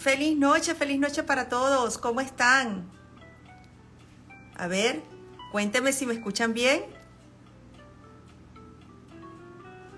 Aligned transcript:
Feliz 0.00 0.34
noche, 0.34 0.74
feliz 0.74 0.98
noche 0.98 1.22
para 1.24 1.50
todos. 1.50 1.98
¿Cómo 1.98 2.22
están? 2.22 2.90
A 4.56 4.66
ver, 4.66 5.02
cuénteme 5.52 5.92
si 5.92 6.06
me 6.06 6.14
escuchan 6.14 6.54
bien. 6.54 6.82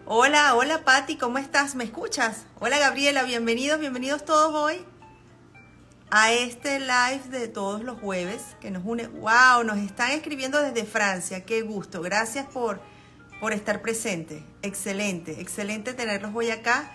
Hola, 0.04 0.56
hola 0.56 0.82
Patti, 0.84 1.16
¿cómo 1.16 1.38
estás? 1.38 1.76
¿Me 1.76 1.84
escuchas? 1.84 2.46
Hola 2.58 2.80
Gabriela, 2.80 3.22
bienvenidos, 3.22 3.78
bienvenidos 3.78 4.24
todos 4.24 4.52
hoy 4.52 4.84
a 6.10 6.32
este 6.32 6.80
live 6.80 7.22
de 7.30 7.46
todos 7.46 7.84
los 7.84 8.00
jueves 8.00 8.42
que 8.60 8.72
nos 8.72 8.84
une. 8.84 9.06
¡Wow! 9.06 9.62
Nos 9.64 9.78
están 9.78 10.10
escribiendo 10.10 10.60
desde 10.60 10.84
Francia, 10.84 11.44
qué 11.44 11.62
gusto. 11.62 12.02
Gracias 12.02 12.46
por, 12.46 12.80
por 13.40 13.52
estar 13.52 13.80
presente. 13.82 14.44
Excelente, 14.62 15.40
excelente 15.40 15.94
tenerlos 15.94 16.32
hoy 16.34 16.50
acá 16.50 16.92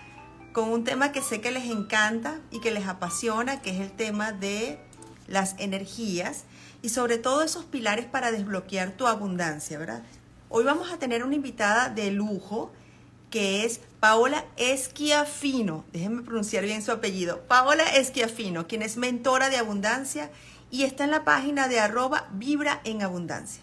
con 0.58 0.72
un 0.72 0.82
tema 0.82 1.12
que 1.12 1.22
sé 1.22 1.40
que 1.40 1.52
les 1.52 1.66
encanta 1.66 2.40
y 2.50 2.58
que 2.58 2.72
les 2.72 2.88
apasiona, 2.88 3.62
que 3.62 3.70
es 3.70 3.78
el 3.78 3.92
tema 3.92 4.32
de 4.32 4.80
las 5.28 5.54
energías 5.58 6.46
y 6.82 6.88
sobre 6.88 7.16
todo 7.16 7.42
esos 7.42 7.64
pilares 7.64 8.06
para 8.06 8.32
desbloquear 8.32 8.90
tu 8.90 9.06
abundancia, 9.06 9.78
¿verdad? 9.78 10.02
Hoy 10.48 10.64
vamos 10.64 10.90
a 10.90 10.98
tener 10.98 11.22
una 11.22 11.36
invitada 11.36 11.90
de 11.90 12.10
lujo 12.10 12.72
que 13.30 13.64
es 13.64 13.80
Paola 14.00 14.46
Esquiafino, 14.56 15.84
déjenme 15.92 16.22
pronunciar 16.22 16.64
bien 16.64 16.82
su 16.82 16.90
apellido, 16.90 17.40
Paola 17.42 17.84
Esquiafino, 17.94 18.66
quien 18.66 18.82
es 18.82 18.96
mentora 18.96 19.50
de 19.50 19.58
abundancia 19.58 20.28
y 20.72 20.82
está 20.82 21.04
en 21.04 21.12
la 21.12 21.24
página 21.24 21.68
de 21.68 21.78
arroba 21.78 22.26
Vibra 22.32 22.80
en 22.82 23.02
Abundancia. 23.02 23.62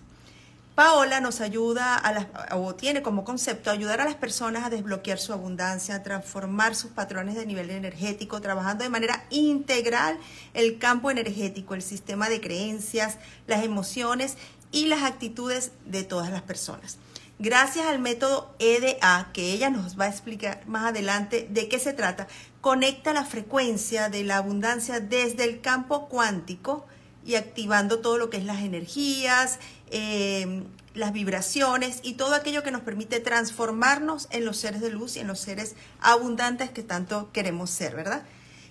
Paola 0.75 1.21
nos 1.21 1.39
ayuda 1.39 1.95
a 1.95 2.11
las, 2.11 2.27
o 2.51 2.75
tiene 2.75 3.01
como 3.01 3.23
concepto 3.23 3.71
ayudar 3.71 4.01
a 4.01 4.05
las 4.05 4.15
personas 4.15 4.65
a 4.65 4.69
desbloquear 4.69 5.19
su 5.19 5.31
abundancia, 5.31 5.95
a 5.95 6.03
transformar 6.03 6.75
sus 6.75 6.91
patrones 6.91 7.35
de 7.35 7.45
nivel 7.45 7.69
energético, 7.69 8.41
trabajando 8.41 8.83
de 8.83 8.89
manera 8.89 9.23
integral 9.29 10.17
el 10.53 10.77
campo 10.77 11.09
energético, 11.09 11.75
el 11.75 11.81
sistema 11.81 12.27
de 12.27 12.41
creencias, 12.41 13.19
las 13.47 13.63
emociones 13.63 14.35
y 14.73 14.87
las 14.87 15.03
actitudes 15.03 15.71
de 15.85 16.03
todas 16.03 16.29
las 16.29 16.41
personas. 16.41 16.97
Gracias 17.39 17.85
al 17.85 17.99
método 17.99 18.53
EDA, 18.59 19.29
que 19.31 19.53
ella 19.53 19.69
nos 19.69 19.97
va 19.97 20.05
a 20.05 20.09
explicar 20.09 20.67
más 20.67 20.87
adelante 20.87 21.47
de 21.49 21.69
qué 21.69 21.79
se 21.79 21.93
trata, 21.93 22.27
conecta 22.59 23.13
la 23.13 23.23
frecuencia 23.23 24.09
de 24.09 24.25
la 24.25 24.37
abundancia 24.37 24.99
desde 24.99 25.45
el 25.45 25.61
campo 25.61 26.09
cuántico 26.09 26.85
y 27.25 27.35
activando 27.35 27.99
todo 27.99 28.17
lo 28.17 28.29
que 28.29 28.37
es 28.37 28.45
las 28.45 28.61
energías, 28.61 29.59
eh, 29.91 30.63
las 30.93 31.13
vibraciones 31.13 31.99
y 32.03 32.13
todo 32.13 32.33
aquello 32.33 32.63
que 32.63 32.71
nos 32.71 32.81
permite 32.81 33.19
transformarnos 33.19 34.27
en 34.31 34.45
los 34.45 34.57
seres 34.57 34.81
de 34.81 34.89
luz 34.89 35.15
y 35.15 35.19
en 35.19 35.27
los 35.27 35.39
seres 35.39 35.75
abundantes 35.99 36.69
que 36.69 36.83
tanto 36.83 37.31
queremos 37.31 37.69
ser, 37.69 37.95
¿verdad? 37.95 38.23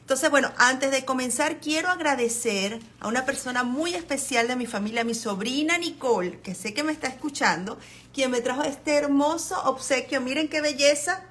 Entonces, 0.05 0.29
bueno, 0.29 0.53
antes 0.59 0.91
de 0.91 1.07
comenzar, 1.07 1.61
quiero 1.61 1.89
agradecer 1.89 2.79
a 3.01 3.09
una 3.09 3.25
persona 3.25 3.63
muy 3.65 3.95
especial 3.95 4.49
de 4.49 4.55
mi 4.55 4.67
familia, 4.67 5.03
mi 5.03 5.15
sobrina 5.15 5.79
Nicole, 5.79 6.41
que 6.41 6.55
sé 6.55 6.75
que 6.75 6.83
me 6.83 6.93
está 6.93 7.09
escuchando, 7.09 7.79
quien 8.13 8.31
me 8.31 8.43
trajo 8.43 8.65
este 8.65 8.97
hermoso 8.97 9.59
obsequio. 9.65 10.21
Miren 10.21 10.49
qué 10.49 10.61
belleza. 10.61 11.23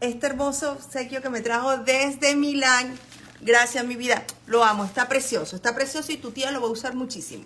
Este 0.00 0.26
hermoso 0.26 0.72
obsequio 0.72 1.22
que 1.22 1.30
me 1.30 1.40
trajo 1.40 1.78
desde 1.78 2.36
Milán. 2.36 2.98
Gracias, 3.40 3.86
mi 3.86 3.96
vida. 3.96 4.22
Lo 4.46 4.62
amo, 4.62 4.84
está 4.84 5.08
precioso, 5.08 5.56
está 5.56 5.74
precioso 5.74 6.12
y 6.12 6.18
tu 6.18 6.32
tía 6.32 6.50
lo 6.50 6.60
va 6.60 6.68
a 6.68 6.72
usar 6.72 6.94
muchísimo. 6.94 7.44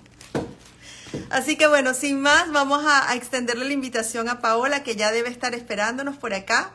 Así 1.30 1.56
que 1.56 1.66
bueno, 1.66 1.94
sin 1.94 2.20
más, 2.20 2.50
vamos 2.52 2.84
a, 2.86 3.14
extenderle 3.14 3.64
la 3.64 3.72
invitación 3.72 4.28
a 4.28 4.40
Paola, 4.40 4.82
que 4.82 4.96
ya 4.96 5.12
debe 5.12 5.28
estar 5.28 5.54
esperándonos 5.54 6.16
por 6.16 6.34
acá, 6.34 6.72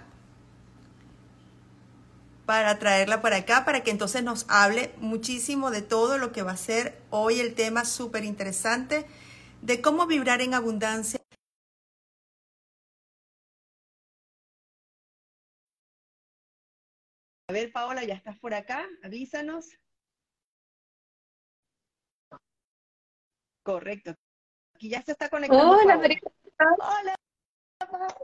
para 2.46 2.80
traerla 2.80 3.22
por 3.22 3.34
acá, 3.34 3.64
para 3.66 3.84
que 3.84 3.92
entonces 3.92 4.24
nos 4.24 4.46
hable 4.50 4.94
muchísimo 4.98 5.72
de 5.72 5.82
todo 5.82 6.18
lo 6.18 6.32
que 6.32 6.42
va 6.42 6.54
a 6.54 6.58
ser 6.58 7.00
hoy 7.10 7.40
el 7.40 7.54
tema 7.54 7.86
súper 7.86 8.24
interesante 8.24 9.06
de 9.62 9.82
cómo 9.82 10.08
vibrar 10.08 10.42
en 10.42 10.54
abundancia. 10.54 11.20
A 17.50 17.54
ver, 17.54 17.72
Paola, 17.72 18.04
ya 18.04 18.14
estás 18.16 18.38
por 18.40 18.54
acá, 18.54 18.88
avísanos. 19.04 19.66
Correcto. 23.64 24.29
Aquí 24.80 24.88
ya 24.88 25.02
se 25.02 25.12
está 25.12 25.28
conectando. 25.28 25.72
Hola. 25.72 26.00
Hola. 26.80 28.16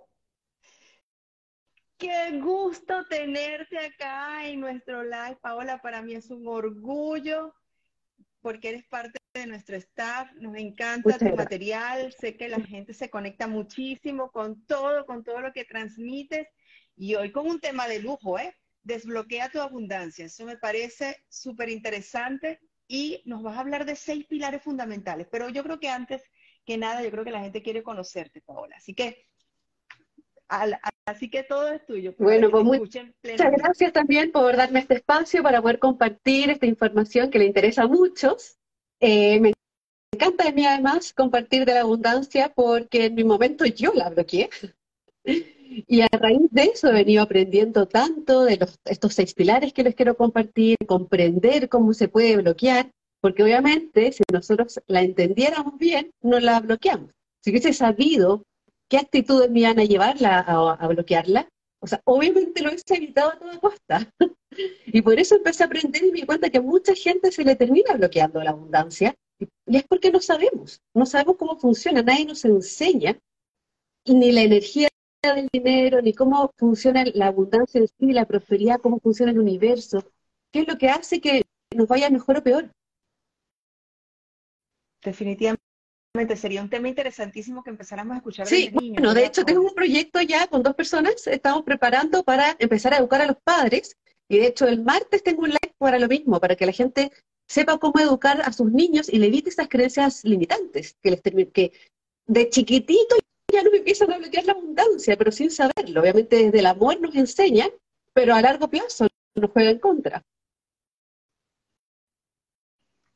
Qué 1.97 2.39
gusto 2.39 3.05
tenerte 3.09 3.77
acá 3.77 4.47
en 4.47 4.61
nuestro 4.61 5.03
live, 5.03 5.35
Paola. 5.41 5.81
Para 5.81 6.01
mí 6.01 6.13
es 6.13 6.31
un 6.31 6.47
orgullo 6.47 7.53
porque 8.39 8.69
eres 8.69 8.85
parte 8.85 9.19
de 9.33 9.47
nuestro 9.47 9.75
staff. 9.75 10.31
Nos 10.35 10.55
encanta 10.55 11.01
Muchas 11.03 11.19
tu 11.19 11.25
gracias. 11.25 11.43
material. 11.43 12.13
Sé 12.13 12.37
que 12.37 12.47
la 12.47 12.61
gente 12.61 12.93
se 12.93 13.09
conecta 13.09 13.47
muchísimo 13.47 14.31
con 14.31 14.65
todo, 14.65 15.05
con 15.05 15.25
todo 15.25 15.41
lo 15.41 15.51
que 15.51 15.65
transmites. 15.65 16.47
Y 16.95 17.15
hoy 17.15 17.33
con 17.33 17.47
un 17.47 17.59
tema 17.59 17.85
de 17.89 17.99
lujo, 17.99 18.39
¿eh? 18.39 18.55
Desbloquea 18.81 19.49
tu 19.49 19.59
abundancia. 19.59 20.23
Eso 20.23 20.45
me 20.45 20.55
parece 20.55 21.21
súper 21.27 21.67
interesante. 21.67 22.61
Y 22.87 23.23
nos 23.25 23.43
vas 23.43 23.57
a 23.57 23.59
hablar 23.59 23.83
de 23.83 23.97
seis 23.97 24.25
pilares 24.25 24.63
fundamentales. 24.63 25.27
Pero 25.29 25.49
yo 25.49 25.61
creo 25.63 25.81
que 25.81 25.89
antes 25.89 26.23
que 26.65 26.77
nada, 26.77 27.03
yo 27.03 27.11
creo 27.11 27.23
que 27.23 27.31
la 27.31 27.41
gente 27.41 27.61
quiere 27.61 27.83
conocerte, 27.83 28.41
Paola. 28.41 28.75
Así 28.77 28.93
que, 28.93 29.25
al- 30.47 30.79
así 31.05 31.29
que 31.29 31.43
todo 31.43 31.67
es 31.69 31.85
tuyo. 31.85 32.13
Bueno, 32.17 32.49
pues 32.49 32.63
muy- 32.63 32.79
Muchas 32.79 33.05
gracias 33.23 33.93
también 33.93 34.31
por 34.31 34.55
darme 34.55 34.79
este 34.79 34.95
espacio 34.95 35.41
para 35.43 35.61
poder 35.61 35.79
compartir 35.79 36.49
esta 36.49 36.65
información 36.65 37.29
que 37.29 37.39
le 37.39 37.45
interesa 37.45 37.83
a 37.83 37.87
muchos. 37.87 38.57
Eh, 38.99 39.39
me 39.39 39.53
encanta 40.13 40.45
de 40.45 40.53
mí 40.53 40.65
además 40.65 41.13
compartir 41.13 41.65
de 41.65 41.73
la 41.73 41.81
abundancia 41.81 42.49
porque 42.53 43.05
en 43.05 43.15
mi 43.15 43.23
momento 43.23 43.65
yo 43.65 43.93
la 43.93 44.09
bloqueé. 44.09 44.49
Y 45.87 46.01
a 46.01 46.07
raíz 46.11 46.39
de 46.51 46.63
eso 46.65 46.87
he 46.87 46.93
venido 46.93 47.23
aprendiendo 47.23 47.87
tanto 47.87 48.45
de 48.45 48.55
los, 48.57 48.79
estos 48.85 49.13
seis 49.15 49.33
pilares 49.33 49.73
que 49.73 49.83
les 49.83 49.95
quiero 49.95 50.15
compartir, 50.15 50.77
comprender 50.87 51.67
cómo 51.67 51.93
se 51.93 52.07
puede 52.07 52.37
bloquear, 52.37 52.91
porque 53.25 53.41
obviamente 53.41 54.11
si 54.11 54.21
nosotros 54.31 54.79
la 54.85 55.01
entendiéramos 55.01 55.79
bien, 55.79 56.11
no 56.21 56.39
la 56.39 56.59
bloqueamos. 56.59 57.09
Si 57.43 57.49
hubiese 57.49 57.73
sabido 57.73 58.43
qué 58.87 58.97
actitudes 58.97 59.49
me 59.49 59.61
iban 59.61 59.79
a 59.79 59.83
llevarla 59.83 60.41
a, 60.41 60.87
bloquearla, 60.87 61.49
o 61.79 61.87
sea, 61.87 61.99
obviamente 62.03 62.61
lo 62.61 62.69
hubiese 62.69 62.97
evitado 62.97 63.31
a 63.31 63.39
toda 63.39 63.59
costa. 63.59 64.13
Y 64.85 65.01
por 65.01 65.19
eso 65.19 65.37
empecé 65.37 65.63
a 65.63 65.65
aprender 65.65 66.03
y 66.03 66.11
me 66.11 66.19
di 66.19 66.25
cuenta 66.27 66.51
que 66.51 66.59
a 66.59 66.61
mucha 66.61 66.93
gente 66.93 67.31
se 67.31 67.43
le 67.43 67.55
termina 67.55 67.95
bloqueando 67.95 68.43
la 68.43 68.51
abundancia, 68.51 69.15
y 69.39 69.75
es 69.75 69.83
porque 69.85 70.11
no 70.11 70.21
sabemos, 70.21 70.79
no 70.93 71.07
sabemos 71.07 71.37
cómo 71.37 71.57
funciona, 71.57 72.03
nadie 72.03 72.25
nos 72.25 72.45
enseña, 72.45 73.17
ni 74.05 74.31
la 74.31 74.43
energía 74.43 74.87
del 75.23 75.49
dinero, 75.51 75.99
ni 76.03 76.13
cómo 76.13 76.51
funciona 76.57 77.03
la 77.15 77.25
abundancia 77.25 77.81
en 77.81 77.87
sí, 77.87 78.13
la 78.13 78.25
prosperidad, 78.25 78.79
cómo 78.79 78.99
funciona 78.99 79.31
el 79.31 79.39
universo, 79.39 80.03
qué 80.53 80.59
es 80.59 80.67
lo 80.67 80.77
que 80.77 80.89
hace 80.89 81.19
que 81.19 81.41
nos 81.75 81.87
vaya 81.87 82.11
mejor 82.11 82.37
o 82.37 82.43
peor. 82.43 82.69
Definitivamente 85.05 85.61
sería 86.35 86.61
un 86.61 86.69
tema 86.69 86.87
interesantísimo 86.87 87.63
que 87.63 87.69
empezáramos 87.69 88.15
a 88.15 88.17
escuchar 88.17 88.47
Sí, 88.47 88.65
desde 88.65 88.79
niños, 88.79 88.93
bueno, 88.95 89.09
de 89.09 89.21
¿verdad, 89.21 89.27
hecho 89.27 89.45
tengo 89.45 89.61
un 89.61 89.75
proyecto 89.75 90.21
ya 90.21 90.47
con 90.47 90.63
dos 90.63 90.73
personas, 90.73 91.27
estamos 91.27 91.63
preparando 91.63 92.23
para 92.23 92.55
empezar 92.59 92.93
a 92.93 92.97
educar 92.97 93.21
a 93.21 93.27
los 93.27 93.37
padres 93.43 93.97
y 94.29 94.39
de 94.39 94.47
hecho 94.47 94.67
el 94.67 94.83
martes 94.83 95.23
tengo 95.23 95.43
un 95.43 95.49
live 95.49 95.75
para 95.77 95.99
lo 95.99 96.07
mismo, 96.07 96.39
para 96.39 96.55
que 96.55 96.65
la 96.65 96.71
gente 96.71 97.11
sepa 97.47 97.77
cómo 97.77 97.99
educar 97.99 98.41
a 98.43 98.51
sus 98.53 98.71
niños 98.71 99.09
y 99.09 99.19
le 99.19 99.27
evite 99.27 99.49
esas 99.49 99.67
creencias 99.67 100.23
limitantes 100.23 100.95
que 101.01 101.11
les 101.11 101.21
que 101.51 101.73
de 102.27 102.49
chiquitito 102.49 103.15
ya 103.51 103.63
nos 103.63 103.73
empiezan 103.73 104.11
a 104.11 104.17
bloquear 104.17 104.45
la 104.45 104.53
abundancia, 104.53 105.15
pero 105.15 105.31
sin 105.31 105.51
saberlo. 105.51 106.01
Obviamente 106.01 106.37
desde 106.37 106.59
el 106.59 106.65
amor 106.65 106.99
nos 106.99 107.15
enseñan, 107.15 107.69
pero 108.13 108.33
a 108.33 108.41
largo 108.41 108.67
plazo 108.69 109.07
nos 109.35 109.51
juega 109.51 109.69
en 109.69 109.79
contra. 109.79 110.23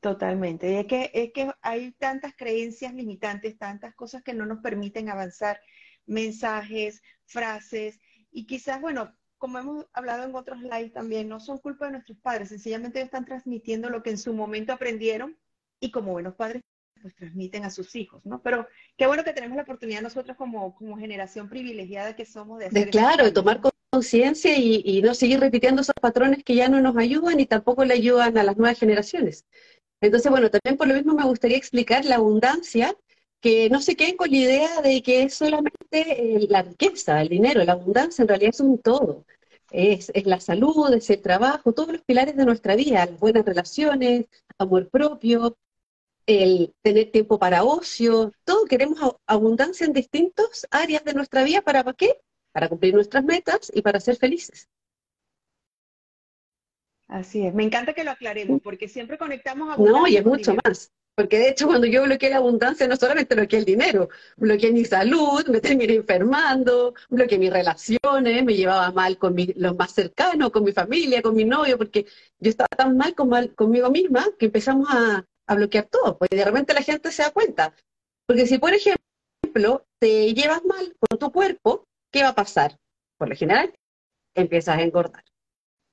Totalmente. 0.02 0.72
Y 0.72 0.76
es 0.76 0.86
que, 0.86 1.12
es 1.14 1.34
que 1.34 1.52
hay 1.62 1.92
tantas 1.94 2.34
creencias 2.36 2.94
limitantes, 2.94 3.58
tantas 3.58 3.94
cosas 3.96 4.24
que 4.24 4.34
no 4.34 4.46
nos 4.46 4.60
permiten 4.60 5.10
avanzar, 5.10 5.60
mensajes, 6.06 7.02
frases, 7.26 8.00
y 8.32 8.46
quizás, 8.46 8.80
bueno, 8.80 9.14
como 9.38 9.58
hemos 9.58 9.86
hablado 9.94 10.26
en 10.26 10.36
otros 10.36 10.62
lives 10.62 10.94
también, 10.94 11.28
no 11.28 11.40
son 11.40 11.58
culpa 11.58 11.86
de 11.86 11.94
nuestros 11.94 12.18
padres, 12.20 12.50
sencillamente 12.50 13.00
ellos 13.00 13.08
están 13.08 13.26
transmitiendo 13.26 13.90
lo 13.90 14.04
que 14.04 14.12
en 14.12 14.18
su 14.18 14.34
momento 14.34 14.74
aprendieron 14.74 15.38
y 15.80 15.92
como 15.92 16.12
buenos 16.12 16.36
padres 16.36 16.62
pues 17.02 17.16
transmiten 17.16 17.64
a 17.64 17.70
sus 17.70 17.96
hijos, 17.96 18.26
¿no? 18.26 18.42
Pero 18.42 18.68
qué 18.98 19.08
bueno 19.08 19.24
que 19.24 19.32
tenemos 19.32 19.56
la 19.56 19.64
oportunidad 19.64 20.02
nosotros 20.02 20.36
como, 20.36 20.76
como 20.76 20.98
generación 20.98 21.48
privilegiada 21.48 22.14
que 22.14 22.26
somos 22.26 22.60
de 22.60 22.66
hacer 22.66 22.74
De 22.76 22.90
esos 22.90 22.92
claro, 22.92 23.24
de 23.24 23.32
tomar 23.32 23.62
conciencia 23.90 24.58
y, 24.58 24.82
y 24.84 25.02
no 25.02 25.14
seguir 25.14 25.40
repitiendo 25.40 25.82
esos 25.82 25.96
patrones 26.02 26.44
que 26.44 26.56
ya 26.56 26.68
no 26.68 26.82
nos 26.82 26.98
ayudan 26.98 27.40
y 27.40 27.46
tampoco 27.46 27.86
le 27.86 27.94
ayudan 27.94 28.38
a 28.38 28.44
las 28.44 28.58
nuevas 28.58 28.78
generaciones. 28.78 29.46
Entonces, 30.02 30.32
bueno, 30.32 30.50
también 30.50 30.78
por 30.78 30.88
lo 30.88 30.94
mismo 30.96 31.14
me 31.14 31.26
gustaría 31.26 31.58
explicar 31.58 32.06
la 32.06 32.16
abundancia, 32.16 32.96
que 33.42 33.70
no 33.70 33.82
se 33.82 33.96
queden 33.96 34.18
con 34.18 34.30
la 34.32 34.38
idea 34.38 34.82
de 34.82 35.02
que 35.02 35.24
es 35.24 35.34
solamente 35.36 35.76
eh, 35.94 36.48
la 36.50 36.62
riqueza, 36.64 37.22
el 37.22 37.30
dinero, 37.30 37.64
la 37.64 37.74
abundancia 37.74 38.22
en 38.22 38.28
realidad 38.28 38.52
es 38.54 38.60
un 38.60 38.80
todo. 38.80 39.26
es, 39.72 40.12
es 40.14 40.26
la 40.26 40.40
salud, 40.40 40.94
es 40.94 41.10
el 41.10 41.22
trabajo, 41.22 41.74
todos 41.74 41.92
los 41.94 42.02
pilares 42.04 42.36
de 42.36 42.46
nuestra 42.46 42.76
vida, 42.76 43.06
las 43.06 43.20
buenas 43.20 43.46
relaciones, 43.46 44.26
amor 44.58 44.90
propio, 44.90 45.58
el 46.26 46.74
tener 46.84 47.12
tiempo 47.12 47.40
para 47.40 47.64
ocio, 47.64 48.32
todo 48.46 48.66
queremos 48.66 49.16
abundancia 49.26 49.86
en 49.86 49.94
distintas 49.94 50.68
áreas 50.72 51.04
de 51.04 51.14
nuestra 51.14 51.44
vida, 51.44 51.62
¿para 51.62 51.84
qué? 51.94 52.20
Para 52.52 52.70
cumplir 52.70 52.94
nuestras 52.94 53.24
metas 53.24 53.72
y 53.74 53.82
para 53.82 54.00
ser 54.00 54.16
felices. 54.18 54.68
Así 57.10 57.46
es, 57.46 57.54
me 57.56 57.64
encanta 57.64 57.94
que 57.94 58.04
lo 58.04 58.12
aclaremos, 58.12 58.62
porque 58.62 58.88
siempre 58.88 59.18
conectamos 59.18 59.74
abundancia. 59.74 60.02
No, 60.02 60.08
y 60.08 60.18
es 60.18 60.26
mucho 60.26 60.56
más. 60.64 60.92
Porque 61.16 61.40
de 61.40 61.50
hecho 61.50 61.68
cuando 61.68 61.88
yo 61.88 62.04
bloqueé 62.04 62.30
la 62.30 62.38
abundancia 62.38 62.88
no 62.88 62.96
solamente 62.96 63.36
bloqueé 63.36 63.60
el 63.60 63.66
dinero, 63.66 64.08
bloqueé 64.38 64.72
mi 64.72 64.86
salud, 64.86 65.46
me 65.48 65.60
terminé 65.60 65.96
enfermando, 65.96 66.94
bloqueé 67.10 67.38
mis 67.40 67.52
relaciones, 67.52 68.46
me 68.46 68.54
llevaba 68.54 68.92
mal 68.92 69.18
con 69.18 69.36
los 69.56 69.76
más 69.76 69.92
cercanos, 69.92 70.52
con 70.52 70.64
mi 70.64 70.72
familia, 70.72 71.22
con 71.22 71.36
mi 71.36 71.44
novio, 71.44 71.78
porque 71.78 72.06
yo 72.40 72.50
estaba 72.52 72.70
tan 72.70 72.96
mal, 72.96 73.16
conmigo 73.56 73.90
misma 73.90 74.28
que 74.38 74.46
empezamos 74.46 74.88
a, 74.90 75.26
a 75.48 75.56
bloquear 75.56 75.88
todo, 75.88 76.18
porque 76.18 76.38
de 76.38 76.46
repente 76.46 76.74
la 76.74 76.84
gente 76.84 77.12
se 77.12 77.24
da 77.24 77.32
cuenta. 77.32 77.74
Porque 78.26 78.46
si, 78.46 78.60
por 78.60 78.72
ejemplo, 78.74 79.84
te 80.00 80.34
llevas 80.34 80.64
mal 80.64 80.96
con 81.00 81.20
tu 81.20 81.32
cuerpo, 81.32 81.84
¿qué 82.14 82.22
va 82.22 82.30
a 82.30 82.36
pasar? 82.36 82.78
Por 83.18 83.28
lo 83.28 83.36
general, 83.36 83.74
empiezas 84.36 84.78
a 84.78 84.84
engordar. 84.84 85.24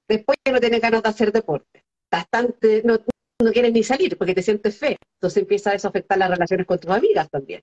Después 0.09 0.39
ya 0.45 0.53
no 0.53 0.61
tienes 0.61 0.81
ganas 0.81 1.03
de 1.03 1.09
hacer 1.09 1.33
deporte. 1.33 1.85
Bastante, 2.11 2.83
no, 2.85 2.99
no 3.43 3.53
quieres 3.53 3.73
ni 3.73 3.83
salir 3.83 4.17
porque 4.17 4.35
te 4.35 4.43
sientes 4.43 4.79
fe. 4.79 4.97
Entonces 5.17 5.43
empieza 5.43 5.71
a 5.71 5.75
eso 5.75 5.89
afectar 5.89 6.19
las 6.19 6.31
relaciones 6.31 6.67
con 6.67 6.79
tus 6.79 6.91
amigas 6.91 7.29
también. 7.31 7.63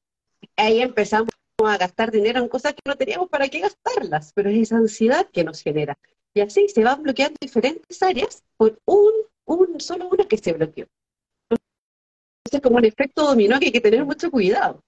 Ahí 0.58 0.82
empezamos 0.82 1.30
a 1.64 1.78
gastar 1.78 2.12
dinero 2.12 2.40
en 2.40 2.50
cosas 2.50 2.74
que 2.74 2.82
no 2.86 2.96
teníamos 2.96 3.30
para 3.30 3.48
qué 3.48 3.60
gastarlas, 3.60 4.34
pero 4.34 4.50
es 4.50 4.58
esa 4.58 4.78
ansiedad 4.78 5.30
que 5.32 5.44
nos 5.44 5.62
genera. 5.62 5.98
Y 6.34 6.42
así 6.42 6.68
se 6.68 6.84
van 6.84 7.04
bloqueando 7.04 7.38
diferentes 7.40 8.02
áreas 8.02 8.44
por 8.58 8.80
un, 8.86 9.12
un 9.46 9.80
solo 9.80 10.10
una 10.10 10.26
que 10.26 10.38
se 10.38 10.52
bloqueó 10.54 10.88
es 12.58 12.62
como 12.62 12.78
un 12.78 12.86
efecto 12.86 13.26
dominó 13.26 13.60
que 13.60 13.68
hay 13.68 13.72
que 13.72 13.82
tener 13.82 14.06
mucho 14.06 14.30
cuidado. 14.32 14.84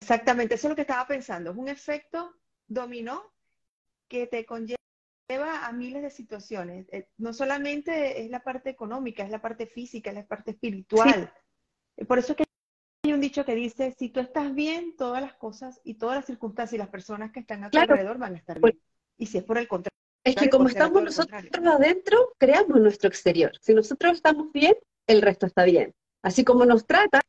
Exactamente, 0.00 0.56
eso 0.56 0.66
es 0.66 0.70
lo 0.70 0.74
que 0.76 0.82
estaba 0.82 1.06
pensando. 1.06 1.52
Es 1.52 1.56
un 1.56 1.68
efecto 1.68 2.34
dominó 2.66 3.32
que 4.12 4.26
te 4.26 4.44
conlleva 4.44 4.76
a 5.66 5.72
miles 5.72 6.02
de 6.02 6.10
situaciones. 6.10 6.86
Eh, 6.92 7.08
no 7.16 7.32
solamente 7.32 8.22
es 8.22 8.28
la 8.28 8.40
parte 8.44 8.68
económica, 8.68 9.22
es 9.22 9.30
la 9.30 9.40
parte 9.40 9.66
física, 9.66 10.10
es 10.10 10.16
la 10.16 10.26
parte 10.26 10.50
espiritual. 10.50 11.32
Por 12.06 12.18
eso 12.18 12.32
es 12.32 12.36
que 12.36 12.44
hay 13.04 13.14
un 13.14 13.22
dicho 13.22 13.46
que 13.46 13.54
dice, 13.54 13.94
si 13.98 14.10
tú 14.10 14.20
estás 14.20 14.54
bien, 14.54 14.96
todas 14.98 15.22
las 15.22 15.32
cosas 15.32 15.80
y 15.82 15.94
todas 15.94 16.16
las 16.16 16.26
circunstancias 16.26 16.74
y 16.74 16.78
las 16.78 16.90
personas 16.90 17.32
que 17.32 17.40
están 17.40 17.64
a 17.64 17.70
tu 17.70 17.78
alrededor 17.78 18.18
van 18.18 18.34
a 18.34 18.36
estar 18.36 18.60
bien. 18.60 18.78
y 19.16 19.24
si 19.24 19.38
es 19.38 19.44
por 19.44 19.56
el 19.56 19.66
contrario, 19.66 19.96
es 20.24 20.36
que 20.36 20.50
como 20.50 20.68
estamos 20.68 21.02
nosotros 21.02 21.42
adentro, 21.66 22.34
creamos 22.36 22.78
nuestro 22.78 23.08
exterior. 23.08 23.52
Si 23.62 23.72
nosotros 23.72 24.12
estamos 24.12 24.52
bien, 24.52 24.74
el 25.06 25.22
resto 25.22 25.46
está 25.46 25.64
bien. 25.64 25.94
Así 26.22 26.44
como 26.44 26.66
nos 26.66 26.86
tratan, 26.86 27.22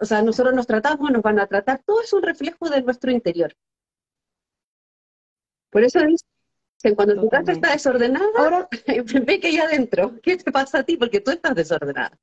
o 0.00 0.04
sea, 0.04 0.20
nosotros 0.22 0.52
nos 0.52 0.66
tratamos, 0.66 1.12
nos 1.12 1.22
van 1.22 1.38
a 1.38 1.46
tratar, 1.46 1.80
todo 1.86 2.02
es 2.02 2.12
un 2.12 2.24
reflejo 2.24 2.68
de 2.68 2.82
nuestro 2.82 3.12
interior. 3.12 3.54
Por 5.76 5.84
eso 5.84 6.00
dicen, 6.00 6.94
cuando 6.94 7.20
tu 7.20 7.28
casa 7.28 7.52
está 7.52 7.72
desordenada, 7.72 8.24
ahora 8.38 8.66
ve 8.86 9.40
que 9.40 9.48
hay 9.48 9.58
adentro, 9.58 10.18
¿qué 10.22 10.38
te 10.38 10.50
pasa 10.50 10.78
a 10.78 10.82
ti? 10.84 10.96
Porque 10.96 11.20
tú 11.20 11.32
estás 11.32 11.54
desordenada. 11.54 12.18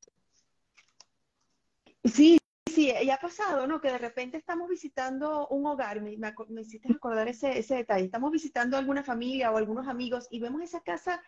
Sí, 2.03 2.39
sí, 2.65 2.91
y 2.99 3.11
ha 3.11 3.17
pasado, 3.17 3.67
¿no? 3.67 3.79
Que 3.79 3.91
de 3.91 3.99
repente 3.99 4.37
estamos 4.37 4.67
visitando 4.67 5.47
un 5.49 5.67
hogar, 5.67 6.01
me, 6.01 6.17
me, 6.17 6.61
hiciste 6.61 6.91
acordar 6.91 7.27
ese, 7.27 7.59
ese 7.59 7.75
detalle, 7.75 8.05
estamos 8.05 8.31
visitando 8.31 8.75
alguna 8.75 9.03
familia 9.03 9.51
o 9.51 9.57
algunos 9.57 9.87
amigos 9.87 10.27
y 10.31 10.39
vemos 10.39 10.63
esa 10.63 10.81
casa 10.81 11.21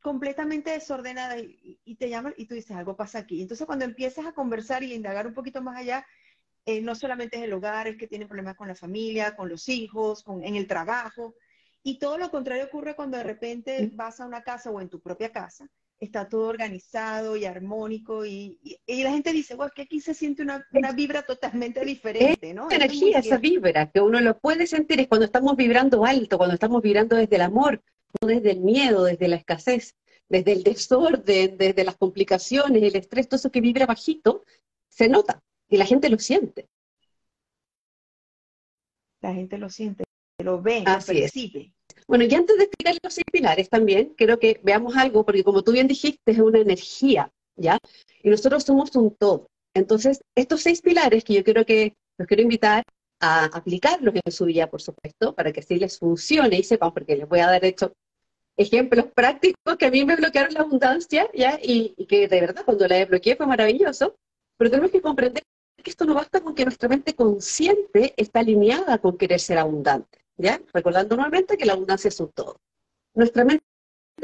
completamente 0.00 0.70
desordenada 0.70 1.36
y, 1.40 1.96
te 1.96 2.08
llaman 2.08 2.32
y 2.36 2.46
tú 2.46 2.54
dices, 2.54 2.76
algo 2.76 2.94
pasa 2.94 3.18
aquí. 3.18 3.42
Entonces 3.42 3.66
cuando 3.66 3.84
empiezas 3.84 4.24
a 4.24 4.34
conversar 4.34 4.84
y 4.84 4.92
a 4.92 4.94
indagar 4.94 5.26
un 5.26 5.34
poquito 5.34 5.60
más 5.60 5.76
allá, 5.78 6.06
eh, 6.64 6.80
no 6.80 6.94
solamente 6.94 7.38
es 7.38 7.42
el 7.42 7.52
hogar, 7.54 7.88
es 7.88 7.96
que 7.96 8.06
tiene 8.06 8.26
problemas 8.26 8.54
con 8.54 8.68
la 8.68 8.76
familia, 8.76 9.34
con 9.34 9.48
los 9.48 9.68
hijos, 9.68 10.22
con, 10.22 10.44
en 10.44 10.54
el 10.54 10.68
trabajo. 10.68 11.34
Y 11.82 11.98
todo 11.98 12.18
lo 12.18 12.30
contrario 12.30 12.64
ocurre 12.64 12.94
cuando 12.94 13.16
de 13.16 13.24
repente 13.24 13.90
vas 13.94 14.20
a 14.20 14.26
una 14.26 14.42
casa 14.42 14.70
o 14.70 14.80
en 14.80 14.88
tu 14.88 15.00
propia 15.00 15.32
casa 15.32 15.68
está 16.04 16.28
todo 16.28 16.48
organizado 16.48 17.36
y 17.36 17.44
armónico 17.44 18.26
y, 18.26 18.58
y, 18.86 19.02
la 19.04 19.12
gente 19.12 19.32
dice, 19.32 19.54
bueno, 19.54 19.70
que 19.74 19.82
aquí 19.82 20.00
se 20.00 20.14
siente 20.14 20.42
una, 20.42 20.66
vibra 20.96 21.22
totalmente 21.22 21.84
diferente, 21.84 22.52
¿no? 22.52 22.66
Esa 22.66 22.76
energía, 22.76 23.20
esa 23.20 23.38
vibra, 23.38 23.88
que 23.88 24.00
uno 24.00 24.20
lo 24.20 24.36
puede 24.36 24.66
sentir 24.66 24.98
es 24.98 25.06
cuando 25.06 25.26
estamos 25.26 25.54
vibrando 25.56 26.04
alto, 26.04 26.38
cuando 26.38 26.54
estamos 26.54 26.82
vibrando 26.82 27.14
desde 27.14 27.36
el 27.36 27.42
amor, 27.42 27.84
no 28.20 28.26
desde 28.26 28.50
el 28.50 28.60
miedo, 28.60 29.04
desde 29.04 29.28
la 29.28 29.36
escasez, 29.36 29.94
desde 30.28 30.52
el 30.52 30.64
desorden, 30.64 31.56
desde 31.56 31.84
las 31.84 31.96
complicaciones, 31.96 32.82
el 32.82 32.96
estrés, 32.96 33.28
todo 33.28 33.36
eso 33.36 33.52
que 33.52 33.60
vibra 33.60 33.86
bajito, 33.86 34.42
se 34.88 35.08
nota 35.08 35.40
y 35.68 35.76
la 35.76 35.86
gente 35.86 36.08
lo 36.08 36.18
siente. 36.18 36.68
La 39.20 39.32
gente 39.32 39.56
lo 39.56 39.70
siente, 39.70 40.02
lo 40.38 40.60
ve, 40.60 40.80
lo 40.80 40.98
percibe. 41.04 41.72
Bueno, 42.06 42.24
y 42.24 42.34
antes 42.34 42.56
de 42.56 42.64
explicar 42.64 42.96
los 43.02 43.14
seis 43.14 43.24
pilares 43.30 43.68
también, 43.68 44.14
quiero 44.16 44.38
que 44.38 44.60
veamos 44.62 44.96
algo, 44.96 45.24
porque 45.24 45.44
como 45.44 45.62
tú 45.62 45.72
bien 45.72 45.88
dijiste, 45.88 46.32
es 46.32 46.38
una 46.38 46.58
energía, 46.58 47.30
¿ya? 47.56 47.78
Y 48.22 48.30
nosotros 48.30 48.64
somos 48.64 48.94
un 48.96 49.14
todo. 49.14 49.46
Entonces, 49.74 50.20
estos 50.34 50.62
seis 50.62 50.82
pilares 50.82 51.24
que 51.24 51.34
yo 51.34 51.44
quiero 51.44 51.64
que 51.64 51.94
los 52.18 52.28
quiero 52.28 52.42
invitar 52.42 52.82
a 53.20 53.44
aplicarlos 53.44 54.14
en 54.14 54.32
su 54.32 54.44
vida, 54.46 54.68
por 54.68 54.82
supuesto, 54.82 55.34
para 55.34 55.52
que 55.52 55.60
así 55.60 55.76
les 55.76 55.98
funcione 55.98 56.58
y 56.58 56.64
sepan, 56.64 56.92
porque 56.92 57.16
les 57.16 57.28
voy 57.28 57.40
a 57.40 57.46
dar 57.46 57.64
hecho 57.64 57.92
ejemplos 58.56 59.06
prácticos 59.14 59.76
que 59.78 59.86
a 59.86 59.90
mí 59.90 60.04
me 60.04 60.16
bloquearon 60.16 60.54
la 60.54 60.60
abundancia, 60.60 61.28
¿ya? 61.32 61.58
Y, 61.62 61.94
y 61.96 62.06
que 62.06 62.28
de 62.28 62.40
verdad 62.40 62.64
cuando 62.64 62.86
la 62.86 62.96
desbloqueé 62.96 63.36
fue 63.36 63.46
maravilloso, 63.46 64.16
pero 64.58 64.70
tenemos 64.70 64.90
que 64.90 65.00
comprender 65.00 65.42
que 65.82 65.90
esto 65.90 66.04
no 66.04 66.14
basta 66.14 66.40
con 66.40 66.54
que 66.54 66.64
nuestra 66.64 66.88
mente 66.88 67.14
consciente 67.14 68.14
está 68.16 68.40
alineada 68.40 68.98
con 68.98 69.16
querer 69.16 69.40
ser 69.40 69.58
abundante. 69.58 70.21
Recordando 70.72 71.16
nuevamente 71.16 71.56
que 71.56 71.64
la 71.64 71.74
abundancia 71.74 72.08
es 72.08 72.20
un 72.20 72.30
todo. 72.32 72.60
Nuestra 73.14 73.44
mente 73.44 73.64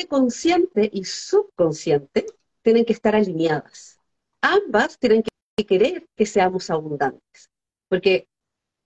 consciente 0.09 0.89
y 0.93 1.05
subconsciente 1.05 2.27
tienen 2.63 2.85
que 2.85 2.93
estar 2.93 3.15
alineadas. 3.15 3.99
Ambas 4.41 4.99
tienen 4.99 5.23
que 5.23 5.67
querer 5.67 6.07
que 6.17 6.27
seamos 6.27 6.71
abundantes, 6.71 7.51
porque 7.89 8.29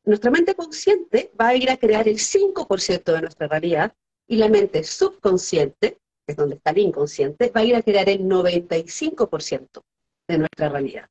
nuestra 0.04 0.30
mente 0.30 0.54
consciente 0.54 1.30
va 1.38 1.49
a 1.49 1.57
ir 1.57 1.71
a 1.71 1.76
crear 1.76 2.09
el 2.09 2.18
5% 2.18 3.12
de 3.12 3.21
nuestra 3.21 3.47
realidad 3.49 3.95
y 4.26 4.37
la 4.37 4.49
mente 4.49 4.83
subconsciente, 4.83 5.99
que 6.26 6.33
es 6.33 6.37
donde 6.37 6.57
está 6.57 6.71
el 6.71 6.78
inconsciente, 6.78 7.50
va 7.50 7.61
a 7.61 7.64
ir 7.64 7.76
a 7.76 7.83
crear 7.83 8.09
el 8.09 8.23
95% 8.23 9.83
de 10.28 10.38
nuestra 10.38 10.68
realidad. 10.68 11.09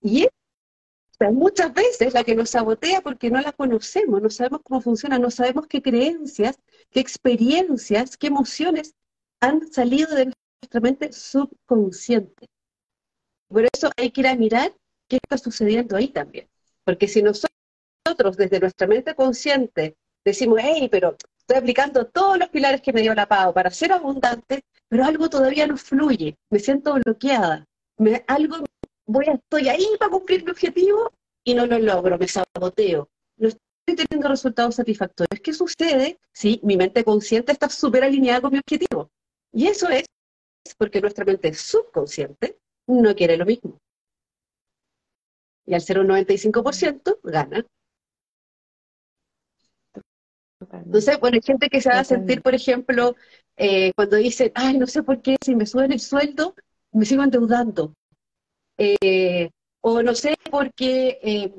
Y 0.00 0.28
muchas 1.30 1.72
veces 1.72 2.14
la 2.14 2.24
que 2.24 2.34
nos 2.34 2.50
sabotea 2.50 3.00
porque 3.02 3.30
no 3.30 3.40
la 3.40 3.52
conocemos, 3.52 4.20
no 4.20 4.30
sabemos 4.30 4.60
cómo 4.64 4.80
funciona, 4.80 5.18
no 5.18 5.30
sabemos 5.30 5.66
qué 5.66 5.82
creencias, 5.82 6.58
qué 6.90 7.00
experiencias, 7.00 8.16
qué 8.16 8.28
emociones 8.28 8.94
han 9.40 9.72
salido 9.72 10.14
de 10.14 10.32
nuestra 10.62 10.80
mente 10.80 11.12
subconsciente. 11.12 12.48
Por 13.48 13.68
eso 13.72 13.90
hay 13.96 14.10
que 14.10 14.22
ir 14.22 14.26
a 14.28 14.34
mirar 14.34 14.72
qué 15.08 15.18
está 15.22 15.36
sucediendo 15.36 15.96
ahí 15.96 16.08
también. 16.08 16.48
Porque 16.84 17.06
si 17.06 17.22
nosotros 17.22 17.50
desde 18.36 18.60
nuestra 18.60 18.86
mente 18.86 19.14
consciente 19.14 19.96
decimos, 20.24 20.60
hey, 20.62 20.88
pero 20.90 21.16
estoy 21.38 21.56
aplicando 21.58 22.06
todos 22.06 22.38
los 22.38 22.48
pilares 22.48 22.80
que 22.80 22.92
me 22.92 23.02
dio 23.02 23.14
la 23.14 23.26
PAO 23.26 23.52
para 23.52 23.70
ser 23.70 23.92
abundante, 23.92 24.64
pero 24.88 25.04
algo 25.04 25.28
todavía 25.28 25.66
no 25.66 25.76
fluye, 25.76 26.36
me 26.50 26.58
siento 26.58 26.94
bloqueada, 26.94 27.66
algo 28.26 28.56
voy 29.06 29.26
a, 29.28 29.32
estoy 29.34 29.68
ahí 29.68 29.86
para 29.98 30.10
cumplir 30.10 30.44
mi 30.44 30.50
objetivo 30.50 31.10
y 31.44 31.54
no 31.54 31.66
lo 31.66 31.78
logro, 31.78 32.18
me 32.18 32.28
saboteo. 32.28 33.08
No 33.36 33.48
estoy 33.48 34.06
teniendo 34.06 34.28
resultados 34.28 34.76
satisfactorios. 34.76 35.40
¿Qué 35.42 35.52
sucede 35.52 36.18
si 36.32 36.60
mi 36.62 36.76
mente 36.76 37.04
consciente 37.04 37.52
está 37.52 37.68
súper 37.68 38.04
alineada 38.04 38.40
con 38.40 38.52
mi 38.52 38.58
objetivo? 38.58 39.10
Y 39.52 39.66
eso 39.66 39.88
es 39.88 40.06
porque 40.78 41.00
nuestra 41.00 41.24
mente 41.24 41.52
subconsciente 41.52 42.58
no 42.86 43.14
quiere 43.14 43.36
lo 43.36 43.44
mismo. 43.44 43.78
Y 45.66 45.74
al 45.74 45.80
ser 45.80 45.98
un 45.98 46.08
95%, 46.08 47.20
gana. 47.22 47.64
Entonces, 50.70 51.18
bueno, 51.20 51.36
hay 51.36 51.42
gente 51.42 51.68
que 51.68 51.80
se 51.80 51.88
va 51.88 52.00
a 52.00 52.04
sentir, 52.04 52.42
por 52.42 52.54
ejemplo, 52.54 53.16
eh, 53.56 53.92
cuando 53.94 54.16
dicen, 54.16 54.52
ay, 54.54 54.78
no 54.78 54.86
sé 54.86 55.02
por 55.02 55.20
qué, 55.20 55.36
si 55.44 55.54
me 55.56 55.66
suben 55.66 55.92
el 55.92 56.00
sueldo, 56.00 56.54
me 56.92 57.04
sigo 57.04 57.22
endeudando. 57.22 57.94
Eh, 58.84 59.50
o 59.80 60.02
no 60.02 60.14
sé, 60.14 60.36
porque 60.50 61.20
eh, 61.22 61.52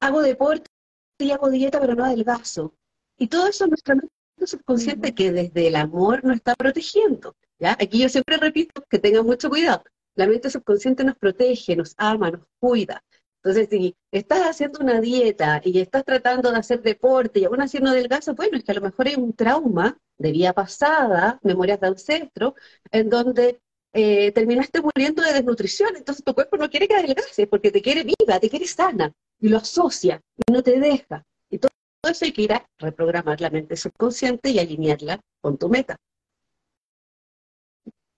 hago 0.00 0.22
deporte 0.22 0.70
y 1.18 1.32
hago 1.32 1.50
dieta, 1.50 1.80
pero 1.80 1.96
no 1.96 2.04
adelgazo. 2.04 2.74
Y 3.18 3.26
todo 3.26 3.48
eso 3.48 3.66
nuestra 3.66 3.96
mente 3.96 4.12
subconsciente 4.46 5.14
que 5.14 5.32
desde 5.32 5.68
el 5.68 5.76
amor 5.76 6.24
nos 6.24 6.36
está 6.36 6.54
protegiendo. 6.54 7.34
¿ya? 7.58 7.72
Aquí 7.72 7.98
yo 7.98 8.08
siempre 8.08 8.36
repito 8.36 8.84
que 8.88 9.00
tengan 9.00 9.26
mucho 9.26 9.50
cuidado. 9.50 9.82
La 10.14 10.26
mente 10.26 10.50
subconsciente 10.50 11.04
nos 11.04 11.16
protege, 11.16 11.74
nos 11.74 11.94
ama, 11.96 12.30
nos 12.30 12.42
cuida. 12.60 13.02
Entonces, 13.42 13.68
si 13.68 13.96
estás 14.12 14.42
haciendo 14.42 14.78
una 14.80 15.00
dieta 15.00 15.60
y 15.64 15.80
estás 15.80 16.04
tratando 16.04 16.52
de 16.52 16.58
hacer 16.58 16.80
deporte 16.80 17.40
y 17.40 17.44
aún 17.44 17.60
así 17.60 17.78
no 17.80 17.92
delgazo, 17.92 18.36
bueno, 18.36 18.56
es 18.56 18.62
que 18.62 18.70
a 18.70 18.76
lo 18.76 18.82
mejor 18.82 19.08
hay 19.08 19.16
un 19.16 19.32
trauma 19.32 19.98
de 20.16 20.30
vida 20.30 20.52
pasada, 20.52 21.40
memorias 21.42 21.80
de 21.80 21.88
ancestro, 21.88 22.54
en 22.92 23.10
donde 23.10 23.60
eh, 23.92 24.32
terminaste 24.32 24.80
muriendo 24.80 25.22
de 25.22 25.32
desnutrición, 25.32 25.96
entonces 25.96 26.24
tu 26.24 26.34
cuerpo 26.34 26.56
no 26.56 26.70
quiere 26.70 26.88
que 26.88 26.94
adelgaces 26.94 27.46
porque 27.48 27.70
te 27.70 27.82
quiere 27.82 28.04
viva, 28.04 28.40
te 28.40 28.48
quiere 28.48 28.66
sana, 28.66 29.12
y 29.38 29.48
lo 29.48 29.58
asocia 29.58 30.20
y 30.36 30.52
no 30.52 30.62
te 30.62 30.78
deja. 30.80 31.24
Y 31.50 31.58
todo 31.58 31.70
eso 32.04 32.24
hay 32.24 32.32
que 32.32 32.42
ir 32.42 32.52
a 32.52 32.66
reprogramar 32.78 33.40
la 33.40 33.50
mente 33.50 33.76
subconsciente 33.76 34.50
y 34.50 34.58
alinearla 34.58 35.20
con 35.40 35.58
tu 35.58 35.68
meta. 35.68 35.96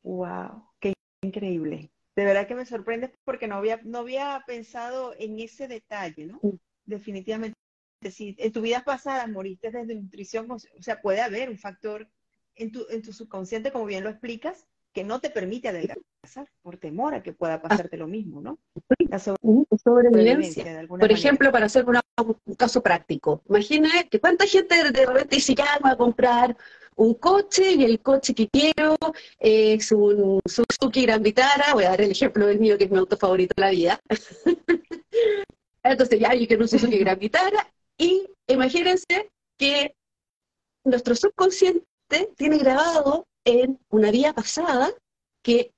¡Wow! 0.03 0.69
¡Qué 0.79 0.93
increíble! 1.23 1.91
de 2.17 2.25
verdad 2.25 2.47
que 2.47 2.55
me 2.55 2.67
sorprende 2.67 3.13
porque 3.25 3.49
no 3.49 3.57
había, 3.57 3.81
no 3.85 3.99
había 3.99 4.43
pensado 4.47 5.15
en 5.19 5.39
ese 5.41 5.69
detalle, 5.69 6.27
¿no? 6.27 6.39
Mm. 6.43 6.59
Definitivamente. 6.85 7.57
Si 8.11 8.37
en 8.39 8.53
tu 8.53 8.61
vida 8.61 8.85
pasada 8.85 9.27
moriste 9.27 9.71
de 9.71 9.95
nutrición, 9.95 10.51
o 10.51 10.59
sea, 10.59 11.01
puede 11.01 11.23
haber 11.23 11.49
un 11.49 11.59
factor 11.59 12.07
en 12.55 12.71
tu, 12.71 12.87
en 12.91 13.01
tu 13.01 13.15
subconsciente, 13.15 13.73
como 13.73 13.87
bien 13.87 14.05
lo 14.05 14.11
explicas, 14.11 14.67
que 14.95 15.03
no 15.03 15.21
te 15.21 15.29
permite 15.29 15.69
adelgazar 15.69 16.49
por 16.63 16.77
temor 16.77 17.15
a 17.15 17.23
que 17.23 17.33
pueda 17.33 17.61
pasarte 17.61 17.97
lo 17.97 18.07
mismo, 18.07 18.41
¿no? 18.41 18.59
La 19.11 19.19
sobrevivencia. 19.19 20.87
Por 20.87 21.11
ejemplo, 21.11 21.51
para 21.51 21.67
hacer 21.67 21.85
un 21.85 22.55
caso 22.55 22.81
práctico, 22.81 23.43
imagina 23.49 23.91
que 24.09 24.21
cuánta 24.21 24.47
gente 24.47 24.93
de 24.93 25.05
repente 25.05 25.35
dice, 25.35 25.55
ya 25.57 25.67
a 25.83 25.97
comprar 25.97 26.57
un 26.95 27.15
coche 27.15 27.73
y 27.73 27.85
el 27.85 28.01
coche 28.01 28.35
que 28.35 28.49
quiero 28.49 28.97
es 29.41 29.91
un 29.91 30.41
Suzuki 30.47 31.03
Gran 31.03 31.25
Vitara, 31.25 31.75
voy 31.75 31.85
a 31.85 31.91
dar 31.91 32.01
el 32.01 32.13
ejemplo 32.13 32.47
del 32.47 32.61
mío 32.61 32.79
que 32.79 32.85
es 32.85 32.91
mi 32.91 32.99
auto 32.99 33.17
favorito 33.17 33.53
de 33.57 33.63
la 33.63 33.71
vida. 33.71 34.01
Entonces 35.83 36.21
ya 36.21 36.33
yo 36.35 36.47
quiero 36.47 36.63
un 36.63 36.69
Suzuki 36.69 36.99
Gran 36.99 37.19
Vitara 37.19 37.69
y 37.99 38.29
imagínense 38.47 39.29
que 39.59 39.97
nuestro 40.85 41.17
subconsciente 41.17 41.85
tiene 42.37 42.59
grabado 42.59 43.27
en 43.45 43.79
una 43.91 44.11
vida 44.11 44.33
pasada 44.33 44.91
que 45.43 45.73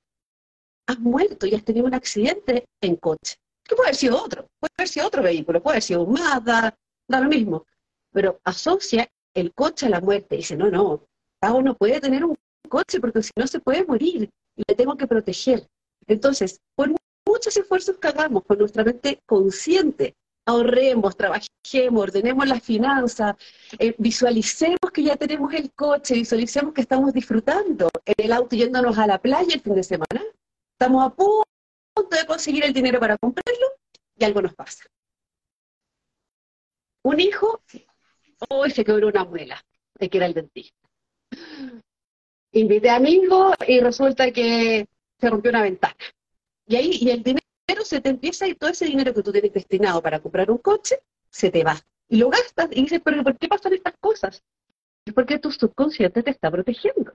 has 0.87 0.99
muerto 0.99 1.45
y 1.45 1.53
has 1.53 1.63
tenido 1.63 1.85
un 1.85 1.93
accidente 1.93 2.65
en 2.81 2.95
coche. 2.95 3.35
Que 3.63 3.75
puede 3.75 3.89
haber 3.89 3.95
sido 3.95 4.23
otro, 4.23 4.47
puede 4.59 4.71
haber 4.77 4.87
sido 4.87 5.07
otro 5.07 5.21
vehículo, 5.21 5.61
puede 5.61 5.75
haber 5.75 5.83
sido 5.83 6.03
un 6.03 6.13
Mazda, 6.13 6.77
da 7.07 7.19
lo 7.19 7.29
mismo. 7.29 7.65
Pero 8.11 8.39
asocia 8.45 9.07
el 9.33 9.53
coche 9.53 9.87
a 9.87 9.89
la 9.89 9.99
muerte. 9.99 10.37
Dice, 10.37 10.55
no, 10.55 10.71
no, 10.71 11.03
Pau 11.39 11.61
no 11.61 11.75
puede 11.75 11.99
tener 11.99 12.23
un 12.23 12.35
coche 12.69 12.99
porque 12.99 13.21
si 13.21 13.31
no 13.35 13.47
se 13.47 13.59
puede 13.59 13.85
morir 13.85 14.29
y 14.55 14.63
le 14.65 14.75
tengo 14.75 14.95
que 14.95 15.07
proteger. 15.07 15.67
Entonces, 16.07 16.61
por 16.75 16.89
muchos 17.25 17.55
esfuerzos 17.57 17.97
que 17.97 18.07
hagamos 18.07 18.43
con 18.45 18.57
nuestra 18.57 18.83
mente 18.83 19.21
consciente, 19.25 20.15
ahorremos, 20.47 21.15
trabajemos, 21.17 22.01
ordenemos 22.01 22.47
las 22.47 22.63
finanzas, 22.63 23.35
eh, 23.77 23.93
visualicemos 23.97 24.91
que 24.93 25.03
ya 25.03 25.17
tenemos 25.17 25.53
el 25.53 25.71
coche, 25.73 26.13
visualicemos 26.15 26.73
que 26.73 26.81
estamos 26.81 27.13
disfrutando 27.13 27.89
el 28.05 28.31
auto 28.31 28.55
yéndonos 28.55 28.97
a 28.97 29.07
la 29.07 29.19
playa 29.19 29.53
el 29.53 29.61
fin 29.61 29.75
de 29.75 29.83
semana, 29.83 30.23
estamos 30.71 31.05
a 31.05 31.09
punto 31.13 31.45
de 32.17 32.25
conseguir 32.25 32.63
el 32.63 32.73
dinero 32.73 32.99
para 32.99 33.17
comprarlo 33.17 33.67
y 34.17 34.23
algo 34.23 34.41
nos 34.41 34.55
pasa. 34.55 34.85
Un 37.03 37.19
hijo 37.19 37.61
hoy 38.49 38.71
se 38.71 38.85
quebró 38.85 39.07
una 39.09 39.25
muela, 39.25 39.61
de 39.95 40.09
que 40.09 40.17
era 40.17 40.27
el 40.27 40.33
dentista. 40.33 40.77
Invité 42.53 42.89
a 42.89 42.99
mi 42.99 43.11
hijo 43.11 43.51
y 43.67 43.81
resulta 43.81 44.31
que 44.31 44.87
se 45.19 45.29
rompió 45.29 45.51
una 45.51 45.63
ventana. 45.63 45.95
Y 46.65 46.75
ahí, 46.75 46.97
y 47.01 47.09
el 47.09 47.23
dinero 47.23 47.46
se 47.83 48.01
te 48.01 48.09
empieza 48.09 48.47
y 48.47 48.55
todo 48.55 48.69
ese 48.69 48.85
dinero 48.85 49.13
que 49.13 49.23
tú 49.23 49.31
tienes 49.31 49.53
destinado 49.53 50.01
para 50.01 50.19
comprar 50.19 50.51
un 50.51 50.57
coche, 50.57 50.99
se 51.29 51.49
te 51.49 51.63
va. 51.63 51.79
Y 52.09 52.17
lo 52.17 52.29
gastas 52.29 52.69
y 52.71 52.83
dices, 52.83 53.01
pero 53.03 53.23
¿por 53.23 53.37
qué 53.37 53.47
pasan 53.47 53.73
estas 53.73 53.93
cosas? 53.99 54.43
Es 55.05 55.13
porque 55.13 55.39
tu 55.39 55.51
subconsciente 55.51 56.23
te 56.23 56.31
está 56.31 56.51
protegiendo. 56.51 57.13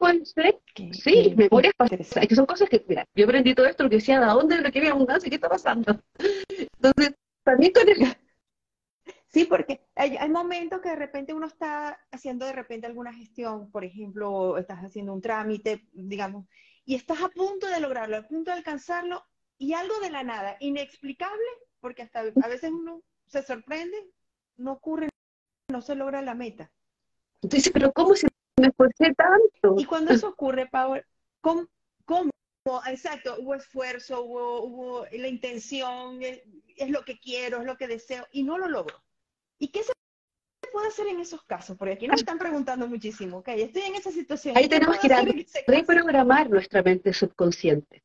puede 0.00 0.24
ser, 0.24 0.58
sí, 0.92 1.34
memorias 1.36 1.74
pasadas, 1.76 2.26
que 2.26 2.34
son 2.34 2.46
cosas 2.46 2.68
que, 2.68 2.82
mira, 2.88 3.06
yo 3.14 3.24
aprendí 3.26 3.54
todo 3.54 3.66
esto, 3.66 3.84
lo 3.84 3.90
que 3.90 3.96
decía, 3.96 4.18
¿de 4.18 4.26
dónde 4.26 4.60
lo 4.60 4.72
que 4.72 4.78
había 4.78 4.92
abundancia? 4.92 5.28
¿Qué 5.28 5.36
está 5.36 5.48
pasando? 5.48 6.00
Entonces, 6.48 7.14
también 7.44 7.72
con 7.72 7.88
el... 7.88 8.16
Sí, 9.32 9.44
porque 9.44 9.86
hay, 9.94 10.18
momentos 10.28 10.80
que 10.80 10.88
de 10.88 10.96
repente 10.96 11.32
uno 11.32 11.46
está 11.46 12.00
haciendo 12.10 12.46
de 12.46 12.52
repente 12.52 12.86
alguna 12.86 13.12
gestión, 13.12 13.70
por 13.70 13.84
ejemplo, 13.84 14.58
estás 14.58 14.80
haciendo 14.80 15.12
un 15.12 15.22
trámite, 15.22 15.86
digamos, 15.92 16.46
y 16.84 16.96
estás 16.96 17.22
a 17.22 17.28
punto 17.28 17.68
de 17.68 17.80
lograrlo, 17.80 18.16
a 18.16 18.26
punto 18.26 18.50
de 18.50 18.56
alcanzarlo, 18.56 19.24
y 19.56 19.74
algo 19.74 19.98
de 20.00 20.10
la 20.10 20.24
nada, 20.24 20.56
inexplicable, 20.58 21.44
porque 21.80 22.02
hasta 22.02 22.20
a 22.20 22.48
veces 22.48 22.70
uno 22.72 23.02
se 23.26 23.42
sorprende, 23.42 23.96
no 24.56 24.72
ocurre, 24.72 25.08
no 25.70 25.80
se 25.80 25.94
logra 25.94 26.22
la 26.22 26.34
meta. 26.34 26.72
Entonces, 27.42 27.72
pero 27.72 27.92
¿cómo 27.92 28.14
se 28.14 28.26
me 28.60 28.68
esforcé 28.68 29.14
tanto. 29.14 29.80
Y 29.80 29.84
cuando 29.84 30.12
eso 30.12 30.28
ocurre, 30.28 30.66
Power, 30.66 31.06
¿cómo? 31.40 31.66
cómo? 32.04 32.30
Exacto, 32.86 33.36
hubo 33.38 33.54
esfuerzo, 33.54 34.22
hubo, 34.22 35.06
la 35.10 35.28
intención, 35.28 36.22
es, 36.22 36.42
lo 36.90 37.04
que 37.04 37.18
quiero, 37.18 37.60
es 37.60 37.64
lo 37.64 37.76
que 37.76 37.88
deseo, 37.88 38.26
y 38.32 38.42
no 38.42 38.58
lo 38.58 38.68
logro. 38.68 39.02
¿Y 39.60 39.68
qué 39.68 39.82
se 39.82 39.92
puede 40.72 40.88
hacer 40.88 41.06
en 41.06 41.20
esos 41.20 41.42
casos? 41.44 41.76
Porque 41.76 41.94
aquí 41.94 42.08
nos 42.08 42.20
están 42.20 42.38
preguntando 42.38 42.88
muchísimo, 42.88 43.38
ok, 43.38 43.48
estoy 43.48 43.82
en 43.82 43.94
esa 43.94 44.10
situación. 44.10 44.56
Ahí 44.56 44.68
tenemos 44.68 44.98
que 44.98 45.06
ir 45.06 45.12
a 45.12 45.24
reprogramar 45.66 46.48
nuestra 46.48 46.82
mente 46.82 47.12
subconsciente. 47.12 48.02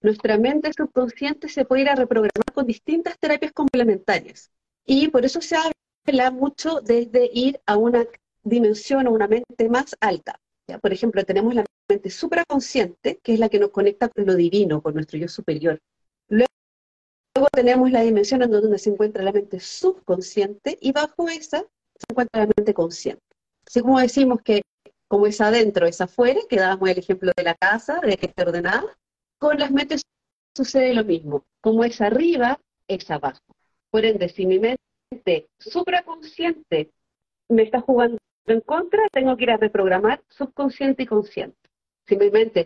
Nuestra 0.00 0.38
mente 0.38 0.72
subconsciente 0.72 1.48
se 1.48 1.64
puede 1.64 1.82
ir 1.82 1.90
a 1.90 1.94
reprogramar 1.94 2.52
con 2.52 2.66
distintas 2.66 3.18
terapias 3.18 3.52
complementarias. 3.52 4.50
Y 4.84 5.08
por 5.08 5.24
eso 5.24 5.40
se 5.40 5.56
habla 5.56 6.30
mucho 6.30 6.80
desde 6.80 7.30
ir 7.32 7.60
a 7.66 7.76
una 7.76 8.06
dimensión 8.42 9.06
o 9.06 9.12
una 9.12 9.28
mente 9.28 9.68
más 9.68 9.94
alta. 10.00 10.40
Por 10.80 10.92
ejemplo, 10.92 11.22
tenemos 11.24 11.54
la 11.54 11.64
mente 11.88 12.08
supraconsciente, 12.08 13.20
que 13.22 13.34
es 13.34 13.38
la 13.38 13.50
que 13.50 13.58
nos 13.58 13.70
conecta 13.70 14.08
con 14.08 14.24
lo 14.24 14.34
divino, 14.34 14.82
con 14.82 14.94
nuestro 14.94 15.18
yo 15.18 15.28
superior. 15.28 15.78
Luego, 17.42 17.50
tenemos 17.54 17.90
la 17.90 18.02
dimensión 18.02 18.40
en 18.42 18.52
donde 18.52 18.78
se 18.78 18.90
encuentra 18.90 19.24
la 19.24 19.32
mente 19.32 19.58
subconsciente 19.58 20.78
y 20.80 20.92
bajo 20.92 21.28
esa 21.28 21.58
se 21.58 22.04
encuentra 22.08 22.42
la 22.42 22.52
mente 22.56 22.72
consciente. 22.72 23.20
Así 23.66 23.80
como 23.80 23.98
decimos 23.98 24.42
que 24.42 24.62
como 25.08 25.26
es 25.26 25.40
adentro, 25.40 25.84
es 25.86 26.00
afuera, 26.00 26.38
que 26.48 26.54
dábamos 26.54 26.88
el 26.88 26.98
ejemplo 26.98 27.32
de 27.36 27.42
la 27.42 27.56
casa, 27.56 27.98
de 27.98 28.16
que 28.16 28.26
está 28.26 28.44
ordenada, 28.44 28.96
con 29.38 29.58
las 29.58 29.72
mentes 29.72 30.02
sucede 30.56 30.94
lo 30.94 31.04
mismo. 31.04 31.44
Como 31.60 31.82
es 31.82 32.00
arriba, 32.00 32.60
es 32.86 33.10
abajo. 33.10 33.40
Por 33.90 34.04
ende, 34.04 34.28
si 34.28 34.46
mi 34.46 34.60
mente 34.60 35.48
supraconsciente 35.58 36.92
me 37.48 37.64
está 37.64 37.80
jugando 37.80 38.18
en 38.46 38.60
contra, 38.60 39.08
tengo 39.10 39.36
que 39.36 39.42
ir 39.42 39.50
a 39.50 39.56
reprogramar 39.56 40.22
subconsciente 40.28 41.02
y 41.02 41.06
consciente. 41.06 41.58
Si 42.06 42.16
mi 42.16 42.30
mente 42.30 42.60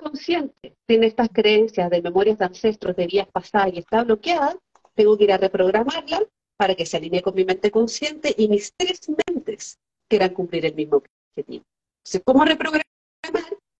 subconsciente 0.00 0.76
tiene 0.86 1.06
estas 1.06 1.28
creencias 1.28 1.90
de 1.90 2.02
memorias 2.02 2.38
de 2.38 2.44
ancestros, 2.46 2.96
de 2.96 3.06
vidas 3.06 3.28
pasadas 3.32 3.72
y 3.74 3.78
está 3.78 4.02
bloqueada, 4.04 4.56
tengo 4.94 5.16
que 5.16 5.24
ir 5.24 5.32
a 5.32 5.38
reprogramarla 5.38 6.22
para 6.56 6.74
que 6.74 6.86
se 6.86 6.96
alinee 6.96 7.22
con 7.22 7.34
mi 7.34 7.44
mente 7.44 7.70
consciente 7.70 8.34
y 8.36 8.48
mis 8.48 8.72
tres 8.76 9.00
mentes 9.26 9.78
quieran 10.08 10.34
cumplir 10.34 10.66
el 10.66 10.74
mismo 10.74 10.96
objetivo. 10.96 11.64
Entonces, 11.98 12.22
¿cómo 12.24 12.44
reprogramar? 12.44 12.84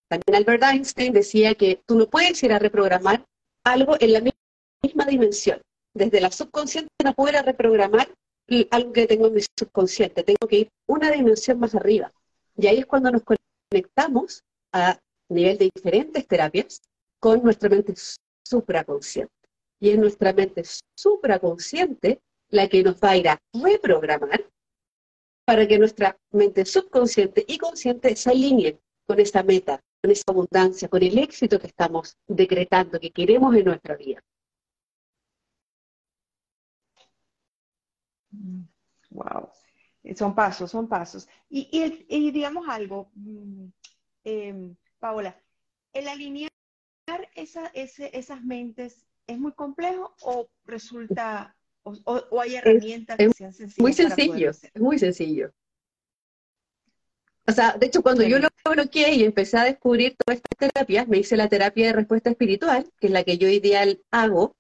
También 0.09 0.35
Albert 0.35 0.63
Einstein 0.63 1.13
decía 1.13 1.55
que 1.55 1.81
tú 1.87 1.97
no 1.97 2.07
puedes 2.07 2.43
ir 2.43 2.53
a 2.53 2.59
reprogramar 2.59 3.25
algo 3.65 3.97
en 4.01 4.13
la 4.13 4.21
misma 4.83 5.05
dimensión. 5.07 5.61
Desde 5.95 6.21
la 6.21 6.31
subconsciente 6.31 6.91
no 7.05 7.15
puedo 7.15 7.31
ir 7.31 7.37
a 7.37 7.43
reprogramar 7.43 8.09
algo 8.71 8.93
que 8.93 9.07
tengo 9.07 9.29
en 9.29 9.35
mi 9.35 9.41
subconsciente, 9.59 10.25
tengo 10.25 10.49
que 10.49 10.57
ir 10.57 10.69
una 10.89 11.11
dimensión 11.11 11.61
más 11.61 11.75
arriba. 11.75 12.13
Y 12.57 12.67
ahí 12.67 12.79
es 12.79 12.87
cuando 12.87 13.11
nos 13.11 13.23
conectamos 13.23 14.43
a 14.73 14.99
nivel 15.31 15.59
de 15.59 15.71
diferentes 15.75 16.27
terapias 16.27 16.83
con 17.19 17.43
nuestra 17.43 17.69
mente 17.69 17.95
supraconsciente. 18.43 19.33
Y 19.81 19.91
es 19.91 19.99
nuestra 19.99 20.33
mente 20.33 20.63
supraconsciente 20.95 22.21
la 22.49 22.69
que 22.69 22.83
nos 22.83 22.97
va 22.97 23.11
a 23.11 23.17
ir 23.17 23.29
a 23.29 23.39
reprogramar 23.53 24.45
para 25.45 25.67
que 25.67 25.79
nuestra 25.79 26.17
mente 26.33 26.65
subconsciente 26.65 27.45
y 27.47 27.59
consciente 27.59 28.15
se 28.15 28.31
alineen 28.31 28.79
con 29.07 29.19
esa 29.19 29.43
meta, 29.43 29.81
con 30.01 30.11
esa 30.11 30.25
abundancia, 30.29 30.89
con 30.89 31.03
el 31.03 31.19
éxito 31.19 31.59
que 31.59 31.67
estamos 31.67 32.17
decretando, 32.27 33.01
que 33.01 33.11
queremos 33.11 33.55
en 33.57 33.65
nuestra 33.65 33.97
vida. 33.97 34.23
Wow. 39.11 39.51
Eh, 40.05 40.15
son 40.17 40.35
pasos, 40.35 40.71
son 40.71 40.89
pasos. 40.89 41.29
Y, 41.49 42.31
digamos 42.31 42.69
algo, 42.69 43.11
mm, 43.15 43.67
em, 44.25 44.77
Paola, 45.01 45.37
el 45.93 46.07
alinear 46.09 46.51
esas 47.35 48.43
mentes 48.45 49.07
es 49.27 49.39
muy 49.39 49.53
complejo 49.53 50.15
o 50.23 50.49
resulta, 50.65 51.57
o, 51.83 52.41
hay 52.41 52.57
herramientas 52.57 53.17
que 53.17 53.31
sean 53.33 53.53
sencillas. 53.53 53.79
Muy 53.79 53.93
sencillo, 53.93 54.51
es 54.51 54.81
muy 54.81 54.99
sencillo. 54.99 55.53
O 57.47 57.53
sea, 57.53 57.77
de 57.77 57.87
hecho, 57.87 58.03
cuando 58.03 58.23
yo 58.23 58.39
lo 58.39 58.49
bloqueé 58.71 59.15
y 59.15 59.25
empecé 59.25 59.57
a 59.57 59.65
descubrir 59.65 60.17
todas 60.17 60.41
estas 60.41 60.73
terapias, 60.73 61.09
me 61.09 61.19
hice 61.19 61.37
la 61.37 61.49
terapia 61.49 61.87
de 61.87 61.93
respuesta 61.95 62.31
espiritual, 62.31 62.89
que 63.01 63.09
es 63.09 63.13
la 63.13 63.25
que 63.25 63.39
yo 63.39 63.49
ideal 63.49 64.01
hago. 64.13 64.55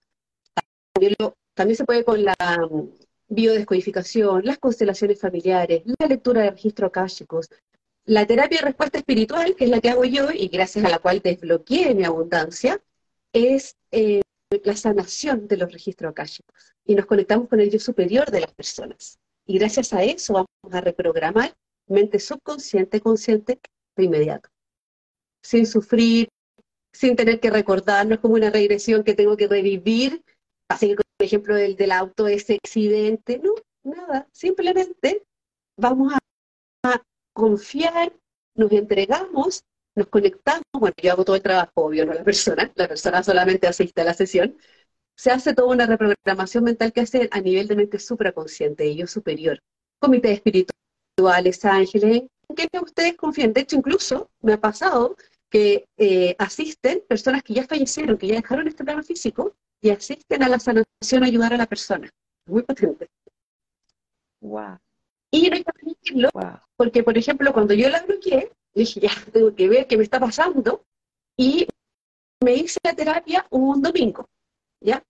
También, 0.92 1.76
se 1.76 1.84
puede 1.84 2.04
con 2.04 2.24
la 2.24 2.34
mm, 2.68 2.88
biodescodificación, 3.28 4.44
las 4.44 4.58
constelaciones 4.58 5.20
familiares, 5.20 5.82
la 6.00 6.06
lectura 6.08 6.42
de 6.42 6.50
registros 6.50 6.88
akáshicos, 6.88 7.48
la 8.10 8.26
terapia 8.26 8.58
de 8.58 8.64
respuesta 8.64 8.98
espiritual, 8.98 9.54
que 9.54 9.66
es 9.66 9.70
la 9.70 9.80
que 9.80 9.88
hago 9.88 10.04
yo 10.04 10.32
y 10.32 10.48
gracias 10.48 10.84
a 10.84 10.88
la 10.88 10.98
cual 10.98 11.20
desbloqueé 11.20 11.94
mi 11.94 12.04
abundancia, 12.04 12.82
es 13.32 13.76
eh, 13.92 14.20
la 14.64 14.74
sanación 14.74 15.46
de 15.46 15.56
los 15.56 15.72
registros 15.72 16.10
akáshicos. 16.10 16.74
Y 16.84 16.96
nos 16.96 17.06
conectamos 17.06 17.48
con 17.48 17.60
el 17.60 17.70
yo 17.70 17.78
superior 17.78 18.28
de 18.32 18.40
las 18.40 18.52
personas. 18.52 19.20
Y 19.46 19.60
gracias 19.60 19.92
a 19.92 20.02
eso 20.02 20.32
vamos 20.32 20.48
a 20.72 20.80
reprogramar 20.80 21.54
mente 21.86 22.18
subconsciente, 22.18 23.00
consciente 23.00 23.60
de 23.94 24.04
inmediato. 24.04 24.48
Sin 25.40 25.64
sufrir, 25.64 26.30
sin 26.92 27.14
tener 27.14 27.38
que 27.38 27.50
recordar, 27.50 28.08
no 28.08 28.16
es 28.16 28.20
como 28.20 28.34
una 28.34 28.50
regresión 28.50 29.04
que 29.04 29.14
tengo 29.14 29.36
que 29.36 29.46
revivir, 29.46 30.24
así 30.66 30.88
que 30.88 30.96
por 30.96 31.24
ejemplo 31.24 31.56
el 31.56 31.76
del 31.76 31.92
auto, 31.92 32.26
ese 32.26 32.54
accidente, 32.54 33.38
no, 33.38 33.54
nada, 33.84 34.26
simplemente 34.32 35.22
vamos 35.76 36.12
a 36.12 36.18
confiar, 37.32 38.12
nos 38.54 38.72
entregamos, 38.72 39.64
nos 39.94 40.06
conectamos, 40.08 40.62
bueno, 40.72 40.94
yo 41.02 41.12
hago 41.12 41.24
todo 41.24 41.36
el 41.36 41.42
trabajo, 41.42 41.72
obvio, 41.74 42.06
no 42.06 42.14
la 42.14 42.24
persona, 42.24 42.70
la 42.74 42.88
persona 42.88 43.22
solamente 43.22 43.66
asiste 43.66 44.00
a 44.00 44.04
la 44.04 44.14
sesión, 44.14 44.56
se 45.16 45.30
hace 45.30 45.54
toda 45.54 45.68
una 45.68 45.86
reprogramación 45.86 46.64
mental 46.64 46.92
que 46.92 47.02
hace 47.02 47.28
a 47.30 47.40
nivel 47.40 47.68
de 47.68 47.76
mente 47.76 47.98
supraconsciente, 47.98 48.86
y 48.86 48.96
yo 48.96 49.06
superior, 49.06 49.60
comités 49.98 50.32
espirituales, 50.32 51.64
ángeles, 51.64 52.22
en 52.48 52.56
que 52.56 52.68
ustedes 52.80 53.16
confíen. 53.16 53.52
De 53.52 53.60
hecho, 53.60 53.76
incluso 53.76 54.30
me 54.40 54.54
ha 54.54 54.60
pasado 54.60 55.16
que 55.50 55.84
eh, 55.98 56.36
asisten 56.38 57.04
personas 57.08 57.42
que 57.42 57.54
ya 57.54 57.66
fallecieron, 57.66 58.16
que 58.16 58.28
ya 58.28 58.36
dejaron 58.36 58.68
este 58.68 58.84
plano 58.84 59.02
físico, 59.02 59.54
y 59.82 59.90
asisten 59.90 60.42
a 60.42 60.48
la 60.48 60.58
sanación 60.58 61.22
a 61.22 61.26
ayudar 61.26 61.52
a 61.52 61.56
la 61.56 61.66
persona. 61.66 62.08
Muy 62.46 62.62
potente. 62.62 63.08
Wow. 64.40 64.78
Y 65.30 65.48
no 65.48 65.56
hay 65.56 65.64
que 65.64 65.72
permitirlo, 65.72 66.30
porque, 66.80 67.02
por 67.02 67.18
ejemplo, 67.18 67.52
cuando 67.52 67.74
yo 67.74 67.90
la 67.90 68.00
bloqueé, 68.00 68.50
dije, 68.72 69.00
ya, 69.00 69.10
tengo 69.34 69.54
que 69.54 69.68
ver 69.68 69.86
qué 69.86 69.98
me 69.98 70.02
está 70.02 70.18
pasando, 70.18 70.82
y 71.36 71.68
me 72.42 72.54
hice 72.54 72.80
la 72.82 72.94
terapia 72.94 73.46
un 73.50 73.82
domingo, 73.82 74.24
¿ya? 74.82 75.02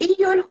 Y 0.00 0.20
yo 0.20 0.34
los 0.34 0.46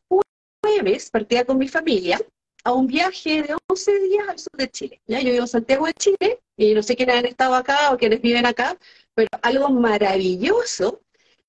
jueves 0.63 1.09
partía 1.11 1.43
con 1.43 1.57
mi 1.57 1.67
familia 1.67 2.17
a 2.63 2.71
un 2.71 2.87
viaje 2.87 3.43
de 3.43 3.57
11 3.69 3.99
días 4.03 4.29
al 4.29 4.39
sur 4.39 4.53
de 4.53 4.71
Chile, 4.71 5.01
¿ya? 5.05 5.19
Yo 5.19 5.31
vivo 5.31 5.43
en 5.43 5.49
Santiago 5.49 5.85
de 5.85 5.93
Chile, 5.95 6.39
y 6.55 6.73
no 6.73 6.81
sé 6.81 6.95
quiénes 6.95 7.17
han 7.17 7.25
estado 7.25 7.53
acá 7.53 7.91
o 7.91 7.97
quiénes 7.97 8.21
viven 8.21 8.45
acá, 8.45 8.77
pero 9.13 9.27
algo 9.41 9.67
maravilloso 9.67 11.01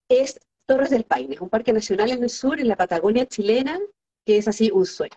es 0.08 0.40
Torres 0.66 0.90
del 0.90 1.04
Paine, 1.04 1.36
un 1.38 1.50
parque 1.50 1.72
nacional 1.72 2.10
en 2.10 2.24
el 2.24 2.30
sur, 2.30 2.58
en 2.58 2.66
la 2.66 2.74
Patagonia 2.74 3.26
chilena, 3.26 3.78
que 4.24 4.38
es 4.38 4.48
así 4.48 4.72
un 4.72 4.86
sueño. 4.86 5.14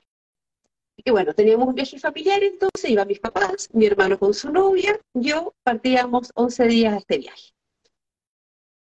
Y 1.06 1.12
bueno, 1.12 1.34
teníamos 1.34 1.68
un 1.68 1.76
viaje 1.76 1.98
familiar, 1.98 2.44
entonces 2.44 2.90
iban 2.90 3.08
mis 3.08 3.20
papás, 3.20 3.70
mi 3.74 3.86
hermano 3.86 4.20
con 4.20 4.34
su 4.34 4.52
novia, 4.52 5.00
yo 5.14 5.54
partíamos 5.64 6.32
11 6.36 6.68
días 6.68 6.94
a 6.94 6.98
este 6.98 7.18
viaje. 7.20 7.54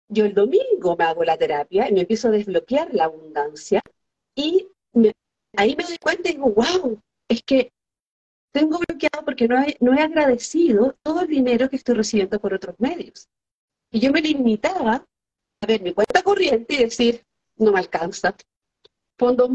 Yo 0.09 0.25
el 0.25 0.35
domingo 0.35 0.97
me 0.97 1.05
hago 1.05 1.25
la 1.25 1.37
terapia 1.37 1.89
y 1.89 1.93
me 1.93 2.03
empiezo 2.03 2.29
a 2.29 2.33
desbloquear 2.33 2.95
la 2.95 3.05
abundancia 3.05 3.83
y 4.37 4.69
ahí 5.57 5.75
me 5.77 5.85
doy 5.85 5.99
cuenta 5.99 6.29
y 6.29 6.33
digo, 6.35 6.51
wow, 6.51 7.01
es 7.29 7.43
que 7.43 7.73
tengo 8.53 8.79
bloqueado 8.79 9.25
porque 9.25 9.49
no 9.49 9.61
he, 9.61 9.77
no 9.81 9.93
he 9.95 10.01
agradecido 10.01 10.97
todo 11.03 11.23
el 11.23 11.29
dinero 11.29 11.69
que 11.69 11.77
estoy 11.77 11.97
recibiendo 11.97 12.39
por 12.41 12.55
otros 12.55 12.79
medios. 12.79 13.29
Y 13.91 14.01
yo 14.01 14.13
me 14.13 14.21
limitaba 14.21 15.05
a 15.61 15.67
ver 15.67 15.83
mi 15.83 15.93
cuenta 15.93 16.23
corriente 16.23 16.75
y 16.75 16.85
decir, 16.85 17.25
no 17.57 17.73
me 17.73 17.81
alcanza. 17.81 18.37
Fondos 19.19 19.51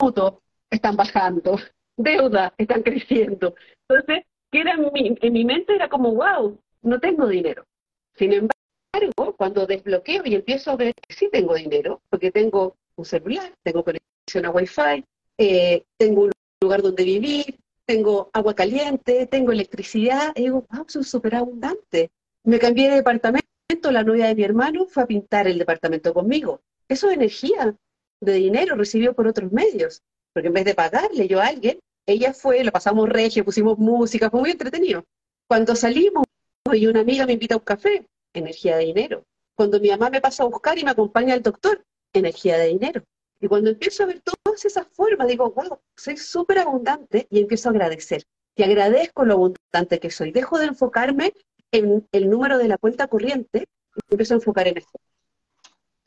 mutuos 0.00 0.34
están 0.70 0.96
bajando 0.96 1.58
deuda 1.98 2.54
están 2.56 2.82
creciendo. 2.82 3.54
Entonces, 3.88 4.24
que 4.50 4.60
era 4.60 4.72
en, 4.72 4.90
mi, 4.92 5.18
en 5.20 5.32
mi 5.32 5.44
mente 5.44 5.74
era 5.74 5.88
como, 5.88 6.14
wow, 6.14 6.58
no 6.82 7.00
tengo 7.00 7.26
dinero. 7.26 7.66
Sin 8.14 8.32
embargo, 8.32 9.34
cuando 9.36 9.66
desbloqueo 9.66 10.22
y 10.24 10.34
empiezo 10.34 10.70
a 10.70 10.76
ver 10.76 10.94
que 10.94 11.14
sí 11.14 11.28
tengo 11.30 11.54
dinero, 11.54 12.00
porque 12.08 12.32
tengo 12.32 12.76
un 12.96 13.04
celular, 13.04 13.52
tengo 13.62 13.84
conexión 13.84 14.46
a 14.46 14.50
Wi-Fi, 14.50 15.04
eh, 15.38 15.84
tengo 15.96 16.22
un 16.22 16.32
lugar 16.62 16.82
donde 16.82 17.04
vivir, 17.04 17.58
tengo 17.84 18.30
agua 18.32 18.54
caliente, 18.54 19.26
tengo 19.26 19.52
electricidad, 19.52 20.32
y 20.34 20.44
digo, 20.44 20.66
wow, 20.70 20.84
soy 20.88 21.04
súper 21.04 21.36
abundante. 21.36 22.10
Me 22.44 22.58
cambié 22.58 22.90
de 22.90 22.96
departamento, 22.96 23.46
la 23.90 24.02
novia 24.02 24.26
de 24.26 24.34
mi 24.34 24.44
hermano 24.44 24.86
fue 24.86 25.02
a 25.02 25.06
pintar 25.06 25.46
el 25.46 25.58
departamento 25.58 26.12
conmigo. 26.12 26.60
Eso 26.88 27.08
es 27.08 27.16
energía 27.16 27.76
de 28.20 28.32
dinero 28.32 28.74
recibido 28.74 29.14
por 29.14 29.26
otros 29.26 29.52
medios, 29.52 30.02
porque 30.32 30.48
en 30.48 30.54
vez 30.54 30.64
de 30.64 30.74
pagarle 30.74 31.28
yo 31.28 31.40
a 31.40 31.46
alguien, 31.46 31.78
ella 32.08 32.32
fue, 32.32 32.64
lo 32.64 32.72
pasamos 32.72 33.06
regio, 33.06 33.44
pusimos 33.44 33.78
música, 33.78 34.30
fue 34.30 34.40
muy 34.40 34.50
entretenido. 34.50 35.04
Cuando 35.46 35.76
salimos 35.76 36.24
y 36.72 36.86
una 36.86 37.00
amiga 37.00 37.26
me 37.26 37.34
invita 37.34 37.54
a 37.54 37.58
un 37.58 37.64
café, 37.64 38.06
energía 38.32 38.78
de 38.78 38.86
dinero. 38.86 39.24
Cuando 39.54 39.78
mi 39.78 39.90
mamá 39.90 40.08
me 40.08 40.22
pasa 40.22 40.42
a 40.42 40.46
buscar 40.46 40.78
y 40.78 40.84
me 40.84 40.90
acompaña 40.90 41.34
al 41.34 41.42
doctor, 41.42 41.84
energía 42.14 42.56
de 42.56 42.68
dinero. 42.68 43.02
Y 43.40 43.46
cuando 43.46 43.68
empiezo 43.68 44.02
a 44.02 44.06
ver 44.06 44.22
todas 44.22 44.64
esas 44.64 44.86
formas, 44.88 45.28
digo, 45.28 45.50
wow, 45.50 45.80
soy 45.96 46.16
súper 46.16 46.60
abundante 46.60 47.26
y 47.30 47.40
empiezo 47.40 47.68
a 47.68 47.72
agradecer. 47.72 48.24
Y 48.56 48.62
agradezco 48.62 49.26
lo 49.26 49.34
abundante 49.34 50.00
que 50.00 50.10
soy. 50.10 50.32
Dejo 50.32 50.58
de 50.58 50.66
enfocarme 50.66 51.34
en 51.72 52.08
el 52.10 52.30
número 52.30 52.56
de 52.56 52.68
la 52.68 52.78
cuenta 52.78 53.06
corriente 53.08 53.66
y 54.08 54.14
empiezo 54.14 54.32
a 54.32 54.38
enfocar 54.38 54.66
en 54.66 54.78
esto. 54.78 54.98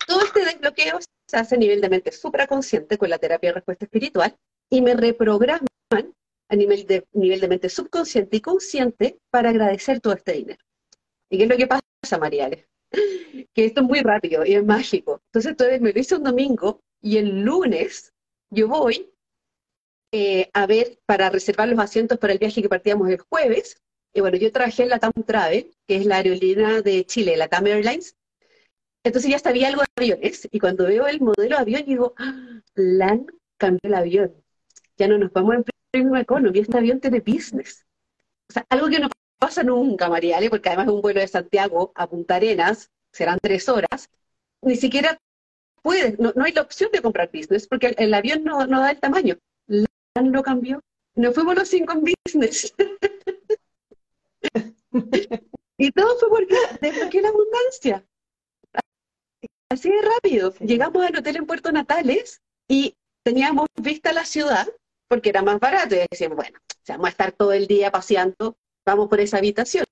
Todo 0.07 0.23
este 0.23 0.43
desbloqueo 0.45 0.97
se 1.27 1.37
hace 1.37 1.55
a 1.55 1.59
nivel 1.59 1.79
de 1.79 1.89
mente 1.89 2.11
supraconsciente 2.11 2.97
con 2.97 3.09
la 3.09 3.19
terapia 3.19 3.51
de 3.51 3.55
respuesta 3.55 3.85
espiritual 3.85 4.35
y 4.67 4.81
me 4.81 4.95
reprograma 4.95 5.67
a 5.91 6.55
nivel 6.55 6.85
de, 6.85 7.07
nivel 7.13 7.39
de 7.39 7.47
mente 7.47 7.69
subconsciente 7.69 8.37
y 8.37 8.41
consciente 8.41 9.19
para 9.29 9.49
agradecer 9.49 9.99
todo 10.01 10.13
este 10.13 10.33
dinero. 10.33 10.63
¿Y 11.29 11.37
qué 11.37 11.43
es 11.43 11.49
lo 11.49 11.57
que 11.57 11.67
pasa, 11.67 12.17
Mariale? 12.17 12.67
Que 13.53 13.65
esto 13.65 13.81
es 13.81 13.87
muy 13.87 14.01
rápido 14.01 14.45
y 14.45 14.55
es 14.55 14.65
mágico. 14.65 15.21
Entonces, 15.27 15.51
entonces 15.51 15.81
me 15.81 15.91
lo 15.91 15.99
hice 15.99 16.15
un 16.15 16.23
domingo 16.23 16.81
y 17.01 17.17
el 17.17 17.41
lunes 17.41 18.13
yo 18.49 18.67
voy 18.67 19.09
eh, 20.11 20.49
a 20.53 20.65
ver 20.67 20.99
para 21.05 21.29
reservar 21.29 21.67
los 21.69 21.79
asientos 21.79 22.17
para 22.17 22.33
el 22.33 22.39
viaje 22.39 22.61
que 22.61 22.69
partíamos 22.69 23.09
el 23.09 23.19
jueves. 23.19 23.77
Y 24.13 24.19
bueno, 24.19 24.37
yo 24.37 24.51
trabajé 24.51 24.83
en 24.83 24.89
la 24.89 24.99
TAM 24.99 25.13
Travel, 25.25 25.71
que 25.87 25.95
es 25.95 26.05
la 26.05 26.17
aerolínea 26.17 26.81
de 26.81 27.05
Chile, 27.05 27.37
la 27.37 27.47
TAM 27.47 27.67
Airlines. 27.67 28.17
Entonces 29.03 29.31
ya 29.31 29.39
sabía 29.39 29.69
algo 29.69 29.81
de 29.81 29.87
aviones. 29.95 30.47
Y 30.51 30.59
cuando 30.59 30.85
veo 30.85 31.07
el 31.07 31.21
modelo 31.21 31.55
de 31.55 31.61
avión, 31.61 31.85
digo, 31.85 32.13
¡Ah! 32.17 32.61
LAN 32.75 33.25
cambió 33.57 33.79
el 33.83 33.93
avión 33.93 34.41
ya 35.01 35.07
no 35.07 35.17
nos 35.17 35.33
vamos 35.33 35.55
en 35.55 35.63
premium 35.91 36.15
economy, 36.15 36.59
este 36.59 36.77
avión 36.77 36.99
tiene 36.99 37.19
business. 37.19 37.85
O 38.49 38.53
sea, 38.53 38.65
algo 38.69 38.87
que 38.89 38.99
no 38.99 39.09
pasa 39.37 39.63
nunca, 39.63 40.09
Mariale, 40.09 40.49
porque 40.49 40.69
además 40.69 40.87
es 40.87 40.93
un 40.93 41.01
vuelo 41.01 41.19
de 41.19 41.27
Santiago 41.27 41.91
a 41.95 42.07
Punta 42.07 42.35
Arenas, 42.35 42.89
serán 43.11 43.39
tres 43.41 43.67
horas, 43.69 44.09
ni 44.61 44.75
siquiera 44.75 45.17
puedes, 45.81 46.19
no, 46.19 46.33
hay 46.43 46.53
la 46.53 46.61
opción 46.61 46.91
de 46.91 47.01
comprar 47.01 47.29
business, 47.33 47.67
porque 47.67 47.95
el, 47.97 48.13
avión 48.13 48.43
no, 48.43 48.67
da 48.67 48.91
el 48.91 48.99
tamaño. 48.99 49.37
LAN 49.67 50.31
lo 50.31 50.43
cambió. 50.43 50.81
Nos 51.15 51.33
fuimos 51.33 51.55
los 51.55 51.67
cinco 51.67 51.93
en 51.93 52.03
business. 52.25 52.73
y 55.77 55.91
todo 55.91 56.17
fue 56.19 56.29
porque, 56.29 56.57
porque 56.99 57.21
la 57.21 57.29
abundancia. 57.29 58.05
Así 59.69 59.89
de 59.89 60.01
rápido. 60.01 60.53
Llegamos 60.59 61.05
al 61.05 61.17
hotel 61.17 61.37
en 61.37 61.45
Puerto 61.45 61.71
Natales 61.71 62.41
y 62.67 62.95
teníamos 63.23 63.67
vista 63.75 64.13
la 64.13 64.25
ciudad 64.25 64.67
porque 65.11 65.27
era 65.27 65.41
más 65.41 65.59
barato. 65.59 65.93
Y 65.93 66.05
decíamos, 66.09 66.37
bueno, 66.37 66.57
vamos 66.87 67.07
a 67.07 67.09
estar 67.09 67.33
todo 67.33 67.51
el 67.51 67.67
día 67.67 67.91
paseando, 67.91 68.55
vamos 68.85 69.09
por 69.09 69.19
esa 69.19 69.39
habitación. 69.39 69.83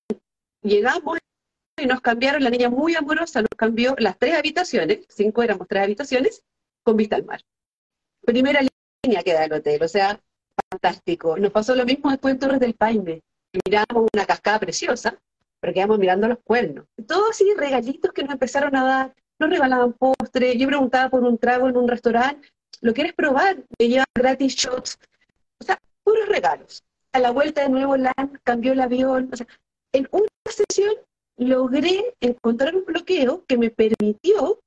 Llegamos 0.62 1.20
y 1.78 1.86
nos 1.86 2.00
cambiaron, 2.00 2.42
la 2.42 2.50
niña 2.50 2.70
muy 2.70 2.96
amorosa 2.96 3.42
nos 3.42 3.50
cambió 3.58 3.96
las 4.00 4.18
tres 4.18 4.38
habitaciones, 4.38 5.00
cinco 5.10 5.44
éramos 5.44 5.68
tres 5.68 5.84
habitaciones, 5.84 6.42
con 6.84 6.96
vista 6.96 7.18
al 7.18 7.26
mar. 7.26 7.42
Primera 8.22 8.62
línea 9.04 9.22
que 9.22 9.34
da 9.34 9.44
el 9.44 9.52
hotel, 9.52 9.84
o 9.84 9.90
sea, 9.90 10.22
fantástico. 10.72 11.38
Nos 11.38 11.52
pasó 11.52 11.76
lo 11.76 11.84
mismo 11.84 12.12
después 12.12 12.36
en 12.36 12.40
Torres 12.40 12.60
del 12.62 12.76
Paine. 12.76 13.22
Miramos 13.66 14.08
una 14.14 14.26
cascada 14.26 14.60
preciosa, 14.60 15.20
pero 15.60 15.74
quedamos 15.74 16.00
mirando 16.00 16.30
los 16.30 16.40
cuernos. 16.46 16.86
Todos 17.06 17.32
así 17.32 17.54
regalitos 17.58 18.14
que 18.14 18.24
nos 18.24 18.32
empezaron 18.32 18.74
a 18.78 18.86
dar, 18.86 19.16
nos 19.38 19.50
regalaban 19.50 19.92
postres, 19.92 20.58
yo 20.58 20.68
preguntaba 20.68 21.10
por 21.10 21.24
un 21.24 21.38
trago 21.38 21.68
en 21.68 21.76
un 21.76 21.90
restaurante, 21.90 22.48
¿lo 22.80 22.94
quieres 22.94 23.14
probar? 23.14 23.58
Me 23.78 23.90
llevan 23.90 24.06
gratis 24.16 24.56
shots, 24.56 24.98
o 25.60 25.64
sea, 25.64 25.78
puros 26.04 26.28
regalos. 26.28 26.84
A 27.12 27.20
la 27.20 27.32
vuelta 27.32 27.64
de 27.64 27.70
nuevo, 27.70 27.98
LAN 27.98 28.40
cambió 28.44 28.74
el 28.74 28.82
avión. 28.82 29.30
O 29.32 29.36
sea, 29.36 29.48
en 29.94 30.08
una 30.12 30.28
sesión 30.46 30.96
logré 31.38 32.16
encontrar 32.20 32.76
un 32.76 32.86
bloqueo 32.86 33.46
que 33.46 33.58
me 33.58 33.70
permitió 33.70 34.60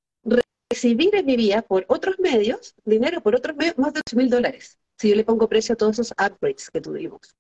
recibir 0.71 1.15
en 1.15 1.27
mi 1.27 1.37
vida 1.37 1.63
por 1.63 1.85
otros 1.89 2.19
medios, 2.19 2.75
dinero 2.85 3.21
por 3.21 3.35
otros 3.37 3.57
medios, 3.57 3.79
más 3.79 3.93
de 3.93 4.01
8 4.01 4.17
mil 4.17 4.31
dólares. 4.31 4.79
Si 4.99 5.11
yo 5.11 5.17
le 5.17 5.25
pongo 5.25 5.49
precio 5.49 5.75
a 5.75 5.77
todos 5.77 5.99
esos 5.99 6.13
upgrades 6.13 6.71
que 6.71 6.81
tuvimos. 6.81 7.37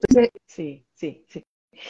Entonces, 0.00 0.30
sí, 0.46 0.84
sí, 0.94 1.24
sí. 1.28 1.44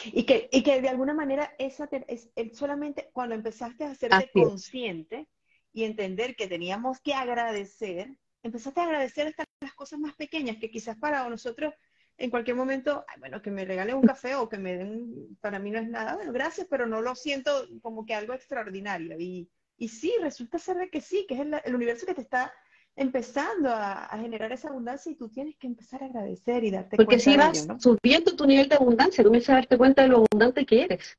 Y 0.05 0.25
que, 0.25 0.49
y 0.51 0.63
que 0.63 0.81
de 0.81 0.89
alguna 0.89 1.13
manera 1.13 1.53
esa 1.57 1.89
es, 2.07 2.29
solamente 2.53 3.09
cuando 3.11 3.35
empezaste 3.35 3.83
a 3.83 3.91
hacerte 3.91 4.29
consciente 4.31 5.27
y 5.73 5.83
entender 5.83 6.35
que 6.35 6.47
teníamos 6.47 7.01
que 7.01 7.13
agradecer, 7.13 8.17
empezaste 8.43 8.79
a 8.79 8.83
agradecer 8.83 9.27
hasta 9.27 9.45
las 9.61 9.73
cosas 9.73 9.99
más 9.99 10.15
pequeñas 10.15 10.57
que 10.57 10.69
quizás 10.69 10.97
para 10.97 11.27
nosotros 11.27 11.73
en 12.17 12.29
cualquier 12.29 12.55
momento, 12.55 13.05
bueno, 13.19 13.41
que 13.41 13.51
me 13.51 13.65
regalen 13.65 13.95
un 13.95 14.03
café 14.03 14.35
o 14.35 14.47
que 14.47 14.57
me 14.57 14.77
den, 14.77 15.37
para 15.41 15.59
mí 15.59 15.71
no 15.71 15.79
es 15.79 15.89
nada, 15.89 16.15
bueno, 16.15 16.31
gracias, 16.31 16.67
pero 16.69 16.85
no 16.85 17.01
lo 17.01 17.15
siento 17.15 17.67
como 17.81 18.05
que 18.05 18.13
algo 18.13 18.33
extraordinario. 18.33 19.19
Y, 19.19 19.49
y 19.77 19.89
sí, 19.89 20.13
resulta 20.21 20.59
ser 20.59 20.77
de 20.77 20.89
que 20.89 21.01
sí, 21.01 21.25
que 21.27 21.35
es 21.35 21.39
el, 21.41 21.75
universo 21.75 22.05
que 22.05 22.13
te 22.13 22.21
está 22.21 22.53
empezando 22.95 23.69
a, 23.71 24.07
generar 24.19 24.51
esa 24.51 24.69
abundancia 24.69 25.11
y 25.11 25.15
tú 25.15 25.27
tienes 25.29 25.57
que 25.57 25.65
empezar 25.65 26.03
a 26.03 26.05
agradecer 26.05 26.63
y 26.63 26.71
darte 26.71 26.97
Porque 26.97 27.17
cuenta. 27.17 27.45
Porque 27.45 27.59
si 27.59 27.67
vas 27.67 27.81
subiendo 27.81 28.35
tu 28.35 28.45
nivel 28.45 28.69
de 28.69 28.75
abundancia, 28.75 29.23
comienzas 29.23 29.49
a 29.49 29.53
darte 29.55 29.77
cuenta 29.77 30.03
de 30.03 30.09
lo 30.09 30.17
abundante 30.17 30.65
que 30.65 30.83
eres. 30.83 31.17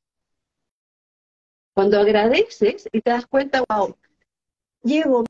Cuando 1.73 1.99
agradeces 1.99 2.87
y 2.89 3.01
te 3.01 3.11
das 3.11 3.27
cuenta, 3.27 3.61
wow, 3.69 3.97
llego, 4.81 5.25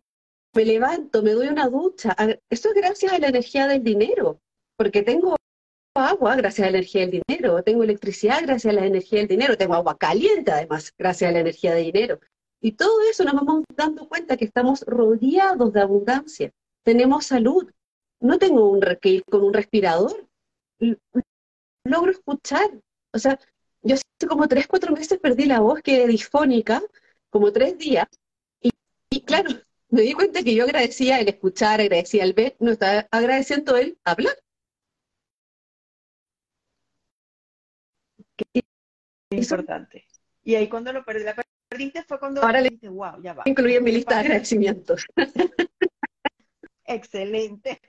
me 0.55 0.65
levanto, 0.65 1.21
me 1.21 1.31
doy 1.31 1.47
una 1.47 1.67
ducha. 1.67 2.15
Eso 2.49 2.69
es 2.69 2.75
gracias 2.75 3.13
a 3.13 3.19
la 3.19 3.27
energía 3.27 3.67
del 3.67 3.83
dinero, 3.83 4.39
porque 4.77 5.03
tengo 5.03 5.35
agua 5.93 6.35
gracias 6.35 6.67
a 6.67 6.71
la 6.71 6.77
energía 6.77 7.01
del 7.01 7.21
dinero, 7.27 7.63
tengo 7.63 7.83
electricidad 7.83 8.41
gracias 8.41 8.73
a 8.73 8.75
la 8.79 8.85
energía 8.85 9.19
del 9.19 9.27
dinero, 9.29 9.57
tengo 9.57 9.75
agua 9.75 9.97
caliente 9.97 10.51
además 10.51 10.93
gracias 10.97 11.29
a 11.29 11.33
la 11.33 11.39
energía 11.39 11.73
del 11.73 11.85
dinero. 11.85 12.19
Y 12.61 12.73
todo 12.73 13.01
eso 13.09 13.23
nos 13.23 13.35
vamos 13.35 13.63
dando 13.75 14.07
cuenta 14.07 14.37
que 14.37 14.45
estamos 14.45 14.81
rodeados 14.87 15.71
de 15.71 15.81
abundancia. 15.81 16.51
Tenemos 16.83 17.27
salud. 17.27 17.71
No 18.19 18.39
tengo 18.39 18.69
un 18.69 18.81
que 19.01 19.21
con 19.21 19.43
un 19.43 19.53
respirador. 19.53 20.27
Logro 21.83 22.11
escuchar. 22.11 22.71
O 23.13 23.19
sea, 23.19 23.39
yo 23.83 23.95
como 24.27 24.47
tres, 24.47 24.67
cuatro 24.67 24.93
meses 24.93 25.19
perdí 25.19 25.45
la 25.45 25.59
voz, 25.59 25.81
que 25.83 26.07
disfónica, 26.07 26.81
como 27.29 27.51
tres 27.51 27.77
días. 27.77 28.07
Y, 28.61 29.21
claro, 29.21 29.51
me 29.95 30.01
di 30.01 30.13
cuenta 30.13 30.43
que 30.43 30.53
yo 30.53 30.65
agradecía 30.65 31.19
el 31.19 31.29
escuchar, 31.29 31.79
agradecía 31.79 32.25
el 32.25 32.33
ver, 32.33 32.57
no 32.59 32.71
estaba 32.71 33.07
agradeciendo 33.11 33.77
el 33.77 33.97
hablar. 34.03 34.35
Es 39.29 39.51
importante. 39.51 40.05
Y 40.43 40.55
ahí 40.55 40.67
cuando 40.67 40.91
lo 40.91 41.05
perdí, 41.05 41.23
la 41.23 41.35
perdiste 41.69 42.03
fue 42.03 42.19
cuando 42.19 42.43
Ahora 42.43 42.59
le 42.59 42.71
dije, 42.71 42.89
wow, 42.89 43.21
ya 43.23 43.33
va. 43.33 43.43
Incluí 43.45 43.75
en 43.75 43.83
mi 43.85 43.93
lista 43.93 44.15
de 44.15 44.21
agradecimientos. 44.21 45.05
Excelente. 46.85 47.79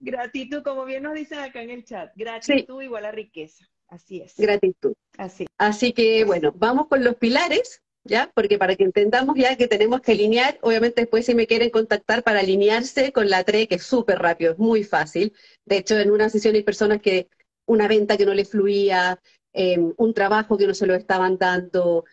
Gratitud, 0.00 0.62
como 0.62 0.86
bien 0.86 1.02
nos 1.02 1.14
dicen 1.14 1.40
acá 1.40 1.62
en 1.62 1.70
el 1.70 1.84
chat, 1.84 2.10
gratitud 2.16 2.80
igual 2.80 3.04
a 3.04 3.12
riqueza. 3.12 3.68
Así 3.86 4.22
es. 4.22 4.34
Gratitud. 4.38 4.94
Así. 5.18 5.46
Así 5.58 5.92
que, 5.92 6.24
bueno, 6.24 6.52
vamos 6.56 6.88
con 6.88 7.04
los 7.04 7.16
pilares, 7.16 7.81
¿ya? 8.04 8.30
Porque 8.34 8.58
para 8.58 8.76
que 8.76 8.84
entendamos 8.84 9.36
ya 9.36 9.56
que 9.56 9.68
tenemos 9.68 10.00
que 10.00 10.12
alinear, 10.12 10.58
obviamente 10.62 11.02
después 11.02 11.26
si 11.26 11.34
me 11.34 11.46
quieren 11.46 11.70
contactar 11.70 12.22
para 12.22 12.40
alinearse 12.40 13.12
con 13.12 13.28
la 13.30 13.44
TRE, 13.44 13.68
que 13.68 13.76
es 13.76 13.82
súper 13.84 14.18
rápido, 14.18 14.52
es 14.52 14.58
muy 14.58 14.84
fácil. 14.84 15.32
De 15.64 15.78
hecho, 15.78 15.98
en 15.98 16.10
una 16.10 16.28
sesión 16.28 16.54
hay 16.54 16.62
personas 16.62 17.00
que 17.00 17.28
una 17.66 17.88
venta 17.88 18.16
que 18.16 18.26
no 18.26 18.34
le 18.34 18.44
fluía, 18.44 19.20
Em, 19.52 19.92
un 19.98 20.14
trabajo 20.14 20.56
que 20.56 20.66
no 20.66 20.74
se 20.74 20.86
lo 20.86 20.94
estaban 20.94 21.36
dando. 21.36 22.04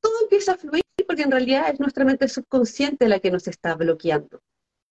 Todo 0.00 0.12
empieza 0.22 0.52
a 0.52 0.56
fluir 0.56 0.82
porque 1.06 1.22
en 1.22 1.32
realidad 1.32 1.70
es 1.72 1.80
nuestra 1.80 2.04
mente 2.04 2.28
subconsciente 2.28 3.08
la 3.08 3.20
que 3.20 3.30
nos 3.30 3.48
está 3.48 3.74
bloqueando. 3.74 4.40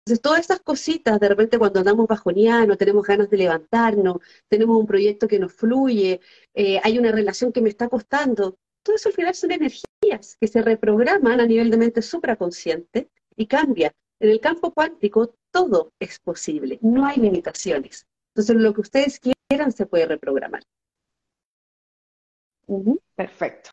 Entonces, 0.05 0.22
todas 0.22 0.40
estas 0.40 0.61
cositas, 0.61 1.18
de 1.18 1.29
repente 1.29 1.59
cuando 1.59 1.81
andamos 1.81 2.07
no 2.09 2.77
tenemos 2.77 3.07
ganas 3.07 3.29
de 3.29 3.37
levantarnos, 3.37 4.18
tenemos 4.49 4.79
un 4.79 4.87
proyecto 4.87 5.27
que 5.27 5.40
nos 5.40 5.53
fluye, 5.53 6.20
eh, 6.55 6.81
hay 6.83 6.99
una 6.99 7.11
relación 7.11 7.53
que 7.53 7.61
me 7.61 7.68
está 7.68 7.88
costando, 7.88 8.59
todo 8.87 8.96
eso 8.96 9.09
al 9.09 9.14
final 9.14 9.35
son 9.35 9.51
energías 9.51 10.37
que 10.40 10.46
se 10.46 10.62
reprograman 10.62 11.40
a 11.40 11.46
nivel 11.46 11.70
de 11.70 11.77
mente 11.77 12.03
supraconsciente 12.03 13.11
y 13.35 13.46
cambia. 13.46 13.92
En 14.20 14.31
el 14.31 14.40
campo 14.40 14.72
cuántico 14.72 15.35
todo 15.51 15.92
es 15.99 16.20
posible, 16.20 16.79
no 16.83 17.05
hay 17.05 17.16
limitaciones. 17.16 18.07
Entonces, 18.33 18.57
lo 18.57 18.72
que 18.72 18.83
ustedes 18.83 19.20
quieran 19.20 19.72
se 19.72 19.87
puede 19.87 20.07
reprogramar. 20.07 20.62
Perfecto. 23.16 23.70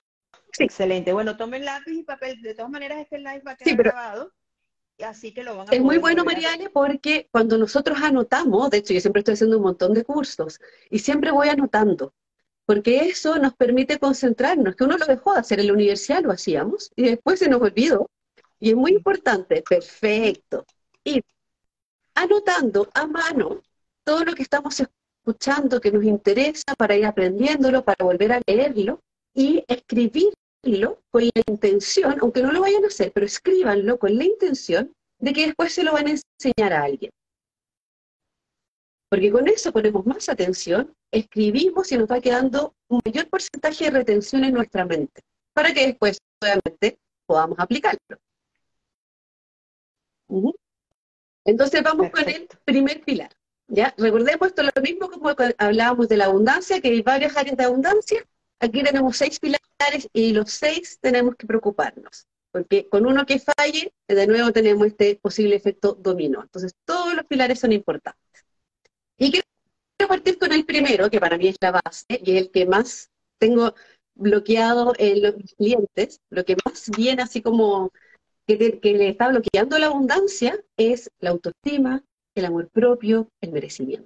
Excelente. 0.57 1.13
Bueno, 1.13 1.37
tomen 1.37 1.63
lápiz 1.63 1.93
y 1.93 2.03
papel. 2.03 2.41
De 2.41 2.55
todas 2.55 2.71
maneras, 2.71 2.99
este 2.99 3.19
live 3.19 3.41
va 3.45 3.51
a 3.51 3.55
quedar 3.55 3.77
grabado. 3.77 4.33
Así 4.99 5.33
que 5.33 5.43
lo 5.43 5.57
van 5.57 5.69
a 5.69 5.71
Es 5.71 5.81
muy 5.81 5.97
bueno, 5.97 6.25
Mariane, 6.25 6.69
porque 6.69 7.27
cuando 7.31 7.57
nosotros 7.57 7.99
anotamos, 8.01 8.69
de 8.71 8.77
hecho 8.77 8.93
yo 8.93 8.99
siempre 8.99 9.19
estoy 9.19 9.33
haciendo 9.33 9.57
un 9.57 9.63
montón 9.63 9.93
de 9.93 10.03
cursos 10.03 10.59
y 10.89 10.99
siempre 10.99 11.31
voy 11.31 11.49
anotando, 11.49 12.13
porque 12.65 13.09
eso 13.09 13.37
nos 13.37 13.53
permite 13.55 13.99
concentrarnos, 13.99 14.75
que 14.75 14.83
uno 14.83 14.97
lo 14.97 15.05
dejó 15.05 15.33
de 15.33 15.39
hacer 15.39 15.59
en 15.59 15.67
la 15.67 15.73
universidad, 15.73 16.23
lo 16.23 16.31
hacíamos, 16.31 16.91
y 16.95 17.03
después 17.03 17.39
se 17.39 17.49
nos 17.49 17.61
olvidó. 17.61 18.09
Y 18.59 18.69
es 18.69 18.75
muy 18.75 18.91
importante, 18.91 19.63
perfecto, 19.67 20.65
ir 21.03 21.23
anotando 22.15 22.89
a 22.93 23.05
mano 23.07 23.61
todo 24.03 24.23
lo 24.23 24.33
que 24.33 24.43
estamos 24.43 24.79
escuchando 24.79 25.81
que 25.81 25.91
nos 25.91 26.03
interesa 26.03 26.75
para 26.77 26.95
ir 26.95 27.05
aprendiéndolo, 27.05 27.83
para 27.83 28.05
volver 28.05 28.33
a 28.33 28.41
leerlo 28.45 28.99
y 29.33 29.63
escribirlo 29.67 30.99
con 31.11 31.23
la 31.23 31.41
intención, 31.47 32.17
aunque 32.21 32.41
no 32.41 32.51
lo 32.51 32.61
vayan 32.61 32.83
a 32.85 32.87
hacer, 32.87 33.11
pero 33.11 33.25
escríbanlo 33.25 33.97
con 33.99 34.17
la 34.17 34.23
intención 34.23 34.93
de 35.19 35.33
que 35.33 35.47
después 35.47 35.73
se 35.73 35.83
lo 35.83 35.93
van 35.93 36.07
a 36.07 36.11
enseñar 36.11 36.73
a 36.73 36.83
alguien. 36.83 37.11
Porque 39.13 39.31
con 39.31 39.47
eso 39.47 39.71
ponemos 39.71 40.07
más 40.07 40.27
atención, 40.27 40.91
escribimos 41.11 41.91
y 41.91 41.97
nos 41.99 42.09
va 42.09 42.19
quedando 42.19 42.73
un 42.87 42.99
mayor 43.05 43.29
porcentaje 43.29 43.85
de 43.85 43.91
retención 43.91 44.43
en 44.43 44.55
nuestra 44.55 44.85
mente, 44.85 45.21
para 45.53 45.71
que 45.71 45.85
después, 45.85 46.17
obviamente, 46.41 46.97
podamos 47.27 47.59
aplicarlo. 47.59 47.99
Entonces 51.45 51.83
vamos 51.83 52.09
con 52.09 52.27
el 52.27 52.49
primer 52.65 53.03
pilar. 53.03 53.29
¿Ya? 53.67 53.93
Recordemos 53.99 54.47
esto 54.47 54.63
lo 54.63 54.81
mismo 54.81 55.11
como 55.11 55.29
hablábamos 55.59 56.09
de 56.09 56.17
la 56.17 56.25
abundancia, 56.25 56.81
que 56.81 56.87
hay 56.87 57.03
varias 57.03 57.37
áreas 57.37 57.55
de 57.55 57.65
abundancia. 57.65 58.27
Aquí 58.59 58.81
tenemos 58.81 59.15
seis 59.15 59.39
pilares 59.39 60.09
y 60.11 60.33
los 60.33 60.49
seis 60.49 60.97
tenemos 60.99 61.35
que 61.35 61.45
preocuparnos, 61.45 62.25
porque 62.51 62.89
con 62.89 63.05
uno 63.05 63.27
que 63.27 63.37
falle, 63.37 63.93
de 64.07 64.25
nuevo 64.25 64.51
tenemos 64.51 64.87
este 64.87 65.17
posible 65.17 65.55
efecto 65.55 65.93
dominó. 65.93 66.41
Entonces, 66.41 66.73
todos 66.83 67.13
los 67.13 67.27
pilares 67.27 67.59
son 67.59 67.73
importantes. 67.73 68.42
Quiero 70.03 70.15
partir 70.15 70.37
con 70.37 70.51
el 70.51 70.65
primero, 70.65 71.09
que 71.09 71.21
para 71.21 71.37
mí 71.37 71.47
es 71.47 71.55
la 71.61 71.71
base 71.71 72.05
y 72.09 72.35
es 72.35 72.41
el 72.41 72.51
que 72.51 72.65
más 72.65 73.09
tengo 73.37 73.73
bloqueado 74.15 74.91
en 74.97 75.21
los 75.21 75.35
clientes, 75.55 76.19
lo 76.29 76.43
que 76.43 76.57
más 76.65 76.89
viene 76.89 77.21
así 77.21 77.41
como 77.41 77.89
que, 78.45 78.81
que 78.81 78.93
le 78.97 79.07
está 79.07 79.29
bloqueando 79.29 79.79
la 79.79 79.85
abundancia 79.85 80.61
es 80.75 81.09
la 81.21 81.29
autoestima, 81.29 82.03
el 82.35 82.43
amor 82.43 82.67
propio, 82.67 83.29
el 83.39 83.53
merecimiento. 83.53 84.05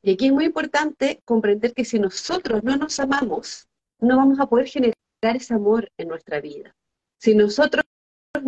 Y 0.00 0.14
aquí 0.14 0.28
es 0.28 0.32
muy 0.32 0.46
importante 0.46 1.20
comprender 1.26 1.74
que 1.74 1.84
si 1.84 1.98
nosotros 1.98 2.64
no 2.64 2.78
nos 2.78 2.98
amamos, 3.00 3.68
no 4.00 4.16
vamos 4.16 4.40
a 4.40 4.46
poder 4.46 4.68
generar 4.68 4.96
ese 5.20 5.52
amor 5.52 5.86
en 5.98 6.08
nuestra 6.08 6.40
vida. 6.40 6.74
Si 7.18 7.34
nosotros 7.34 7.84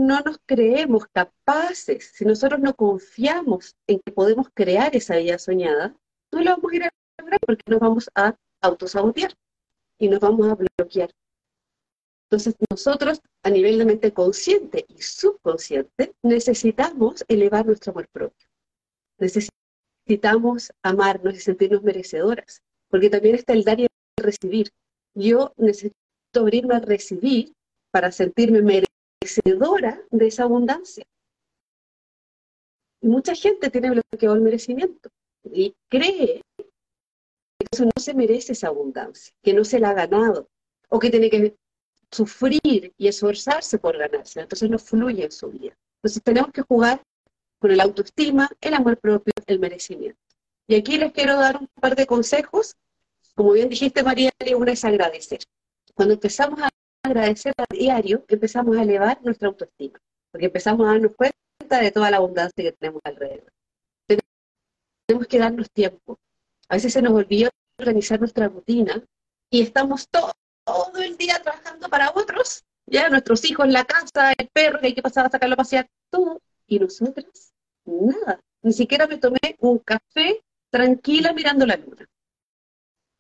no 0.01 0.21
nos 0.21 0.39
creemos 0.47 1.07
capaces, 1.13 2.11
si 2.15 2.25
nosotros 2.25 2.61
no 2.61 2.75
confiamos 2.75 3.77
en 3.87 4.01
que 4.01 4.13
podemos 4.13 4.49
crear 4.55 4.97
esa 4.97 5.17
vida 5.17 5.39
soñada, 5.39 5.95
no 6.33 6.41
lo 6.41 6.51
vamos 6.53 6.73
a 6.73 6.77
ir 6.77 6.85
a 6.85 6.91
lograr 7.19 7.41
porque 7.41 7.63
nos 7.67 7.81
vamos 7.81 8.11
a 8.15 8.35
autosabotear 8.63 9.35
y 9.99 10.09
nos 10.09 10.21
vamos 10.21 10.49
a 10.49 10.57
bloquear. 10.57 11.11
Entonces, 12.25 12.55
nosotros, 12.71 13.21
a 13.43 13.51
nivel 13.51 13.79
de 13.79 13.85
mente 13.85 14.13
consciente 14.13 14.87
y 14.89 15.03
subconsciente, 15.03 16.15
necesitamos 16.23 17.25
elevar 17.29 17.67
nuestro 17.67 17.93
amor 17.93 18.09
propio. 18.13 18.49
Necesitamos 19.19 20.73
amarnos 20.83 21.35
y 21.35 21.41
sentirnos 21.41 21.83
merecedoras, 21.83 22.63
porque 22.89 23.11
también 23.11 23.35
está 23.35 23.53
el 23.53 23.65
dar 23.65 23.81
y 23.81 23.83
el 23.85 23.89
recibir. 24.25 24.71
Yo 25.15 25.53
necesito 25.57 25.97
abrirme 26.37 26.77
a 26.77 26.81
recibir 26.81 27.53
para 27.91 28.13
sentirme 28.13 28.63
merecedora 28.63 28.90
de 30.11 30.27
esa 30.27 30.45
abundancia. 30.45 31.05
Mucha 33.03 33.35
gente 33.35 33.71
tiene 33.71 33.91
bloqueado 33.91 34.35
el 34.35 34.43
merecimiento 34.43 35.11
y 35.45 35.75
cree 35.89 36.43
que 36.57 37.67
eso 37.71 37.85
no 37.85 37.93
se 37.97 38.15
merece 38.15 38.53
esa 38.53 38.69
abundancia, 38.69 39.33
que 39.43 39.53
no 39.53 39.65
se 39.65 39.79
la 39.79 39.91
ha 39.91 39.95
ganado, 39.95 40.49
o 40.89 40.99
que 40.99 41.11
tiene 41.11 41.31
que 41.31 41.57
sufrir 42.11 42.93
y 42.97 43.09
esforzarse 43.09 43.79
por 43.79 43.97
ganarse, 43.97 44.41
entonces 44.41 44.69
no 44.69 44.79
fluye 44.79 45.25
en 45.25 45.33
su 45.33 45.49
vida. 45.49 45.77
Entonces 45.99 46.23
tenemos 46.23 46.53
que 46.53 46.63
jugar 46.63 47.03
con 47.59 47.71
el 47.71 47.81
autoestima, 47.81 48.51
el 48.61 48.75
amor 48.75 48.99
propio, 48.99 49.33
el 49.47 49.61
merecimiento. 49.61 50.19
Y 50.67 50.75
aquí 50.75 50.99
les 50.99 51.13
quiero 51.13 51.37
dar 51.37 51.59
un 51.59 51.69
par 51.81 51.95
de 51.95 52.07
consejos. 52.07 52.77
Como 53.35 53.53
bien 53.53 53.69
dijiste, 53.69 54.03
María, 54.03 54.31
uno 54.57 54.71
es 54.71 54.85
agradecer. 54.85 55.41
Cuando 55.95 56.15
empezamos 56.15 56.61
a 56.63 56.70
agradecer 57.03 57.55
a 57.57 57.65
diario, 57.73 58.25
empezamos 58.29 58.77
a 58.77 58.83
elevar 58.83 59.21
nuestra 59.23 59.49
autoestima, 59.49 59.99
porque 60.31 60.47
empezamos 60.47 60.87
a 60.87 60.93
darnos 60.93 61.15
cuenta 61.17 61.81
de 61.81 61.91
toda 61.91 62.11
la 62.11 62.19
abundancia 62.19 62.65
que 62.65 62.73
tenemos 62.73 63.01
alrededor. 63.05 63.53
Tenemos 65.07 65.27
que 65.27 65.39
darnos 65.39 65.71
tiempo. 65.71 66.19
A 66.69 66.75
veces 66.75 66.93
se 66.93 67.03
nos 67.03 67.13
olvida 67.13 67.51
organizar 67.79 68.21
nuestra 68.21 68.49
rutina 68.49 69.03
y 69.51 69.63
estamos 69.63 70.09
todo, 70.09 70.33
el 71.03 71.17
día 71.17 71.41
trabajando 71.43 71.89
para 71.89 72.11
otros, 72.11 72.65
ya 72.87 73.09
nuestros 73.09 73.45
hijos 73.45 73.69
la 73.69 73.85
casa, 73.85 74.33
el 74.39 74.49
perro 74.49 74.79
que 74.79 74.89
hay 74.89 74.95
que 74.95 75.03
pasar 75.03 75.27
a 75.27 75.31
sacarlo 75.31 75.55
a 75.55 75.59
pasear, 75.59 75.89
todo. 76.11 76.41
Y 76.67 76.79
nosotras, 76.79 77.53
nada. 77.85 78.41
Ni 78.63 78.73
siquiera 78.73 79.07
me 79.09 79.17
tomé 79.17 79.39
un 79.59 79.79
café 79.79 80.41
tranquila 80.71 81.33
mirando 81.33 81.67
la 81.67 81.77
luna. 81.77 82.07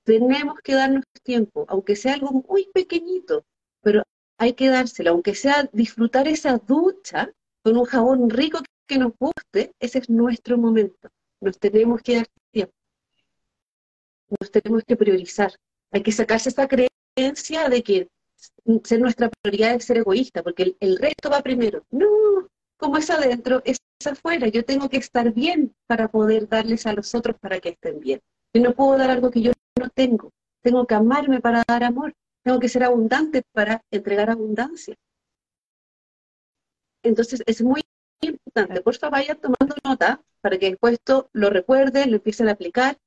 Tenemos 0.05 0.61
que 0.61 0.75
darnos 0.75 1.05
tiempo, 1.23 1.65
aunque 1.69 1.97
sea 1.97 2.15
algo 2.15 2.31
muy 2.49 2.67
pequeñito, 2.73 3.45
pero 3.83 4.03
hay 4.39 4.55
que 4.55 4.69
dárselo, 4.69 5.11
aunque 5.11 5.35
sea 5.35 5.69
disfrutar 5.73 6.29
esa 6.29 6.59
ducha 6.59 7.31
con 7.63 7.77
un 7.77 7.85
jabón 7.85 8.31
rico 8.31 8.61
que 8.87 8.99
nos 8.99 9.13
guste, 9.19 9.73
ese 9.79 9.99
es 9.99 10.11
nuestro 10.11 10.59
momento. 10.59 11.09
Nos 11.41 11.59
tenemos 11.59 12.03
que 12.03 12.17
dar 12.17 12.27
tiempo. 12.51 12.75
Nos 14.41 14.51
tenemos 14.51 14.83
que 14.85 14.97
priorizar. 14.97 15.53
Hay 15.93 16.03
que 16.03 16.13
sacarse 16.13 16.49
esa 16.49 16.69
creencia 16.69 17.69
de 17.69 17.83
que 17.83 18.09
ser 18.85 19.01
nuestra 19.01 19.29
prioridad 19.29 19.75
es 19.75 19.85
ser 19.85 19.99
egoísta, 19.99 20.43
porque 20.43 20.63
el, 20.63 20.77
el 20.81 20.97
resto 20.97 21.31
va 21.31 21.43
primero. 21.43 21.85
No, 21.91 22.09
como 22.77 22.97
es 22.97 23.11
adentro, 23.11 23.63
es 23.65 23.79
afuera. 24.07 24.49
Yo 24.49 24.65
tengo 24.65 24.89
que 24.89 24.97
estar 24.97 25.33
bien 25.33 25.75
para 25.87 26.09
poder 26.09 26.49
darles 26.49 26.87
a 26.87 26.93
los 26.93 27.15
otros 27.15 27.37
para 27.39 27.61
que 27.61 27.71
estén 27.71 28.01
bien. 28.01 28.21
Yo 28.55 28.63
no 28.63 28.73
puedo 28.73 28.97
dar 28.97 29.11
algo 29.11 29.31
que 29.31 29.43
yo 29.43 29.53
no 29.79 29.89
tengo. 29.91 30.31
Tengo 30.63 30.87
que 30.87 30.95
amarme 30.95 31.41
para 31.41 31.63
dar 31.69 31.85
amor. 31.85 32.15
Tengo 32.43 32.59
que 32.59 32.69
ser 32.69 32.85
abundante 32.85 33.43
para 33.53 33.83
entregar 33.91 34.31
abundancia. 34.31 34.95
Entonces 37.03 37.43
es 37.47 37.63
muy 37.63 37.83
importante. 38.23 38.81
Por 38.81 38.97
favor, 38.97 39.19
vayan 39.19 39.41
tomando 39.41 39.75
nota 39.85 40.23
para 40.41 40.59
que 40.59 40.71
después 40.71 40.95
esto 40.95 41.29
lo 41.33 41.51
recuerden, 41.51 42.11
lo 42.11 42.17
empiecen 42.17 42.49
a 42.49 42.53
aplicar. 42.53 42.99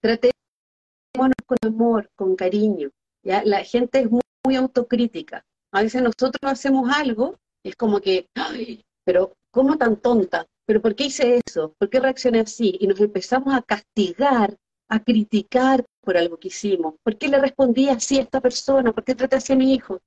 Tratémonos 0.00 1.34
con 1.46 1.58
amor, 1.62 2.10
con 2.16 2.36
cariño. 2.36 2.90
¿ya? 3.22 3.42
La 3.44 3.64
gente 3.64 4.00
es 4.00 4.10
muy, 4.10 4.22
muy 4.44 4.56
autocrítica. 4.56 5.44
A 5.72 5.82
veces 5.82 6.02
nosotros 6.02 6.38
hacemos 6.42 6.90
algo 6.92 7.38
es 7.62 7.76
como 7.76 8.00
que, 8.00 8.28
Ay, 8.34 8.84
pero 9.04 9.34
¿cómo 9.50 9.76
tan 9.76 9.96
tonta? 9.96 10.46
¿Pero 10.66 10.80
por 10.80 10.94
qué 10.94 11.04
hice 11.04 11.40
eso? 11.44 11.74
¿Por 11.78 11.90
qué 11.90 12.00
reaccioné 12.00 12.40
así? 12.40 12.76
Y 12.80 12.86
nos 12.86 13.00
empezamos 13.00 13.54
a 13.54 13.62
castigar, 13.62 14.56
a 14.88 15.02
criticar 15.02 15.84
por 16.00 16.16
algo 16.16 16.38
que 16.38 16.48
hicimos. 16.48 16.94
¿Por 17.02 17.16
qué 17.16 17.28
le 17.28 17.38
respondí 17.38 17.88
así 17.88 18.18
a 18.18 18.22
esta 18.22 18.40
persona? 18.40 18.92
¿Por 18.92 19.04
qué 19.04 19.14
traté 19.14 19.36
así 19.36 19.52
a 19.52 19.56
mi 19.56 19.74
hijo? 19.74 20.00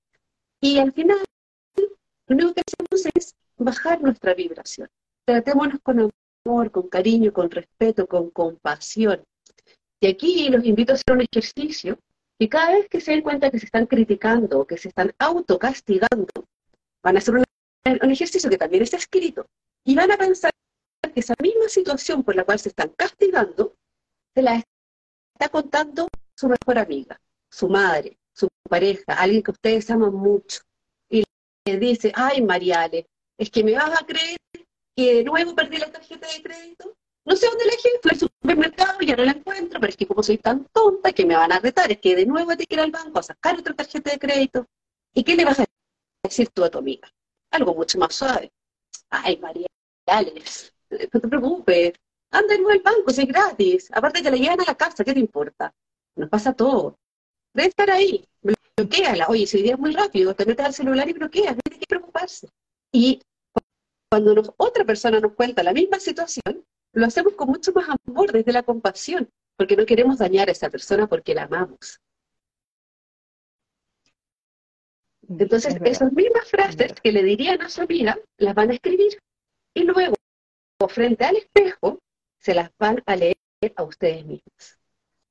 Y 0.62 0.80
al 0.80 0.94
final, 0.94 1.18
lo 2.28 2.36
único 2.36 2.54
que 2.54 2.62
hacemos 2.62 3.06
es 3.16 3.36
bajar 3.58 4.02
nuestra 4.02 4.34
vibración. 4.34 4.90
Tratémonos 5.26 5.80
con 5.82 6.12
amor, 6.46 6.72
con 6.72 6.90
cariño, 6.90 7.32
con 7.34 7.50
respeto, 7.50 8.08
con 8.08 8.30
compasión. 8.30 9.24
Y 10.00 10.08
aquí 10.08 10.50
los 10.50 10.66
invito 10.66 10.94
a 10.94 10.96
hacer 10.96 11.14
un 11.16 11.22
ejercicio 11.22 11.98
y 12.40 12.50
cada 12.50 12.72
vez 12.72 12.90
que 12.90 13.00
se 13.00 13.12
den 13.12 13.22
cuenta 13.22 13.52
que 13.52 13.60
se 13.60 13.66
están 13.66 13.86
criticando 13.86 14.60
o 14.60 14.68
que 14.68 14.78
se 14.78 14.90
están 14.90 15.14
autocastigando, 15.20 16.28
van 17.02 17.16
a 17.16 17.20
hacer 17.20 17.36
un, 17.36 17.44
un 18.02 18.12
ejercicio 18.12 18.50
que 18.50 18.58
también 18.58 18.84
está 18.84 18.98
escrito 18.98 19.46
y 19.86 19.96
van 19.96 20.12
a 20.12 20.18
pensar 20.18 20.52
que 21.14 21.20
esa 21.20 21.36
misma 21.42 21.70
situación 21.70 22.24
por 22.24 22.36
la 22.36 22.44
cual 22.44 22.60
se 22.60 22.70
están 22.70 22.90
castigando 22.98 23.76
se 24.34 24.42
la 24.42 24.64
está 25.44 25.50
contando 25.50 26.08
su 26.36 26.48
mejor 26.48 26.80
amiga, 26.80 27.20
su 27.52 27.68
madre, 27.68 28.18
su 28.34 28.48
pareja, 28.70 29.14
alguien 29.14 29.44
que 29.44 29.52
ustedes 29.52 29.90
aman 29.90 30.14
mucho. 30.14 30.62
Y 31.10 31.24
le 31.66 31.78
dice, 31.78 32.14
ay 32.16 32.42
Mariale, 32.42 33.08
es 33.38 33.50
que 33.50 33.64
me 33.64 33.74
vas 33.74 34.02
a 34.02 34.06
creer 34.06 34.38
que 34.96 35.16
de 35.16 35.24
nuevo 35.26 35.54
perdí 35.54 35.78
la 35.78 35.92
tarjeta 35.92 36.28
de 36.28 36.42
crédito. 36.42 36.96
No 37.26 37.36
sé 37.36 37.48
dónde 37.48 37.66
la 37.66 37.72
dejé, 37.72 37.90
fui 38.02 38.12
al 38.12 38.20
supermercado 38.20 38.98
y 39.02 39.06
ya 39.08 39.16
no 39.18 39.26
la 39.26 39.32
encuentro, 39.32 39.80
pero 39.80 39.90
es 39.90 39.98
que 39.98 40.08
como 40.08 40.24
soy 40.24 40.38
tan 40.38 40.66
tonta 40.72 41.12
que 41.12 41.26
me 41.26 41.36
van 41.36 41.52
a 41.52 41.60
retar, 41.60 41.92
es 41.92 42.00
que 42.00 42.16
de 42.16 42.26
nuevo 42.26 42.56
te 42.56 42.66
que 42.66 42.76
ir 42.76 42.82
al 42.82 42.92
banco 42.92 43.20
a 43.20 43.24
sacar 43.24 43.60
otra 43.60 43.74
tarjeta 43.74 44.12
de 44.12 44.20
crédito. 44.20 44.66
¿Y 45.14 45.24
qué 45.24 45.36
le 45.36 45.46
vas 45.46 45.60
a 45.60 45.66
decir 46.24 46.50
tú 46.50 46.64
a 46.64 46.70
tu 46.70 46.78
amiga? 46.78 47.12
Algo 47.52 47.76
mucho 47.76 47.98
más 47.98 48.16
suave. 48.16 48.52
Ay, 49.10 49.38
María, 49.38 49.68
no 50.08 51.20
te 51.20 51.28
preocupes, 51.28 51.94
anda 52.34 52.56
en 52.56 52.70
el 52.70 52.82
banco, 52.82 53.10
es 53.10 53.18
gratis. 53.20 53.90
Aparte 53.94 54.22
que 54.22 54.32
la 54.32 54.38
llevan 54.38 54.62
a 54.62 54.66
la 54.66 54.76
casa, 54.76 55.04
¿qué 55.04 55.14
te 55.14 55.20
importa? 55.20 55.74
Nos 56.16 56.30
pasa 56.30 56.54
todo. 56.54 56.98
Debe 57.54 57.70
estar 57.70 57.90
ahí, 57.92 58.28
bloqueala. 58.76 59.28
Oye, 59.30 59.46
si 59.46 59.58
hoy 59.58 59.64
día 59.64 59.74
es 59.74 59.80
muy 59.80 59.94
rápido, 59.94 60.36
te 60.36 60.46
metes 60.46 60.66
al 60.66 60.74
celular 60.74 61.08
y 61.08 61.14
bloqueas, 61.14 61.56
no 61.56 61.62
hay 61.72 61.80
que 61.80 61.86
preocuparse. 61.88 62.50
Y 62.92 63.22
cuando 64.10 64.56
otra 64.58 64.84
persona 64.84 65.20
nos 65.20 65.34
cuenta 65.34 65.64
la 65.64 65.74
misma 65.74 66.00
situación, 66.00 66.66
lo 66.94 67.06
hacemos 67.06 67.34
con 67.34 67.50
mucho 67.50 67.72
más 67.74 67.88
amor, 68.06 68.32
desde 68.32 68.52
la 68.52 68.64
compasión, 68.64 69.30
porque 69.56 69.76
no 69.76 69.86
queremos 69.86 70.18
dañar 70.18 70.50
a 70.50 70.52
esa 70.52 70.70
persona 70.70 71.08
porque 71.08 71.34
la 71.34 71.44
amamos. 71.44 72.00
Entonces, 75.28 75.78
esas 75.84 76.12
mismas 76.12 76.50
frases 76.50 76.94
que 76.94 77.12
le 77.12 77.24
dirían 77.24 77.62
a 77.62 77.70
su 77.70 77.82
amiga, 77.82 78.18
las 78.38 78.54
van 78.54 78.72
a 78.72 78.74
escribir 78.74 79.18
y 79.74 79.84
luego, 79.84 80.16
frente 80.90 81.26
al 81.26 81.38
espejo, 81.38 82.00
se 82.44 82.54
las 82.54 82.72
van 82.78 83.02
a 83.06 83.16
leer 83.16 83.38
a 83.78 83.84
ustedes 83.84 84.26
mismos. 84.26 84.78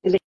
El 0.02 0.18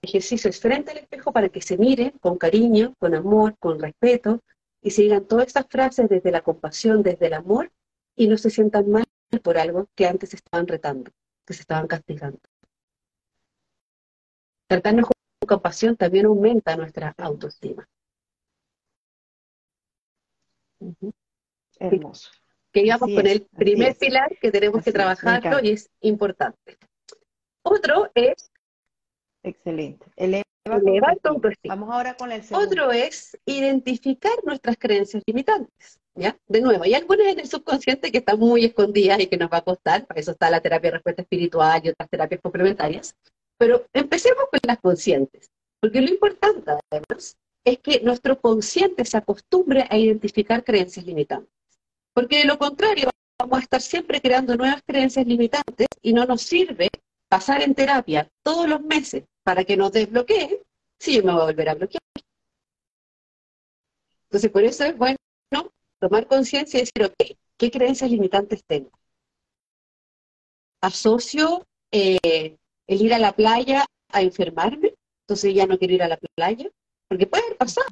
ejercicio 0.00 0.48
es 0.48 0.58
frente 0.58 0.92
al 0.92 0.98
espejo 0.98 1.32
para 1.32 1.50
que 1.50 1.60
se 1.60 1.76
miren 1.76 2.12
con 2.18 2.38
cariño, 2.38 2.94
con 2.98 3.14
amor, 3.14 3.56
con 3.58 3.78
respeto, 3.78 4.42
y 4.80 4.90
se 4.90 5.02
digan 5.02 5.26
todas 5.26 5.48
estas 5.48 5.66
frases 5.68 6.08
desde 6.08 6.30
la 6.30 6.40
compasión, 6.40 7.02
desde 7.02 7.26
el 7.26 7.34
amor, 7.34 7.70
y 8.16 8.26
no 8.26 8.38
se 8.38 8.48
sientan 8.48 8.90
mal 8.90 9.04
por 9.42 9.58
algo 9.58 9.88
que 9.94 10.06
antes 10.06 10.32
estaban 10.32 10.66
retando, 10.66 11.10
que 11.44 11.52
se 11.52 11.60
estaban 11.60 11.86
castigando. 11.86 12.40
Tratarnos 14.66 15.06
con 15.06 15.46
compasión 15.46 15.94
también 15.94 16.24
aumenta 16.24 16.74
nuestra 16.74 17.14
autoestima. 17.18 17.86
Hermoso. 21.78 22.30
Que 22.72 22.82
íbamos 22.82 23.10
con 23.14 23.26
el 23.26 23.42
primer 23.42 23.96
pilar 23.96 24.36
que 24.40 24.50
tenemos 24.50 24.84
que 24.84 24.92
trabajarlo 24.92 25.60
y 25.62 25.70
es 25.70 25.90
importante. 26.00 26.78
Otro 27.62 28.10
es... 28.14 28.50
Excelente. 29.42 30.06
Elevar 30.16 30.44
autoestima. 31.22 31.74
Vamos 31.74 31.94
ahora 31.94 32.14
con 32.14 32.30
el 32.30 32.42
segundo. 32.42 32.66
Otro 32.66 32.92
es 32.92 33.38
identificar 33.46 34.32
nuestras 34.44 34.76
creencias 34.76 35.22
limitantes. 35.26 35.98
¿Ya? 36.14 36.36
De 36.48 36.60
nuevo, 36.60 36.82
hay 36.82 36.94
algunas 36.94 37.28
en 37.28 37.38
el 37.38 37.48
subconsciente 37.48 38.10
que 38.10 38.18
están 38.18 38.40
muy 38.40 38.64
escondidas 38.64 39.20
y 39.20 39.28
que 39.28 39.36
nos 39.36 39.50
va 39.50 39.58
a 39.58 39.62
costar, 39.62 40.04
para 40.04 40.20
eso 40.20 40.32
está 40.32 40.50
la 40.50 40.60
terapia 40.60 40.90
de 40.90 40.96
respuesta 40.96 41.22
espiritual 41.22 41.80
y 41.84 41.90
otras 41.90 42.10
terapias 42.10 42.40
complementarias, 42.40 43.14
pero 43.56 43.86
empecemos 43.92 44.46
con 44.50 44.58
las 44.64 44.78
conscientes, 44.78 45.48
porque 45.80 46.00
lo 46.00 46.08
importante 46.08 46.72
además 46.90 47.36
es 47.64 47.78
que 47.78 48.00
nuestro 48.00 48.40
consciente 48.40 49.04
se 49.04 49.16
acostumbre 49.16 49.86
a 49.88 49.96
identificar 49.96 50.64
creencias 50.64 51.06
limitantes. 51.06 51.52
Porque 52.18 52.38
de 52.38 52.46
lo 52.46 52.58
contrario, 52.58 53.10
vamos 53.38 53.60
a 53.60 53.62
estar 53.62 53.80
siempre 53.80 54.20
creando 54.20 54.56
nuevas 54.56 54.82
creencias 54.84 55.24
limitantes 55.24 55.86
y 56.02 56.12
no 56.12 56.26
nos 56.26 56.42
sirve 56.42 56.88
pasar 57.28 57.62
en 57.62 57.76
terapia 57.76 58.28
todos 58.42 58.68
los 58.68 58.80
meses 58.80 59.22
para 59.44 59.62
que 59.62 59.76
nos 59.76 59.92
desbloquee 59.92 60.60
si 60.98 61.14
yo 61.14 61.22
me 61.22 61.30
voy 61.30 61.42
a 61.42 61.44
volver 61.44 61.68
a 61.68 61.74
bloquear. 61.76 62.02
Entonces, 64.24 64.50
por 64.50 64.64
eso 64.64 64.82
es 64.82 64.98
bueno 64.98 65.16
tomar 66.00 66.26
conciencia 66.26 66.78
y 66.78 66.80
decir, 66.80 67.04
ok, 67.04 67.38
¿qué 67.56 67.70
creencias 67.70 68.10
limitantes 68.10 68.64
tengo? 68.66 68.90
Asocio 70.80 71.68
eh, 71.92 72.56
el 72.88 73.00
ir 73.00 73.14
a 73.14 73.20
la 73.20 73.30
playa 73.30 73.86
a 74.08 74.22
enfermarme, 74.22 74.92
entonces 75.22 75.54
ya 75.54 75.68
no 75.68 75.78
quiero 75.78 75.94
ir 75.94 76.02
a 76.02 76.08
la 76.08 76.18
playa. 76.34 76.68
Porque 77.06 77.28
puede 77.28 77.44
haber 77.44 77.58
pasado 77.58 77.86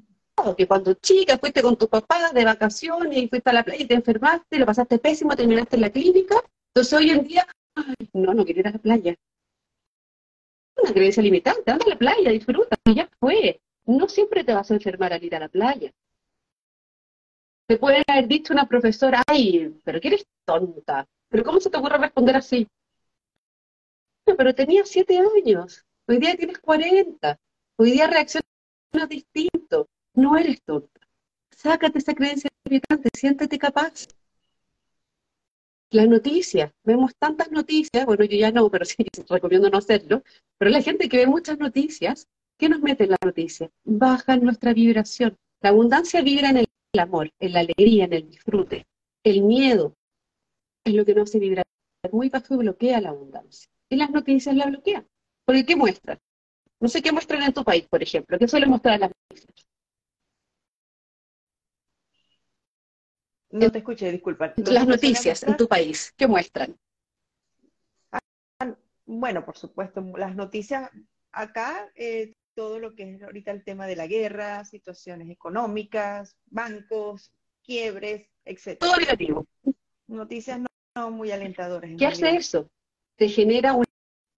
que 0.56 0.66
cuando 0.66 0.94
chica 0.94 1.38
fuiste 1.38 1.62
con 1.62 1.76
tu 1.76 1.88
papá 1.88 2.30
de 2.32 2.44
vacaciones 2.44 3.16
y 3.16 3.28
fuiste 3.28 3.50
a 3.50 3.52
la 3.52 3.64
playa 3.64 3.82
y 3.82 3.86
te 3.86 3.94
enfermaste, 3.94 4.58
lo 4.58 4.66
pasaste 4.66 4.98
pésimo, 4.98 5.34
terminaste 5.34 5.76
en 5.76 5.82
la 5.82 5.90
clínica. 5.90 6.36
Entonces 6.68 6.92
hoy 6.92 7.10
en 7.10 7.24
día, 7.24 7.46
no, 8.12 8.34
no 8.34 8.44
quiero 8.44 8.60
ir 8.60 8.68
a 8.68 8.72
la 8.72 8.78
playa. 8.78 9.14
Una 10.76 10.92
creencia 10.92 11.22
limitante, 11.22 11.70
anda 11.70 11.86
a 11.86 11.88
la 11.88 11.96
playa, 11.96 12.30
disfruta, 12.30 12.76
ya 12.94 13.08
fue. 13.18 13.60
No 13.86 14.08
siempre 14.08 14.44
te 14.44 14.52
vas 14.52 14.70
a 14.70 14.74
enfermar 14.74 15.12
al 15.12 15.24
ir 15.24 15.34
a 15.34 15.40
la 15.40 15.48
playa. 15.48 15.90
Te 17.66 17.78
puede 17.78 18.02
haber 18.06 18.28
dicho 18.28 18.52
una 18.52 18.68
profesora, 18.68 19.22
ay, 19.26 19.80
pero 19.84 20.00
que 20.00 20.08
eres 20.08 20.26
tonta. 20.44 21.06
¿Pero 21.28 21.44
cómo 21.44 21.60
se 21.60 21.70
te 21.70 21.78
ocurre 21.78 21.98
responder 21.98 22.36
así? 22.36 22.68
Pero 24.24 24.54
tenías 24.54 24.88
siete 24.88 25.18
años. 25.18 25.84
Hoy 26.06 26.18
día 26.18 26.36
tienes 26.36 26.58
cuarenta. 26.58 27.38
Hoy 27.76 27.92
día 27.92 28.06
reaccionas 28.06 28.44
distinto. 29.08 29.88
No 30.16 30.36
eres 30.36 30.62
tonta. 30.62 31.00
Sácate 31.50 31.98
esa 31.98 32.14
creencia 32.14 32.48
limitante, 32.64 33.10
siéntete 33.14 33.58
capaz. 33.58 34.06
Las 35.90 36.08
noticias, 36.08 36.72
vemos 36.84 37.12
tantas 37.18 37.50
noticias, 37.52 38.06
bueno, 38.06 38.24
yo 38.24 38.36
ya 38.36 38.50
no, 38.50 38.70
pero 38.70 38.86
sí 38.86 38.96
recomiendo 39.28 39.68
no 39.68 39.78
hacerlo, 39.78 40.22
pero 40.58 40.70
la 40.70 40.80
gente 40.80 41.10
que 41.10 41.18
ve 41.18 41.26
muchas 41.26 41.58
noticias, 41.58 42.28
¿qué 42.58 42.68
nos 42.70 42.80
mete 42.80 43.04
en 43.04 43.10
la 43.10 43.18
noticia? 43.22 43.70
Baja 43.84 44.36
nuestra 44.38 44.72
vibración. 44.72 45.36
La 45.60 45.68
abundancia 45.68 46.22
vibra 46.22 46.48
en 46.48 46.56
el 46.56 46.66
amor, 46.98 47.30
en 47.38 47.52
la 47.52 47.60
alegría, 47.60 48.06
en 48.06 48.14
el 48.14 48.30
disfrute. 48.30 48.86
El 49.22 49.42
miedo 49.42 49.94
es 50.84 50.94
lo 50.94 51.04
que 51.04 51.14
no 51.14 51.22
hace 51.22 51.38
vibrar 51.38 51.66
muy 52.10 52.30
bajo 52.30 52.54
y 52.54 52.58
bloquea 52.58 53.02
la 53.02 53.10
abundancia. 53.10 53.68
Y 53.90 53.96
las 53.96 54.10
noticias 54.10 54.56
la 54.56 54.66
bloquean. 54.66 55.06
Porque 55.44 55.66
¿qué 55.66 55.76
muestran? 55.76 56.18
No 56.80 56.88
sé 56.88 57.02
qué 57.02 57.12
muestran 57.12 57.42
en 57.42 57.52
tu 57.52 57.64
país, 57.64 57.86
por 57.86 58.02
ejemplo. 58.02 58.38
¿Qué 58.38 58.48
suele 58.48 58.66
mostrar 58.66 58.98
las 59.00 59.10
noticias? 59.10 59.65
No 63.56 63.72
te 63.72 63.78
escuché, 63.78 64.12
disculpa. 64.12 64.52
Las 64.56 64.86
noticias 64.86 65.42
en 65.42 65.56
tu 65.56 65.66
país, 65.66 66.12
¿qué 66.16 66.26
muestran? 66.26 66.76
Ah, 68.12 68.20
bueno, 69.06 69.44
por 69.44 69.56
supuesto, 69.56 70.02
las 70.16 70.34
noticias 70.34 70.90
acá, 71.32 71.90
eh, 71.94 72.34
todo 72.54 72.78
lo 72.78 72.94
que 72.94 73.14
es 73.14 73.22
ahorita 73.22 73.50
el 73.52 73.64
tema 73.64 73.86
de 73.86 73.96
la 73.96 74.06
guerra, 74.06 74.64
situaciones 74.64 75.30
económicas, 75.30 76.36
bancos, 76.46 77.32
quiebres, 77.64 78.28
etc. 78.44 78.78
Todo 78.78 78.96
negativo. 78.96 79.46
Noticias 80.06 80.60
no, 80.94 81.10
muy 81.10 81.30
alentadoras. 81.30 81.90
¿Qué 81.98 82.06
hace 82.06 82.36
eso? 82.36 82.68
Te 83.16 83.28
genera 83.28 83.72
una, 83.72 83.86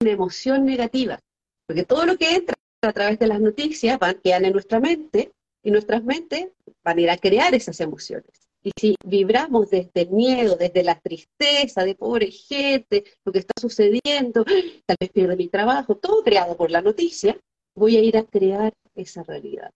emoción 0.01 0.63
negativa, 0.63 1.19
porque 1.65 1.83
todo 1.83 2.05
lo 2.05 2.17
que 2.17 2.35
entra 2.35 2.55
a 2.81 2.93
través 2.93 3.19
de 3.19 3.27
las 3.27 3.41
noticias 3.41 3.99
van, 3.99 4.17
quedan 4.23 4.45
en 4.45 4.53
nuestra 4.53 4.79
mente 4.79 5.33
y 5.61 5.71
nuestras 5.71 6.05
mentes 6.05 6.47
van 6.85 6.97
a 6.97 7.01
ir 7.01 7.09
a 7.09 7.17
crear 7.17 7.53
esas 7.53 7.81
emociones. 7.81 8.48
Y 8.61 8.71
si 8.77 8.95
vibramos 9.05 9.69
desde 9.69 10.01
el 10.01 10.09
miedo, 10.09 10.57
desde 10.57 10.83
la 10.83 10.99
tristeza 10.99 11.85
de 11.85 11.95
pobre 11.95 12.29
gente, 12.31 13.05
lo 13.23 13.31
que 13.31 13.39
está 13.39 13.53
sucediendo, 13.59 14.43
tal 14.85 14.97
vez 14.99 15.09
pierdo 15.11 15.37
mi 15.37 15.47
trabajo, 15.47 15.95
todo 15.95 16.23
creado 16.23 16.57
por 16.57 16.69
la 16.69 16.81
noticia, 16.81 17.39
voy 17.75 17.95
a 17.95 18.01
ir 18.01 18.17
a 18.17 18.25
crear 18.25 18.73
esa 18.95 19.23
realidad. 19.23 19.71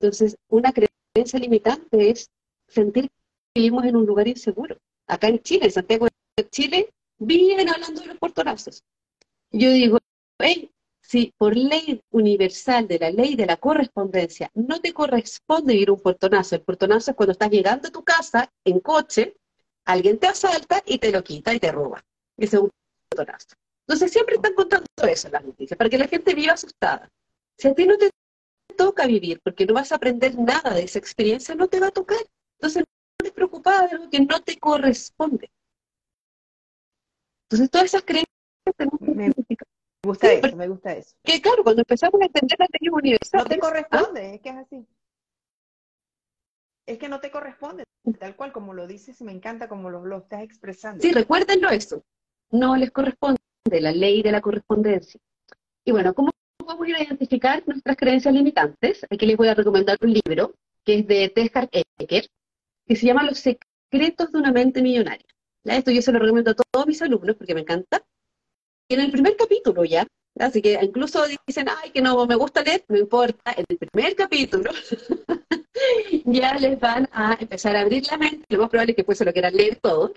Entonces, 0.00 0.36
una 0.48 0.72
creencia 0.72 1.38
limitante 1.38 2.10
es 2.10 2.28
sentir 2.66 3.04
que 3.04 3.60
vivimos 3.60 3.84
en 3.84 3.94
un 3.94 4.06
lugar 4.06 4.26
inseguro. 4.26 4.76
Acá 5.06 5.28
en 5.28 5.40
Chile, 5.40 5.66
en 5.66 5.72
Santiago 5.72 6.08
de 6.36 6.48
Chile, 6.48 6.90
viven 7.18 7.68
hablando 7.68 8.00
de 8.00 8.08
los 8.08 8.18
portonazos. 8.18 8.82
Yo 9.52 9.70
digo, 9.70 9.98
hey, 10.40 10.71
si 11.12 11.30
por 11.36 11.54
ley 11.54 12.00
universal 12.10 12.88
de 12.88 12.98
la 12.98 13.10
ley 13.10 13.36
de 13.36 13.44
la 13.44 13.58
correspondencia 13.58 14.50
no 14.54 14.80
te 14.80 14.94
corresponde 14.94 15.74
vivir 15.74 15.90
un 15.90 16.00
portonazo, 16.00 16.54
el 16.54 16.62
portonazo 16.62 17.10
es 17.10 17.16
cuando 17.18 17.32
estás 17.32 17.50
llegando 17.50 17.88
a 17.88 17.90
tu 17.90 18.02
casa 18.02 18.50
en 18.64 18.80
coche, 18.80 19.36
alguien 19.84 20.18
te 20.18 20.28
asalta 20.28 20.82
y 20.86 20.96
te 20.96 21.12
lo 21.12 21.22
quita 21.22 21.52
y 21.52 21.60
te 21.60 21.70
roba. 21.70 22.02
Ese 22.38 22.56
es 22.56 22.62
un 22.62 22.70
portonazo. 23.10 23.48
Entonces 23.86 24.10
siempre 24.10 24.36
están 24.36 24.54
contando 24.54 24.86
eso 25.06 25.28
en 25.28 25.32
las 25.34 25.44
noticias, 25.44 25.76
para 25.76 25.90
que 25.90 25.98
la 25.98 26.08
gente 26.08 26.34
viva 26.34 26.54
asustada. 26.54 27.06
Si 27.58 27.68
a 27.68 27.74
ti 27.74 27.84
no 27.84 27.98
te 27.98 28.08
toca 28.74 29.06
vivir, 29.06 29.38
porque 29.44 29.66
no 29.66 29.74
vas 29.74 29.92
a 29.92 29.96
aprender 29.96 30.38
nada 30.38 30.72
de 30.72 30.84
esa 30.84 30.98
experiencia, 30.98 31.54
no 31.54 31.68
te 31.68 31.78
va 31.78 31.88
a 31.88 31.90
tocar. 31.90 32.24
Entonces 32.58 32.84
no 33.20 33.24
te 33.28 33.32
preocupada 33.32 33.86
de 33.86 33.96
algo 33.96 34.08
que 34.08 34.20
no 34.20 34.40
te 34.40 34.58
corresponde. 34.58 35.50
Entonces 37.50 37.70
todas 37.70 37.84
esas 37.84 38.02
creencias 38.02 38.32
tenemos 38.78 38.98
que 39.46 39.56
me 40.04 40.08
gusta 40.08 40.32
eso, 40.32 40.56
me 40.56 40.68
gusta 40.68 40.92
eso. 40.92 41.14
Que 41.22 41.40
claro, 41.40 41.62
cuando 41.62 41.82
empezamos 41.82 42.20
a 42.20 42.24
entender 42.24 42.58
las 42.58 42.68
leyes 42.72 42.92
universales... 42.92 43.44
No 43.44 43.48
te 43.48 43.58
corresponde, 43.58 44.34
es 44.34 44.40
que 44.40 44.48
es 44.48 44.56
así. 44.56 44.86
Es 46.86 46.98
que 46.98 47.08
no 47.08 47.20
te 47.20 47.30
corresponde, 47.30 47.84
tal 48.18 48.34
cual 48.34 48.52
como 48.52 48.74
lo 48.74 48.88
dices, 48.88 49.22
me 49.22 49.30
encanta 49.30 49.68
como 49.68 49.90
lo, 49.90 50.04
lo 50.04 50.18
estás 50.18 50.42
expresando. 50.42 51.00
Sí, 51.00 51.12
recuérdenlo 51.12 51.70
eso. 51.70 52.02
No 52.50 52.76
les 52.76 52.90
corresponde 52.90 53.38
la 53.70 53.92
ley 53.92 54.22
de 54.22 54.32
la 54.32 54.40
correspondencia. 54.40 55.20
Y 55.84 55.92
bueno, 55.92 56.12
¿cómo 56.14 56.30
vamos 56.66 56.84
a 56.84 56.90
ir 56.90 56.96
a 56.96 57.02
identificar 57.02 57.62
nuestras 57.66 57.96
creencias 57.96 58.34
limitantes? 58.34 59.06
Aquí 59.08 59.24
les 59.26 59.36
voy 59.36 59.48
a 59.48 59.54
recomendar 59.54 59.96
un 60.02 60.12
libro 60.12 60.54
que 60.84 60.98
es 60.98 61.06
de 61.06 61.28
Teshart 61.28 61.70
Ecker, 61.98 62.26
que 62.86 62.96
se 62.96 63.06
llama 63.06 63.22
Los 63.22 63.38
secretos 63.38 64.32
de 64.32 64.38
una 64.38 64.50
mente 64.50 64.82
millonaria. 64.82 65.26
Esto 65.64 65.92
yo 65.92 66.02
se 66.02 66.10
lo 66.10 66.18
recomiendo 66.18 66.50
a 66.50 66.54
todos 66.54 66.86
mis 66.88 67.00
alumnos 67.02 67.36
porque 67.36 67.54
me 67.54 67.60
encanta 67.60 68.04
en 68.94 69.00
el 69.00 69.10
primer 69.10 69.36
capítulo 69.36 69.84
ya, 69.84 70.06
así 70.38 70.62
que 70.62 70.78
incluso 70.82 71.24
dicen, 71.46 71.68
ay, 71.68 71.90
que 71.90 72.00
no 72.00 72.26
me 72.26 72.34
gusta 72.34 72.62
leer, 72.62 72.84
no 72.88 72.98
importa, 72.98 73.52
en 73.52 73.64
el 73.68 73.78
primer 73.78 74.16
capítulo 74.16 74.70
ya 76.24 76.54
les 76.54 76.78
van 76.78 77.08
a 77.12 77.36
empezar 77.38 77.76
a 77.76 77.80
abrir 77.80 78.06
la 78.10 78.18
mente, 78.18 78.44
lo 78.48 78.62
más 78.62 78.70
probable 78.70 78.92
es 78.92 78.96
que 78.96 79.04
pues 79.04 79.18
se 79.18 79.24
lo 79.24 79.32
quieran 79.32 79.54
leer 79.54 79.76
todo, 79.76 80.12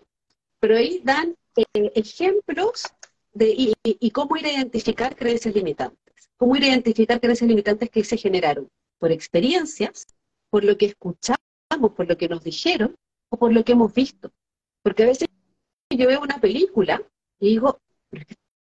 pero 0.59 0.77
ahí 0.77 1.01
dan 1.03 1.35
eh, 1.55 1.91
ejemplos 1.95 2.83
de 3.33 3.73
y, 3.83 4.11
cómo 4.11 4.38
ir 4.38 4.45
a 4.45 4.51
identificar 4.53 5.15
creencias 5.15 5.53
limitantes, 5.53 6.29
cómo 6.38 6.55
ir 6.55 6.63
a 6.63 6.67
identificar 6.69 7.19
creencias 7.19 7.47
limitantes 7.47 7.89
que 7.89 8.03
se 8.03 8.17
generaron 8.17 8.69
por 8.97 9.11
experiencias, 9.11 10.07
por 10.49 10.63
lo 10.63 10.77
que 10.77 10.88
escuchamos, 10.88 11.38
por 11.95 12.07
lo 12.07 12.17
que 12.17 12.29
nos 12.29 12.43
dijeron 12.43 12.95
o 13.29 13.38
por 13.38 13.53
lo 13.53 13.63
que 13.63 13.73
hemos 13.73 13.93
visto. 13.93 14.31
Porque 14.81 15.03
a 15.03 15.07
veces 15.07 15.27
yo 15.89 16.07
veo 16.07 16.21
una 16.21 16.39
película 16.39 17.01
y 17.39 17.49
digo, 17.49 17.79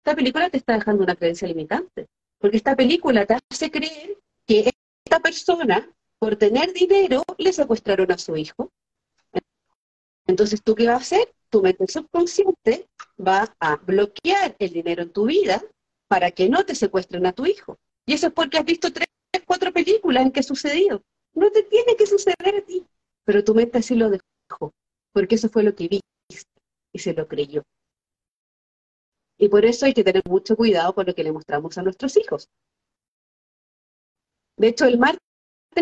esta 0.01 0.17
película 0.17 0.49
te 0.49 0.57
está 0.57 0.75
dejando 0.75 1.05
una 1.05 1.15
creencia 1.15 1.47
limitante, 1.47 2.07
porque 2.39 2.57
esta 2.57 2.75
película 2.75 3.27
te 3.27 3.37
hace 3.51 3.71
creer 3.71 4.17
que 4.47 4.71
esta 5.05 5.21
persona, 5.21 5.93
por 6.19 6.37
tener 6.37 6.73
dinero, 6.73 7.23
le 7.37 7.53
secuestraron 7.53 8.11
a 8.11 8.17
su 8.17 8.35
hijo. 8.35 8.71
Entonces, 10.27 10.63
¿tú 10.63 10.75
qué 10.75 10.87
vas 10.87 10.95
a 10.95 11.03
hacer? 11.03 11.35
Tu 11.51 11.61
mente 11.61 11.87
subconsciente 11.87 12.89
va 13.19 13.55
a 13.61 13.77
bloquear 13.77 14.57
el 14.59 14.73
dinero 14.73 15.03
en 15.03 15.13
tu 15.13 15.27
vida 15.27 15.63
para 16.09 16.31
que 16.31 16.49
no 16.49 16.65
te 16.65 16.75
secuestren 16.75 17.27
a 17.27 17.33
tu 17.33 17.45
hijo. 17.45 17.79
Y 18.07 18.15
eso 18.15 18.29
es 18.29 18.33
porque 18.33 18.57
has 18.57 18.65
visto 18.65 18.91
tres, 18.93 19.09
cuatro 19.45 19.71
películas 19.71 20.25
en 20.25 20.33
que 20.33 20.41
ha 20.41 20.45
sucedido. 20.45 21.03
No 21.35 21.51
te 21.51 21.63
tiene 21.65 21.95
que 21.97 22.07
suceder 22.07 22.57
a 22.57 22.63
ti, 22.63 22.87
pero 23.25 23.45
tu 23.45 23.55
mente 23.55 23.79
así 23.79 23.95
lo 23.95 24.09
dejó, 24.09 24.73
porque 25.13 25.35
eso 25.35 25.51
fue 25.51 25.63
lo 25.63 25.75
que 25.75 25.89
viste 25.89 26.47
y 26.93 26.99
se 27.01 27.13
lo 27.13 27.29
creyó. 27.29 27.63
Y 29.40 29.48
por 29.48 29.64
eso 29.64 29.87
hay 29.87 29.94
que 29.94 30.05
tener 30.05 30.22
mucho 30.29 30.55
cuidado 30.55 30.94
con 30.94 31.07
lo 31.07 31.14
que 31.14 31.24
le 31.24 31.33
mostramos 31.33 31.76
a 31.79 31.83
nuestros 31.83 32.14
hijos. 32.18 32.50
De 34.59 34.68
hecho, 34.68 34.85
el 34.85 34.98
martes 34.98 35.22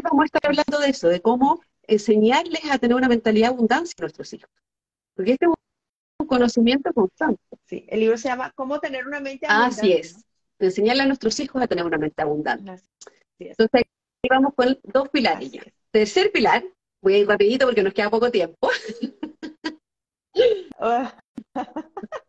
vamos 0.01 0.23
a 0.23 0.25
estar 0.27 0.47
hablando 0.47 0.79
de 0.79 0.91
eso, 0.91 1.09
de 1.09 1.21
cómo 1.21 1.61
enseñarles 1.83 2.71
a 2.71 2.79
tener 2.79 2.97
una 2.97 3.09
mentalidad 3.09 3.51
abundancia 3.51 3.95
a 3.99 4.03
nuestros 4.03 4.33
hijos. 4.33 4.49
Porque 5.17 5.33
este 5.33 5.47
es 5.47 5.53
un 6.21 6.27
conocimiento 6.29 6.93
constante. 6.93 7.43
Sí, 7.67 7.85
el 7.89 7.99
libro 7.99 8.17
se 8.17 8.29
llama 8.29 8.53
Cómo 8.55 8.79
tener 8.79 9.05
una 9.09 9.19
mente 9.19 9.47
abundante. 9.47 9.81
Así 9.81 9.93
es, 9.93 10.25
enseñarle 10.61 11.03
a 11.03 11.07
nuestros 11.07 11.41
hijos 11.41 11.61
a 11.61 11.67
tener 11.67 11.85
una 11.85 11.99
mente 11.99 12.23
abundante. 12.23 12.81
Entonces, 13.41 13.81
aquí 13.83 14.29
vamos 14.31 14.55
con 14.55 14.79
dos 14.85 15.09
pilares. 15.09 15.51
Tercer 15.91 16.31
pilar, 16.31 16.63
voy 17.03 17.15
a 17.15 17.19
ir 17.19 17.27
rapidito 17.27 17.67
porque 17.67 17.83
nos 17.83 17.93
queda 17.93 18.09
poco 18.09 18.31
tiempo. 18.31 18.71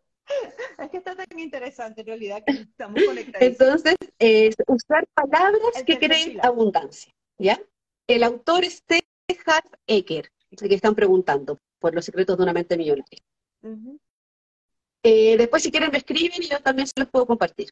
Es 0.82 0.90
que 0.90 0.98
está 0.98 1.16
tan 1.16 1.40
interesante 1.40 2.02
en 2.02 2.08
realidad 2.08 2.44
que 2.46 2.54
estamos 2.54 3.04
conectados. 3.04 3.48
Entonces, 3.48 3.96
es 4.18 4.56
usar 4.68 5.06
palabras 5.14 5.84
que 5.86 6.00
creen 6.00 6.40
abundancia, 6.44 7.14
¿ya? 7.38 7.60
El 8.08 8.24
autor 8.24 8.64
es 8.64 8.84
T. 8.84 9.00
Hart 9.46 9.76
Ecker, 9.88 10.32
que 10.58 10.74
están 10.74 10.96
preguntando 10.96 11.60
por 11.80 11.94
los 11.94 12.06
secretos 12.06 12.38
de 12.38 12.44
una 12.44 12.54
mente 12.54 12.78
millonaria. 12.78 13.20
Eh, 15.04 15.38
después, 15.38 15.64
si 15.64 15.72
quieren, 15.72 15.92
me 15.92 16.00
escriben 16.00 16.42
y 16.42 16.48
yo 16.48 16.60
también 16.62 16.88
se 16.88 16.94
los 16.98 17.10
puedo 17.10 17.26
compartir. 17.26 17.70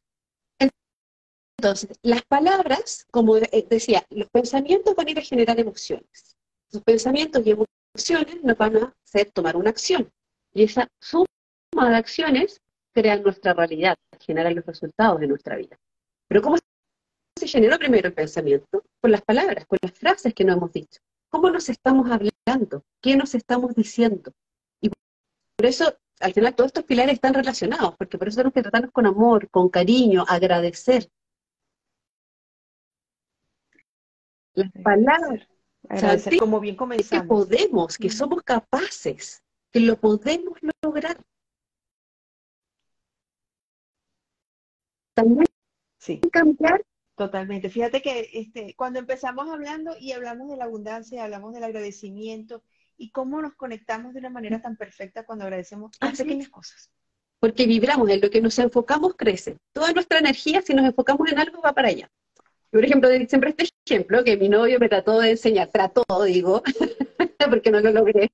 Entonces, 1.59 1.97
las 2.03 2.21
palabras, 2.23 3.07
como 3.09 3.35
decía, 3.35 4.05
los 4.11 4.29
pensamientos 4.29 4.95
van 4.95 5.07
a 5.07 5.11
ir 5.11 5.19
a 5.19 5.23
generar 5.23 5.59
emociones. 5.59 6.35
Los 6.71 6.83
pensamientos 6.83 7.45
y 7.45 7.51
emociones 7.51 8.43
nos 8.43 8.57
van 8.57 8.77
a 8.77 8.95
hacer 9.03 9.31
tomar 9.31 9.55
una 9.55 9.71
acción. 9.71 10.11
Y 10.53 10.63
esa 10.63 10.87
suma 11.01 11.25
de 11.75 11.95
acciones 11.95 12.61
crean 12.97 13.21
nuestra 13.21 13.53
realidad, 13.53 13.95
generan 14.19 14.55
los 14.55 14.65
resultados 14.65 15.19
de 15.19 15.27
nuestra 15.27 15.55
vida. 15.55 15.77
Pero 16.27 16.41
¿cómo 16.41 16.57
se 17.37 17.47
generó 17.47 17.77
primero 17.77 18.07
el 18.07 18.13
pensamiento? 18.15 18.83
Con 18.99 19.11
las 19.11 19.21
palabras, 19.21 19.67
con 19.67 19.77
las 19.83 19.91
frases 19.91 20.33
que 20.33 20.43
nos 20.43 20.57
hemos 20.57 20.71
dicho. 20.71 20.99
¿Cómo 21.29 21.51
nos 21.51 21.69
estamos 21.69 22.09
hablando? 22.09 22.83
¿Qué 22.99 23.15
nos 23.15 23.35
estamos 23.35 23.75
diciendo? 23.75 24.31
Y 24.81 24.89
por 24.89 25.65
eso, 25.67 25.95
al 26.19 26.33
final, 26.33 26.55
todos 26.55 26.69
estos 26.69 26.85
pilares 26.85 27.13
están 27.13 27.35
relacionados, 27.35 27.95
porque 27.97 28.17
por 28.17 28.29
eso 28.29 28.37
tenemos 28.37 28.53
que 28.55 28.63
tratarnos 28.63 28.91
con 28.91 29.05
amor, 29.05 29.47
con 29.51 29.69
cariño, 29.69 30.25
agradecer. 30.27 31.07
Las 34.55 34.71
palabras. 34.83 35.47
Agradecer, 35.87 36.37
como 36.39 36.59
bien 36.59 36.75
comenzamos. 36.75 37.21
Que 37.21 37.27
podemos, 37.27 37.95
que 37.95 38.09
somos 38.09 38.41
capaces, 38.41 39.43
que 39.71 39.81
lo 39.81 39.97
podemos 39.97 40.57
lograr. 40.81 41.15
También 45.17 45.45
sí. 45.97 46.21
cambiar. 46.31 46.85
Totalmente. 47.15 47.69
Fíjate 47.71 48.03
que 48.03 48.29
este, 48.33 48.75
cuando 48.75 48.99
empezamos 48.99 49.49
hablando 49.49 49.95
y 49.99 50.11
hablamos 50.11 50.49
de 50.49 50.57
la 50.57 50.65
abundancia, 50.65 51.23
hablamos 51.23 51.51
del 51.53 51.63
agradecimiento 51.63 52.61
y 52.95 53.09
cómo 53.09 53.41
nos 53.41 53.55
conectamos 53.55 54.13
de 54.13 54.19
una 54.19 54.29
manera 54.29 54.61
tan 54.61 54.77
perfecta 54.77 55.25
cuando 55.25 55.45
agradecemos 55.45 55.91
las 55.99 56.17
pequeñas 56.19 56.49
cosas. 56.49 56.91
Porque 57.39 57.65
vibramos, 57.65 58.07
en 58.09 58.21
lo 58.21 58.29
que 58.29 58.41
nos 58.41 58.57
enfocamos 58.59 59.15
crece. 59.15 59.57
Toda 59.73 59.91
nuestra 59.93 60.19
energía, 60.19 60.61
si 60.61 60.75
nos 60.75 60.85
enfocamos 60.85 61.27
en 61.31 61.39
algo, 61.39 61.61
va 61.61 61.73
para 61.73 61.87
allá. 61.87 62.09
Por 62.69 62.85
ejemplo, 62.85 63.09
siempre 63.27 63.49
este 63.49 63.69
ejemplo 63.85 64.23
que 64.23 64.37
mi 64.37 64.49
novio 64.49 64.79
me 64.79 64.89
trató 64.89 65.19
de 65.19 65.31
enseñar, 65.31 65.69
trató, 65.69 66.03
digo, 66.25 66.61
porque 67.49 67.71
no 67.71 67.79
lo 67.79 67.91
logré. 67.91 68.29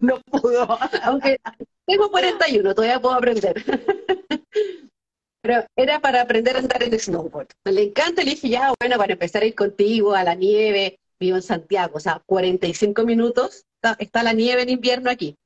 no 0.00 0.20
pudo. 0.20 0.66
Aunque 1.02 1.38
tengo 1.86 2.10
41, 2.10 2.74
todavía 2.74 3.00
puedo 3.00 3.14
aprender. 3.14 3.64
Pero 5.44 5.62
era 5.76 6.00
para 6.00 6.22
aprender 6.22 6.56
a 6.56 6.60
andar 6.60 6.82
en 6.82 6.98
snowboard. 6.98 7.48
Le 7.66 7.82
encanta, 7.82 8.22
le 8.22 8.30
dije, 8.30 8.48
ya, 8.48 8.72
bueno, 8.80 8.96
para 8.96 9.12
empezar 9.12 9.42
a 9.42 9.46
ir 9.46 9.54
contigo 9.54 10.14
a 10.14 10.24
la 10.24 10.34
nieve, 10.34 10.98
vivo 11.20 11.36
en 11.36 11.42
Santiago, 11.42 11.98
o 11.98 12.00
sea, 12.00 12.22
45 12.24 13.04
minutos, 13.04 13.66
está, 13.98 14.22
la 14.22 14.32
nieve 14.32 14.62
en 14.62 14.70
invierno 14.70 15.10
aquí. 15.10 15.36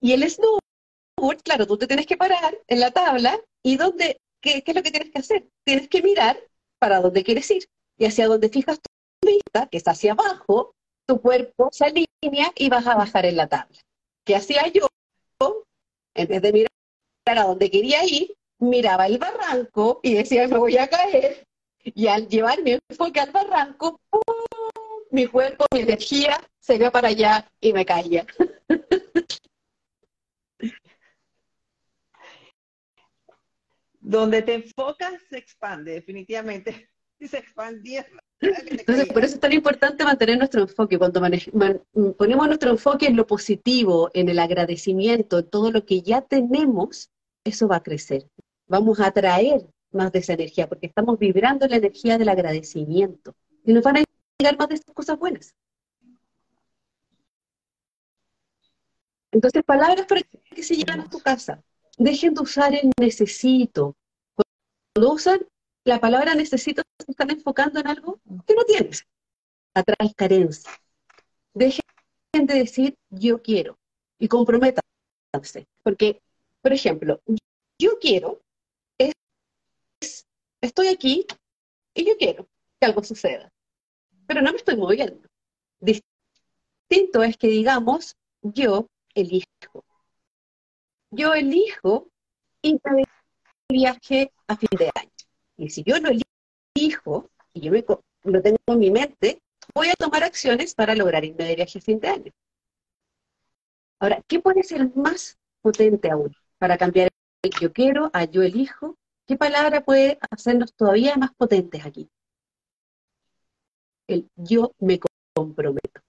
Y 0.00 0.12
el 0.12 0.28
snowboard, 0.28 1.40
claro, 1.44 1.68
tú 1.68 1.78
te 1.78 1.86
tienes 1.86 2.06
que 2.06 2.16
parar 2.16 2.58
en 2.66 2.80
la 2.80 2.90
tabla 2.90 3.40
y 3.62 3.76
dónde, 3.76 4.20
qué, 4.40 4.62
qué 4.62 4.72
es 4.72 4.76
lo 4.76 4.82
que 4.82 4.90
tienes 4.90 5.12
que 5.12 5.20
hacer? 5.20 5.48
Tienes 5.62 5.88
que 5.88 6.02
mirar 6.02 6.36
para 6.80 7.00
dónde 7.00 7.22
quieres 7.22 7.48
ir 7.52 7.64
y 7.96 8.06
hacia 8.06 8.26
dónde 8.26 8.48
fijas 8.48 8.80
tu 8.80 9.28
vista, 9.28 9.68
que 9.68 9.76
está 9.76 9.92
hacia 9.92 10.12
abajo, 10.14 10.74
tu 11.06 11.20
cuerpo 11.20 11.68
se 11.70 11.84
alinea 11.84 12.50
y 12.56 12.68
vas 12.70 12.88
a 12.88 12.96
bajar 12.96 13.24
en 13.24 13.36
la 13.36 13.46
tabla. 13.46 13.78
¿Qué 14.24 14.34
hacía 14.34 14.66
yo? 14.66 14.88
En 16.16 16.26
vez 16.26 16.42
de 16.42 16.52
mirar 16.52 16.68
a 17.26 17.44
dónde 17.44 17.70
quería 17.70 18.04
ir, 18.04 18.34
miraba 18.68 19.06
el 19.06 19.18
barranco 19.18 20.00
y 20.02 20.14
decía, 20.14 20.48
me 20.48 20.58
voy 20.58 20.76
a 20.76 20.88
caer. 20.88 21.46
Y 21.82 22.06
al 22.06 22.28
llevar 22.28 22.62
mi 22.62 22.78
enfoque 22.88 23.20
al 23.20 23.30
barranco, 23.30 24.00
mi 25.10 25.26
cuerpo, 25.26 25.66
mi 25.72 25.80
energía 25.80 26.40
se 26.58 26.76
iba 26.76 26.90
para 26.90 27.08
allá 27.08 27.48
y 27.60 27.72
me 27.72 27.84
caía. 27.84 28.26
Donde 34.00 34.42
te 34.42 34.54
enfocas 34.54 35.14
se 35.30 35.38
expande, 35.38 35.92
definitivamente. 35.92 36.88
Y 37.20 37.28
se 37.28 37.38
expandía. 37.38 38.04
Entonces, 38.40 39.06
por 39.06 39.24
eso 39.24 39.36
es 39.36 39.40
tan 39.40 39.52
importante 39.52 40.04
mantener 40.04 40.36
nuestro 40.36 40.62
enfoque. 40.62 40.98
Cuando 40.98 41.22
ponemos 42.18 42.46
nuestro 42.48 42.70
enfoque 42.70 43.06
en 43.06 43.16
lo 43.16 43.24
positivo, 43.24 44.10
en 44.14 44.28
el 44.28 44.40
agradecimiento, 44.40 45.38
en 45.38 45.48
todo 45.48 45.70
lo 45.70 45.86
que 45.86 46.02
ya 46.02 46.22
tenemos, 46.22 47.12
eso 47.44 47.68
va 47.68 47.76
a 47.76 47.82
crecer. 47.84 48.26
Vamos 48.66 49.00
a 49.00 49.06
atraer 49.06 49.66
más 49.92 50.12
de 50.12 50.18
esa 50.18 50.34
energía, 50.34 50.68
porque 50.68 50.86
estamos 50.86 51.18
vibrando 51.18 51.66
la 51.68 51.76
energía 51.76 52.18
del 52.18 52.28
agradecimiento. 52.28 53.34
Y 53.64 53.72
nos 53.72 53.82
van 53.82 53.98
a 53.98 54.04
llegar 54.38 54.58
más 54.58 54.68
de 54.68 54.74
esas 54.74 54.94
cosas 54.94 55.18
buenas. 55.18 55.54
Entonces, 59.30 59.62
palabras 59.64 60.06
para 60.06 60.22
que 60.22 60.62
se 60.62 60.76
llegan 60.76 61.00
a 61.00 61.08
tu 61.08 61.18
casa. 61.20 61.62
Dejen 61.98 62.34
de 62.34 62.42
usar 62.42 62.74
el 62.74 62.90
necesito. 63.00 63.96
Cuando 64.34 65.12
usan 65.12 65.40
la 65.84 66.00
palabra 66.00 66.34
necesito, 66.34 66.82
están 67.06 67.30
enfocando 67.30 67.80
en 67.80 67.86
algo 67.86 68.20
que 68.46 68.54
no 68.54 68.64
tienes. 68.64 69.04
Atraes 69.74 70.14
carencia. 70.14 70.70
Dejen 71.52 71.82
de 72.32 72.54
decir 72.54 72.96
yo 73.10 73.42
quiero 73.42 73.76
y 74.18 74.28
comprométanse. 74.28 75.66
Porque, 75.82 76.20
por 76.62 76.72
ejemplo, 76.72 77.20
yo 77.78 77.98
quiero 78.00 78.40
estoy 80.66 80.88
aquí 80.88 81.26
y 81.94 82.04
yo 82.04 82.16
quiero 82.18 82.48
que 82.80 82.86
algo 82.86 83.02
suceda, 83.04 83.52
pero 84.26 84.42
no 84.42 84.50
me 84.50 84.58
estoy 84.58 84.76
moviendo. 84.76 85.28
Distinto 85.80 87.22
es 87.22 87.36
que 87.36 87.48
digamos, 87.48 88.16
yo 88.42 88.88
elijo. 89.14 89.84
Yo 91.10 91.34
elijo 91.34 92.08
ir 92.62 92.80
viaje 93.68 94.32
a 94.46 94.56
fin 94.56 94.68
de 94.78 94.90
año. 94.94 95.10
Y 95.56 95.70
si 95.70 95.82
yo 95.84 95.98
lo 95.98 96.10
elijo 96.10 97.30
y 97.52 97.60
yo 97.60 97.72
lo 98.24 98.42
tengo 98.42 98.58
en 98.66 98.78
mi 98.78 98.90
mente, 98.90 99.40
voy 99.74 99.88
a 99.88 99.94
tomar 99.94 100.24
acciones 100.24 100.74
para 100.74 100.94
lograr 100.94 101.24
irme 101.24 101.44
de 101.44 101.56
viaje 101.56 101.78
a 101.78 101.82
fin 101.82 102.00
de 102.00 102.08
año. 102.08 102.32
Ahora, 104.00 104.22
¿qué 104.26 104.40
puede 104.40 104.62
ser 104.62 104.94
más 104.96 105.38
potente 105.60 106.10
aún 106.10 106.34
para 106.58 106.76
cambiar 106.76 107.10
el 107.42 107.50
yo 107.60 107.72
quiero 107.72 108.10
a 108.12 108.24
yo 108.24 108.42
elijo? 108.42 108.96
¿Qué 109.26 109.36
palabra 109.36 109.82
puede 109.82 110.18
hacernos 110.30 110.74
todavía 110.74 111.16
más 111.16 111.32
potentes 111.34 111.84
aquí? 111.86 112.10
El 114.06 114.28
yo 114.36 114.72
me 114.78 115.00
comprometo. 115.34 116.00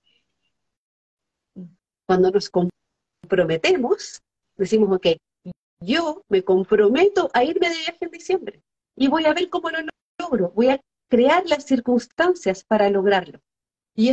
Cuando 2.06 2.30
nos 2.30 2.50
comprometemos, 2.50 4.22
decimos, 4.58 4.90
ok, 4.98 5.08
yo 5.80 6.24
me 6.28 6.44
comprometo 6.44 7.30
a 7.34 7.44
irme 7.44 7.70
de 7.70 7.76
viaje 7.76 7.98
en 8.02 8.12
diciembre 8.12 8.62
y 8.96 9.08
voy 9.08 9.26
a 9.26 9.34
ver 9.34 9.50
cómo 9.50 9.70
lo 9.70 9.80
logro, 10.20 10.52
voy 10.52 10.70
a 10.70 10.82
crear 11.10 11.46
las 11.46 11.66
circunstancias 11.66 12.66
para 12.66 12.90
lograrlo. 12.90 13.40
Y 13.96 14.10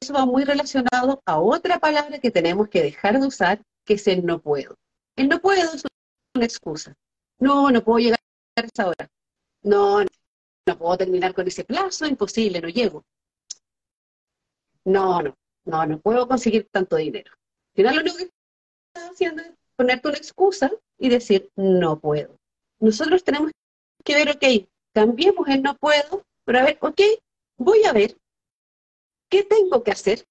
eso 0.00 0.12
va 0.12 0.26
muy 0.26 0.44
relacionado 0.44 1.22
a 1.24 1.40
otra 1.40 1.78
palabra 1.78 2.18
que 2.18 2.32
tenemos 2.32 2.68
que 2.68 2.82
dejar 2.82 3.20
de 3.20 3.26
usar, 3.26 3.62
que 3.84 3.94
es 3.94 4.06
el 4.08 4.26
no 4.26 4.40
puedo. 4.40 4.76
El 5.14 5.28
no 5.28 5.40
puedo 5.40 5.62
es 5.62 5.84
una 6.34 6.44
excusa. 6.44 6.94
No, 7.40 7.70
no 7.70 7.82
puedo 7.82 7.98
llegar 7.98 8.20
a 8.56 8.60
esa 8.60 8.88
hora. 8.88 9.08
No, 9.62 10.00
no 10.00 10.78
puedo 10.78 10.96
terminar 10.98 11.34
con 11.34 11.46
ese 11.46 11.64
plazo, 11.64 12.06
imposible, 12.06 12.60
no 12.60 12.68
llego. 12.68 13.04
No, 14.84 15.22
no, 15.22 15.36
no, 15.64 15.86
no 15.86 16.00
puedo 16.00 16.26
conseguir 16.26 16.68
tanto 16.70 16.96
dinero. 16.96 17.30
Al 17.32 17.74
final 17.74 17.94
lo 17.96 18.00
único 18.02 18.16
que 18.16 18.30
estás 18.94 19.10
haciendo 19.10 19.42
es 19.42 19.52
ponerte 19.76 20.08
una 20.08 20.16
excusa 20.18 20.70
y 20.98 21.08
decir, 21.08 21.50
no 21.56 22.00
puedo. 22.00 22.36
Nosotros 22.80 23.22
tenemos 23.22 23.52
que 24.04 24.14
ver, 24.14 24.30
ok, 24.30 24.68
cambiemos 24.92 25.48
el 25.48 25.62
no 25.62 25.76
puedo, 25.76 26.22
pero 26.44 26.58
a 26.58 26.64
ver, 26.64 26.78
ok, 26.80 27.00
voy 27.56 27.84
a 27.84 27.92
ver 27.92 28.16
qué 29.28 29.44
tengo 29.44 29.82
que 29.82 29.92
hacer 29.92 30.24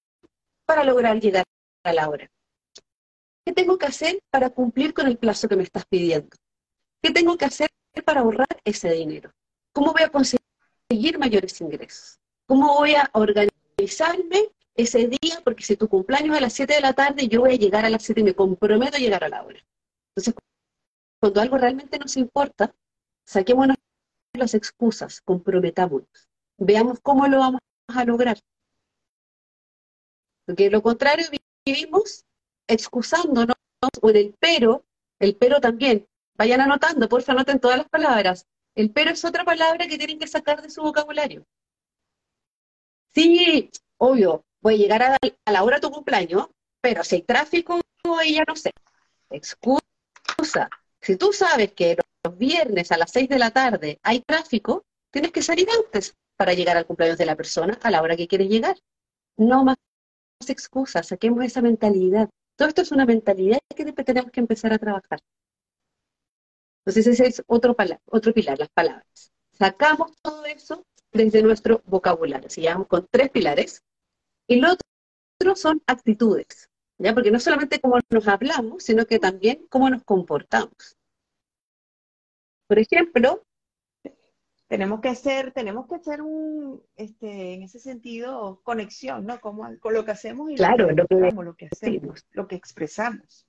para 0.66 0.84
lograr 0.84 1.20
llegar 1.20 1.46
a 1.84 1.94
la 1.94 2.10
hora. 2.10 2.30
¿Qué 3.46 3.54
tengo 3.54 3.78
que 3.78 3.86
hacer 3.86 4.20
para 4.30 4.50
cumplir 4.50 4.94
con 4.94 5.08
el 5.08 5.18
plazo 5.18 5.48
que 5.48 5.56
me 5.56 5.64
estás 5.64 5.86
pidiendo? 5.86 6.36
¿Qué 7.02 7.12
tengo 7.12 7.38
que 7.38 7.46
hacer 7.46 7.70
para 8.06 8.22
ahorrar 8.22 8.48
ese 8.64 8.92
dinero? 8.92 9.32
¿Cómo 9.74 9.94
voy 9.94 10.04
a 10.04 10.10
conseguir 10.10 11.20
mayores 11.20 11.60
ingresos? 11.62 12.20
¿Cómo 12.48 12.74
voy 12.76 12.96
a 12.96 13.10
organizarme 13.14 14.50
ese 14.76 15.08
día? 15.08 15.42
Porque 15.44 15.64
si 15.64 15.76
tu 15.76 15.88
cumpleaños 15.88 16.32
es 16.32 16.38
a 16.38 16.42
las 16.42 16.54
7 16.54 16.74
de 16.74 16.82
la 16.82 16.94
tarde, 16.94 17.28
yo 17.28 17.42
voy 17.42 17.54
a 17.54 17.58
llegar 17.58 17.86
a 17.86 17.90
las 17.90 18.04
7 18.04 18.22
y 18.22 18.24
me 18.24 18.36
comprometo 18.36 18.98
a 18.98 19.00
llegar 19.00 19.24
a 19.24 19.30
la 19.30 19.44
hora. 19.44 19.60
Entonces, 20.16 20.34
cuando 21.20 21.42
algo 21.42 21.58
realmente 21.58 22.00
nos 22.00 22.16
importa, 22.18 22.74
saquémonos 23.26 23.78
las 24.34 24.54
excusas, 24.54 25.22
comprometámonos, 25.22 26.30
veamos 26.58 27.00
cómo 27.02 27.28
lo 27.28 27.40
vamos 27.40 27.62
a 27.88 28.06
lograr. 28.06 28.40
Porque 30.46 30.70
lo 30.70 30.82
contrario 30.82 31.26
vivimos 31.66 32.26
excusándonos 32.68 33.56
o 34.02 34.10
en 34.10 34.16
el 34.16 34.36
pero, 34.40 34.86
el 35.20 35.36
pero 35.36 35.60
también, 35.60 36.08
vayan 36.38 36.62
anotando, 36.62 37.10
por 37.10 37.22
favor 37.22 37.42
anoten 37.42 37.60
todas 37.60 37.78
las 37.78 37.90
palabras. 37.90 38.46
El 38.76 38.92
pero 38.92 39.12
es 39.12 39.26
otra 39.26 39.44
palabra 39.44 39.88
que 39.88 39.98
tienen 39.98 40.20
que 40.20 40.28
sacar 40.28 40.62
de 40.62 40.70
su 40.70 40.82
vocabulario. 40.82 41.46
Sí, 43.14 43.70
obvio, 43.98 44.44
voy 44.62 44.76
a 44.76 44.78
llegar 44.78 45.04
a, 45.04 45.18
a 45.46 45.52
la 45.52 45.64
hora 45.64 45.78
de 45.78 45.82
tu 45.82 45.92
cumpleaños, 45.92 46.48
pero 46.82 47.04
si 47.04 47.16
hay 47.16 47.22
tráfico, 47.24 47.82
ya 48.26 48.44
no 48.48 48.56
sé. 48.56 48.72
Excusa. 49.30 50.70
Si 51.02 51.16
tú 51.18 51.34
sabes 51.34 51.74
que 51.74 51.98
los 52.24 52.38
viernes 52.38 52.92
a 52.92 52.98
las 52.98 53.12
6 53.12 53.30
de 53.30 53.40
la 53.40 53.52
tarde 53.52 54.00
hay 54.04 54.22
tráfico, 54.22 54.84
tienes 55.12 55.32
que 55.32 55.42
salir 55.42 55.68
antes 55.70 56.16
para 56.36 56.54
llegar 56.54 56.78
al 56.78 56.86
cumpleaños 56.86 57.18
de 57.18 57.26
la 57.26 57.36
persona 57.36 57.78
a 57.82 57.92
la 57.92 58.02
hora 58.02 58.16
que 58.16 58.28
quieres 58.28 58.50
llegar. 58.50 58.78
No 59.38 59.64
más 59.64 59.78
excusas, 60.48 61.08
saquemos 61.08 61.44
esa 61.44 61.62
mentalidad. 61.62 62.30
Todo 62.56 62.68
esto 62.68 62.82
es 62.82 62.92
una 62.92 63.06
mentalidad 63.06 63.60
que 63.76 63.86
tenemos 63.86 64.32
que 64.32 64.40
empezar 64.40 64.74
a 64.74 64.80
trabajar. 64.80 65.20
Entonces 66.88 67.08
ese 67.08 67.28
es 67.28 67.44
otro, 67.48 67.76
otro 68.06 68.34
pilar, 68.34 68.58
las 68.58 68.70
palabras. 68.70 69.34
Sacamos 69.52 70.14
todo 70.22 70.46
eso 70.46 70.86
desde 71.12 71.44
nuestro 71.44 71.82
vocabulario. 71.86 72.50
Si 72.50 72.62
llevamos 72.62 72.88
con 72.88 73.06
tres 73.12 73.30
pilares. 73.30 73.84
Y 74.48 74.62
lo 74.62 74.70
otro 74.72 75.56
son 75.58 75.84
actitudes, 75.86 76.70
¿ya? 76.98 77.14
Porque 77.14 77.30
no 77.30 77.42
solamente 77.42 77.82
cómo 77.82 78.00
nos 78.10 78.28
hablamos, 78.30 78.84
sino 78.84 79.06
que 79.06 79.20
también 79.20 79.68
cómo 79.70 79.90
nos 79.90 80.06
comportamos. 80.06 80.98
Por 82.68 82.80
ejemplo, 82.80 83.44
tenemos 84.70 85.02
que 85.02 85.10
hacer, 85.10 85.52
tenemos 85.52 85.88
que 85.88 85.96
hacer 85.96 86.22
un, 86.22 86.82
este, 86.96 87.56
en 87.56 87.64
ese 87.64 87.80
sentido, 87.80 88.62
conexión, 88.64 89.26
¿no? 89.26 89.42
Como, 89.42 89.68
con 89.82 89.94
lo 89.94 90.06
que 90.06 90.12
hacemos 90.12 90.52
y 90.52 90.56
claro, 90.56 90.90
lo, 90.90 91.06
que, 91.06 91.16
lo, 91.16 91.56
que 91.58 91.68
hacemos, 91.70 92.26
lo 92.32 92.48
que 92.48 92.56
expresamos. 92.56 93.46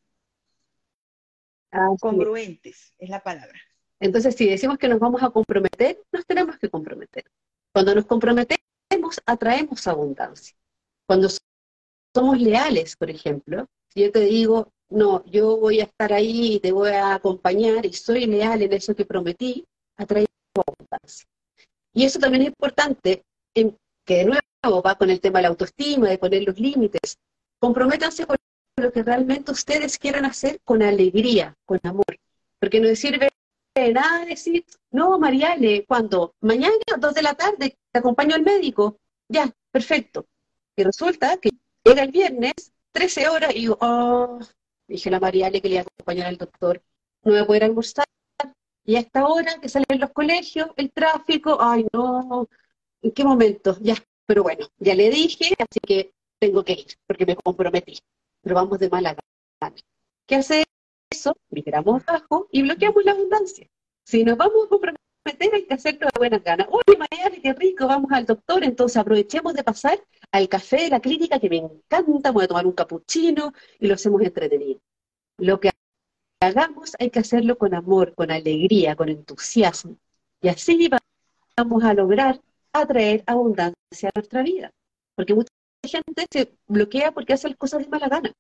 Congruentes 2.00 2.94
es 2.98 3.10
la 3.10 3.20
palabra. 3.20 3.58
Entonces, 4.00 4.34
si 4.36 4.48
decimos 4.48 4.78
que 4.78 4.88
nos 4.88 5.00
vamos 5.00 5.22
a 5.22 5.30
comprometer, 5.30 6.00
nos 6.12 6.24
tenemos 6.26 6.56
que 6.58 6.70
comprometer. 6.70 7.24
Cuando 7.72 7.94
nos 7.94 8.06
comprometemos, 8.06 9.20
atraemos 9.26 9.86
abundancia. 9.86 10.56
Cuando 11.06 11.28
somos 12.14 12.40
leales, 12.40 12.96
por 12.96 13.10
ejemplo, 13.10 13.66
si 13.88 14.02
yo 14.02 14.12
te 14.12 14.20
digo, 14.20 14.72
no, 14.88 15.24
yo 15.26 15.56
voy 15.56 15.80
a 15.80 15.84
estar 15.84 16.12
ahí 16.12 16.54
y 16.54 16.60
te 16.60 16.72
voy 16.72 16.90
a 16.90 17.14
acompañar 17.14 17.84
y 17.84 17.92
soy 17.92 18.26
leal 18.26 18.62
en 18.62 18.72
eso 18.72 18.94
que 18.94 19.04
prometí, 19.04 19.66
atraemos 19.96 20.30
abundancia. 20.54 21.26
Y 21.92 22.04
eso 22.04 22.18
también 22.18 22.42
es 22.42 22.48
importante, 22.48 23.24
en, 23.54 23.76
que 24.04 24.18
de 24.18 24.24
nuevo 24.24 24.82
va 24.82 24.96
con 24.96 25.10
el 25.10 25.20
tema 25.20 25.40
de 25.40 25.42
la 25.42 25.48
autoestima, 25.48 26.08
de 26.08 26.18
poner 26.18 26.44
los 26.44 26.58
límites. 26.58 27.18
Comprométanse 27.60 28.26
con 28.26 28.36
lo 28.79 28.93
que 28.93 29.03
realmente 29.03 29.53
ustedes 29.53 29.99
quieran 29.99 30.24
hacer 30.24 30.61
con 30.64 30.83
alegría, 30.83 31.57
con 31.64 31.81
amor. 31.83 32.18
Porque 32.59 32.81
no 32.81 32.95
sirve 32.95 33.31
nada 33.93 34.24
decir, 34.24 34.64
no, 34.91 35.18
Mariale, 35.18 35.85
cuando 35.87 36.35
mañana, 36.41 36.74
dos 36.99 37.14
de 37.14 37.22
la 37.22 37.35
tarde, 37.35 37.76
te 37.93 37.99
acompaño 37.99 38.35
al 38.35 38.43
médico. 38.43 38.99
Ya, 39.29 39.51
perfecto. 39.70 40.26
Y 40.76 40.83
resulta 40.85 41.37
que 41.39 41.51
llega 41.85 42.03
el 42.03 42.11
viernes, 42.11 42.55
13 42.93 43.29
horas, 43.29 43.55
y 43.55 43.61
digo, 43.61 43.79
oh, 43.81 44.41
dije 44.89 45.11
la 45.11 45.20
Mariale 45.20 45.61
que 45.61 45.68
le 45.68 45.74
iba 45.76 45.83
a 45.83 45.87
acompañar 45.87 46.26
al 46.26 46.39
doctor, 46.39 46.83
no 47.22 47.33
voy 47.33 47.41
a 47.41 47.47
poder 47.47 47.64
almorzar. 47.64 48.07
Y 48.85 48.97
a 48.97 49.01
esta 49.01 49.26
hora 49.26 49.61
que 49.61 49.68
salen 49.68 50.01
los 50.01 50.11
colegios, 50.11 50.70
el 50.76 50.91
tráfico, 50.91 51.59
ay 51.61 51.87
no, 51.93 52.49
¿en 53.03 53.11
qué 53.12 53.22
momento? 53.22 53.76
Ya, 53.81 53.95
pero 54.26 54.43
bueno, 54.43 54.66
ya 54.79 54.95
le 54.95 55.11
dije, 55.11 55.55
así 55.59 55.81
que 55.87 56.12
tengo 56.39 56.64
que 56.64 56.72
ir, 56.72 56.87
porque 57.07 57.26
me 57.26 57.37
comprometí. 57.37 57.99
Pero 58.43 58.55
vamos 58.55 58.78
de 58.78 58.89
mala 58.89 59.16
gana. 59.61 59.76
¿Qué 60.26 60.36
hace 60.36 60.64
eso? 61.11 61.36
Migramos 61.51 62.03
abajo 62.07 62.49
y 62.53 62.62
bloqueamos 62.62 63.05
la 63.05 63.12
abundancia. 63.12 63.68
Si 64.05 64.24
nos 64.24 64.36
vamos 64.36 64.66
a 64.66 64.68
comprometer, 64.68 65.55
hay 65.55 65.66
que 65.66 65.74
hacerlo 65.74 66.07
de 66.07 66.18
buenas 66.18 66.43
ganas. 66.43 66.68
Uy, 66.70 66.97
Mariale, 66.97 67.41
qué 67.43 67.53
rico, 67.53 67.86
vamos 67.86 68.11
al 68.12 68.24
doctor, 68.26 68.64
entonces 68.64 68.97
aprovechemos 68.97 69.55
de 69.55 69.64
pasar 69.64 69.99
al 70.32 70.49
café 70.49 70.84
de 70.84 70.91
la 70.91 71.01
clínica 71.01 71.39
que 71.39 71.49
me 71.49 71.57
encanta, 71.57 72.30
voy 72.30 72.45
a 72.45 72.49
tomar 72.49 72.66
un 72.66 72.72
capuchino 72.72 73.53
y 73.78 73.86
lo 73.86 73.95
hacemos 73.95 74.22
entretenido. 74.22 74.80
Lo 75.39 75.61
que 75.61 75.70
hagamos 76.41 76.95
hay 76.99 77.11
que 77.11 77.18
hacerlo 77.20 77.59
con 77.59 77.74
amor, 77.74 78.14
con 78.14 78.30
alegría, 78.30 78.97
con 78.97 79.09
entusiasmo. 79.09 79.97
Y 80.41 80.49
así 80.49 80.89
vamos 81.57 81.84
a 81.84 81.95
lograr 81.95 82.41
atraer 82.72 83.24
abundancia 83.26 84.09
a 84.09 84.12
nuestra 84.14 84.43
vida. 84.43 84.70
Porque 85.14 85.34
mucha 85.34 85.53
gente 85.89 86.26
se 86.30 86.57
bloquea 86.66 87.12
porque 87.12 87.32
hace 87.32 87.49
las 87.49 87.59
cosas 87.59 87.80
de 87.82 87.89
mala 87.89 88.09
gana. 88.09 88.32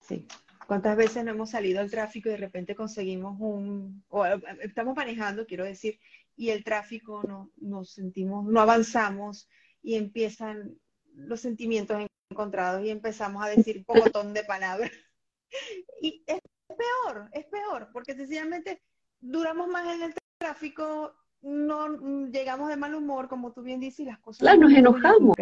Sí. 0.00 0.26
¿Cuántas 0.66 0.96
veces 0.96 1.24
no 1.24 1.32
hemos 1.32 1.50
salido 1.50 1.80
al 1.80 1.90
tráfico 1.90 2.28
y 2.28 2.32
de 2.32 2.38
repente 2.38 2.74
conseguimos 2.74 3.36
un, 3.40 4.04
o 4.08 4.24
eh, 4.24 4.40
estamos 4.62 4.96
manejando, 4.96 5.46
quiero 5.46 5.64
decir, 5.64 6.00
y 6.36 6.50
el 6.50 6.64
tráfico 6.64 7.22
no 7.26 7.50
nos 7.56 7.92
sentimos, 7.92 8.44
no 8.46 8.60
avanzamos 8.60 9.48
y 9.82 9.96
empiezan 9.96 10.78
los 11.14 11.40
sentimientos 11.40 12.06
encontrados 12.30 12.84
y 12.84 12.90
empezamos 12.90 13.44
a 13.44 13.48
decir 13.48 13.84
un 13.86 13.98
montón 13.98 14.32
de 14.32 14.44
palabras. 14.44 14.90
Y 16.00 16.24
es 16.26 16.40
peor, 16.66 17.28
es 17.32 17.44
peor, 17.44 17.90
porque 17.92 18.14
sencillamente 18.14 18.82
duramos 19.20 19.68
más 19.68 19.94
en 19.94 20.02
el 20.02 20.14
tráfico, 20.38 21.14
no 21.42 22.28
llegamos 22.28 22.68
de 22.68 22.76
mal 22.76 22.94
humor, 22.94 23.28
como 23.28 23.52
tú 23.52 23.62
bien 23.62 23.80
dices, 23.80 24.00
y 24.00 24.04
las 24.04 24.18
cosas... 24.18 24.40
Claro, 24.40 24.60
nos 24.60 24.72
enojamos. 24.72 25.36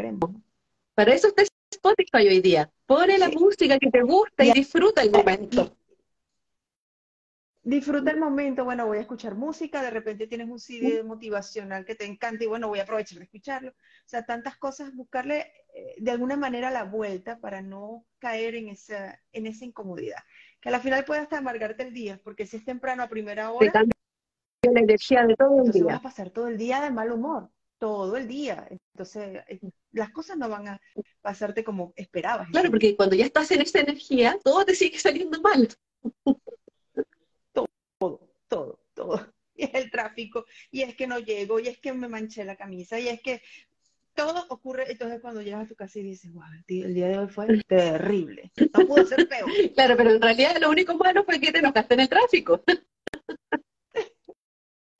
Para 0.94 1.14
eso 1.14 1.28
está 1.28 1.42
Spotify 1.70 2.28
hoy 2.28 2.40
día. 2.40 2.70
Pone 2.86 3.18
la 3.18 3.28
música 3.28 3.78
que 3.78 3.90
te 3.90 4.02
gusta 4.02 4.44
y, 4.44 4.52
disfruta 4.52 5.02
el 5.02 5.10
momento. 5.10 5.76
Disfruta 7.62 8.10
el 8.10 8.18
momento, 8.18 8.64
bueno, 8.64 8.86
voy 8.86 8.98
a 8.98 9.02
escuchar 9.02 9.34
música, 9.34 9.82
de 9.82 9.90
repente 9.90 10.26
tienes 10.26 10.48
un 10.48 10.58
CD 10.58 11.04
motivacional 11.04 11.84
que 11.84 11.94
te 11.94 12.06
encanta 12.06 12.42
y 12.42 12.46
bueno, 12.46 12.68
voy 12.68 12.80
a 12.80 12.84
aprovechar 12.84 13.18
de 13.18 13.24
escucharlo. 13.24 13.70
O 13.70 14.08
sea, 14.08 14.24
tantas 14.24 14.56
cosas, 14.56 14.94
buscarle 14.94 15.52
eh, 15.74 15.94
de 15.98 16.10
alguna 16.10 16.36
manera 16.36 16.70
la 16.70 16.84
vuelta 16.84 17.38
para 17.38 17.60
no 17.60 18.06
caer 18.18 18.54
en 18.54 18.68
esa, 18.68 19.20
en 19.32 19.46
esa 19.46 19.66
incomodidad. 19.66 20.18
Que 20.60 20.70
al 20.70 20.80
final 20.80 21.04
puede 21.04 21.20
hasta 21.20 21.38
amargarte 21.38 21.82
el 21.82 21.92
día, 21.92 22.18
porque 22.24 22.46
si 22.46 22.56
es 22.56 22.64
temprano 22.64 23.02
a 23.02 23.08
primera 23.08 23.52
hora... 23.52 23.84
Te 24.70 24.74
la 24.74 24.80
energía 24.80 25.26
de 25.26 25.36
todo 25.36 25.64
el 25.64 25.72
día. 25.72 25.84
vas 25.84 25.96
a 25.96 26.02
pasar 26.02 26.30
todo 26.30 26.48
el 26.48 26.58
día 26.58 26.80
de 26.80 26.90
mal 26.90 27.12
humor, 27.12 27.50
todo 27.78 28.16
el 28.16 28.26
día. 28.28 28.66
Entonces, 28.70 29.42
eh, 29.48 29.60
las 29.92 30.10
cosas 30.10 30.36
no 30.36 30.48
van 30.48 30.68
a 30.68 30.80
pasarte 31.20 31.64
como 31.64 31.92
esperabas. 31.96 32.48
Claro, 32.50 32.70
porque 32.70 32.96
cuando 32.96 33.16
ya 33.16 33.26
estás 33.26 33.50
en 33.50 33.62
esa 33.62 33.80
energía, 33.80 34.38
todo 34.42 34.64
te 34.64 34.74
sigue 34.74 34.98
saliendo 34.98 35.40
mal 35.40 35.68
todo, 38.50 38.80
todo. 38.94 39.26
Y 39.60 39.64
es 39.64 39.74
el 39.74 39.90
tráfico, 39.90 40.46
y 40.70 40.80
es 40.80 40.94
que 40.94 41.06
no 41.06 41.18
llego, 41.18 41.60
y 41.60 41.68
es 41.68 41.78
que 41.78 41.92
me 41.92 42.08
manché 42.08 42.44
la 42.44 42.56
camisa, 42.56 42.98
y 42.98 43.08
es 43.08 43.20
que 43.20 43.42
todo 44.14 44.46
ocurre. 44.48 44.90
Entonces, 44.90 45.20
cuando 45.20 45.42
llegas 45.42 45.64
a 45.64 45.68
tu 45.68 45.74
casa 45.74 45.98
y 45.98 46.02
dices, 46.02 46.32
wow, 46.32 46.44
el 46.66 46.94
día 46.94 47.08
de 47.08 47.18
hoy 47.18 47.28
fue 47.28 47.46
terrible, 47.68 48.50
no 48.72 48.86
pudo 48.86 49.04
ser 49.04 49.28
peor. 49.28 49.50
Claro, 49.74 49.98
pero 49.98 50.12
en 50.12 50.22
realidad 50.22 50.56
lo 50.58 50.70
único 50.70 50.94
malo 50.94 51.24
fue 51.24 51.38
que 51.38 51.52
te 51.52 51.58
enojaste 51.58 51.92
en 51.92 52.00
el 52.00 52.08
tráfico. 52.08 52.62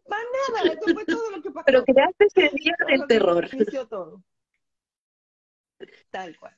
Más 0.06 0.24
nada, 0.52 0.74
eso 0.74 0.92
fue 0.92 1.06
todo 1.06 1.30
lo 1.30 1.40
que 1.40 1.50
pasó. 1.52 1.64
Pero 1.64 1.84
creaste 1.84 2.26
ese 2.26 2.50
terror. 3.10 3.48
todo. 3.88 4.22
Tal 6.10 6.38
cual. 6.38 6.56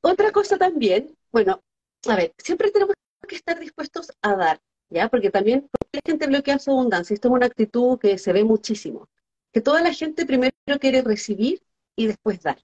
Otra 0.00 0.30
cosa 0.32 0.56
también, 0.56 1.16
bueno, 1.32 1.62
a 2.08 2.16
ver, 2.16 2.34
siempre 2.38 2.70
tenemos 2.70 2.94
que 3.28 3.36
estar 3.36 3.58
dispuestos 3.58 4.12
a 4.22 4.36
dar. 4.36 4.60
¿ya? 4.90 5.08
Porque 5.08 5.30
también 5.30 5.68
la 5.92 6.00
gente 6.04 6.26
bloquea 6.26 6.58
su 6.58 6.70
abundancia. 6.70 7.14
Esto 7.14 7.28
es 7.28 7.34
una 7.34 7.46
actitud 7.46 7.98
que 7.98 8.18
se 8.18 8.32
ve 8.32 8.44
muchísimo. 8.44 9.08
Que 9.52 9.60
toda 9.60 9.82
la 9.82 9.92
gente 9.92 10.26
primero 10.26 10.52
quiere 10.80 11.02
recibir 11.02 11.62
y 11.96 12.06
después 12.06 12.42
dar. 12.42 12.58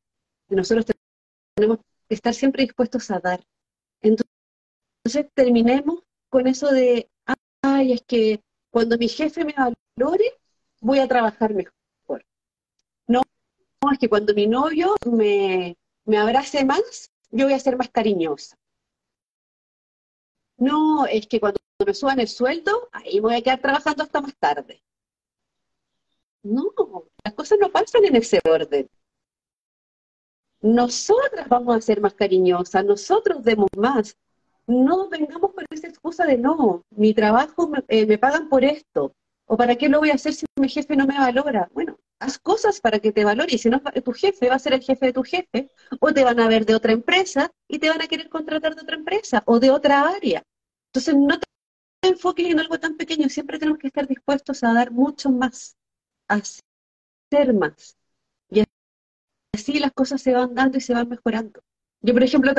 Y 0.49 0.55
nosotros 0.55 0.87
tenemos 1.55 1.79
que 2.09 2.15
estar 2.15 2.35
siempre 2.35 2.65
dispuestos 2.65 3.11
a 3.11 3.21
dar. 3.21 3.45
Entonces, 4.03 5.31
terminemos 5.35 6.01
con 6.29 6.47
eso 6.47 6.69
de, 6.71 7.09
ay, 7.63 7.93
es 7.93 8.03
que 8.03 8.43
cuando 8.71 8.99
mi 8.99 9.09
jefe 9.09 9.45
me 9.45 9.55
valore, 9.55 10.39
voy 10.81 10.99
a 10.99 11.09
trabajar 11.09 11.55
mejor. 11.55 11.80
No, 13.11 13.23
es 13.93 13.99
que 13.99 14.09
cuando 14.09 14.35
mi 14.35 14.47
novio 14.47 14.95
me, 15.05 15.77
me 16.05 16.17
abrace 16.19 16.65
más, 16.65 17.11
yo 17.31 17.47
voy 17.47 17.55
a 17.55 17.59
ser 17.59 17.77
más 17.77 17.91
cariñosa. 17.91 18.57
No, 20.59 21.07
es 21.07 21.27
que 21.27 21.41
cuando 21.41 21.59
me 21.85 21.95
suban 21.95 22.21
el 22.21 22.29
sueldo, 22.29 22.89
ahí 22.93 23.19
voy 23.19 23.35
a 23.35 23.43
quedar 23.43 23.61
trabajando 23.61 24.05
hasta 24.05 24.21
más 24.21 24.37
tarde. 24.39 24.83
No, 26.43 26.71
las 27.25 27.35
cosas 27.35 27.59
no 27.61 27.71
pasan 27.71 28.05
en 28.05 28.17
ese 28.17 28.41
orden. 28.45 28.89
Nosotras 30.63 31.49
vamos 31.49 31.77
a 31.77 31.81
ser 31.81 32.01
más 32.01 32.15
cariñosas, 32.15 32.85
nosotros 32.85 33.43
demos 33.43 33.71
más. 33.77 34.17
No 34.67 35.09
vengamos 35.09 35.53
con 35.53 35.65
esa 35.71 35.89
excusa 35.89 36.27
de 36.27 36.39
no, 36.39 36.85
mi 36.91 37.13
trabajo 37.13 37.67
me, 37.67 37.83
eh, 37.89 38.07
me 38.07 38.19
pagan 38.19 38.49
por 38.49 38.65
esto, 38.65 39.15
o 39.53 39.57
para 39.57 39.75
qué 39.75 39.89
lo 39.89 39.99
voy 39.99 40.11
a 40.11 40.15
hacer 40.15 40.33
si 40.33 40.47
mi 40.61 40.69
jefe 40.69 40.95
no 40.95 41.09
me 41.09 41.19
valora. 41.19 41.69
Bueno, 41.75 41.99
haz 42.21 42.39
cosas 42.39 42.81
para 42.81 43.01
que 43.01 43.11
te 43.11 43.25
valore, 43.25 43.53
y 43.53 43.59
si 43.59 43.69
no, 43.69 43.83
tu 44.05 44.13
jefe 44.13 44.49
va 44.49 44.55
a 44.55 44.61
ser 44.61 44.75
el 44.75 44.81
jefe 44.81 45.07
de 45.07 45.13
tu 45.13 45.25
jefe, 45.25 45.69
o 45.99 46.15
te 46.15 46.23
van 46.23 46.39
a 46.39 46.47
ver 46.47 46.65
de 46.65 46.77
otra 46.77 46.93
empresa 46.93 47.51
y 47.67 47.81
te 47.81 47.89
van 47.89 48.01
a 48.01 48.07
querer 48.07 48.29
contratar 48.29 48.77
de 48.77 48.83
otra 48.83 48.95
empresa 48.95 49.43
o 49.47 49.59
de 49.59 49.73
otra 49.73 50.07
área. 50.07 50.45
Entonces, 50.91 51.17
no 51.17 51.37
te 51.41 52.09
enfoques 52.09 52.47
en 52.47 52.61
algo 52.61 52.79
tan 52.79 52.97
pequeño, 52.97 53.29
siempre 53.29 53.59
tenemos 53.59 53.81
que 53.81 53.89
estar 53.89 54.07
dispuestos 54.07 54.63
a 54.63 54.73
dar 54.73 54.93
mucho 54.93 55.31
más, 55.31 55.77
a 56.29 56.35
hacer 56.37 57.53
más. 57.53 57.97
Y 58.51 58.63
así 59.53 59.81
las 59.81 59.91
cosas 59.91 60.23
se 60.23 60.33
van 60.33 60.55
dando 60.55 60.79
y 60.79 60.81
se 60.81 60.95
van 60.95 61.09
mejorando. 61.09 61.61
Yo, 62.03 62.13
por 62.13 62.23
ejemplo, 62.23 62.53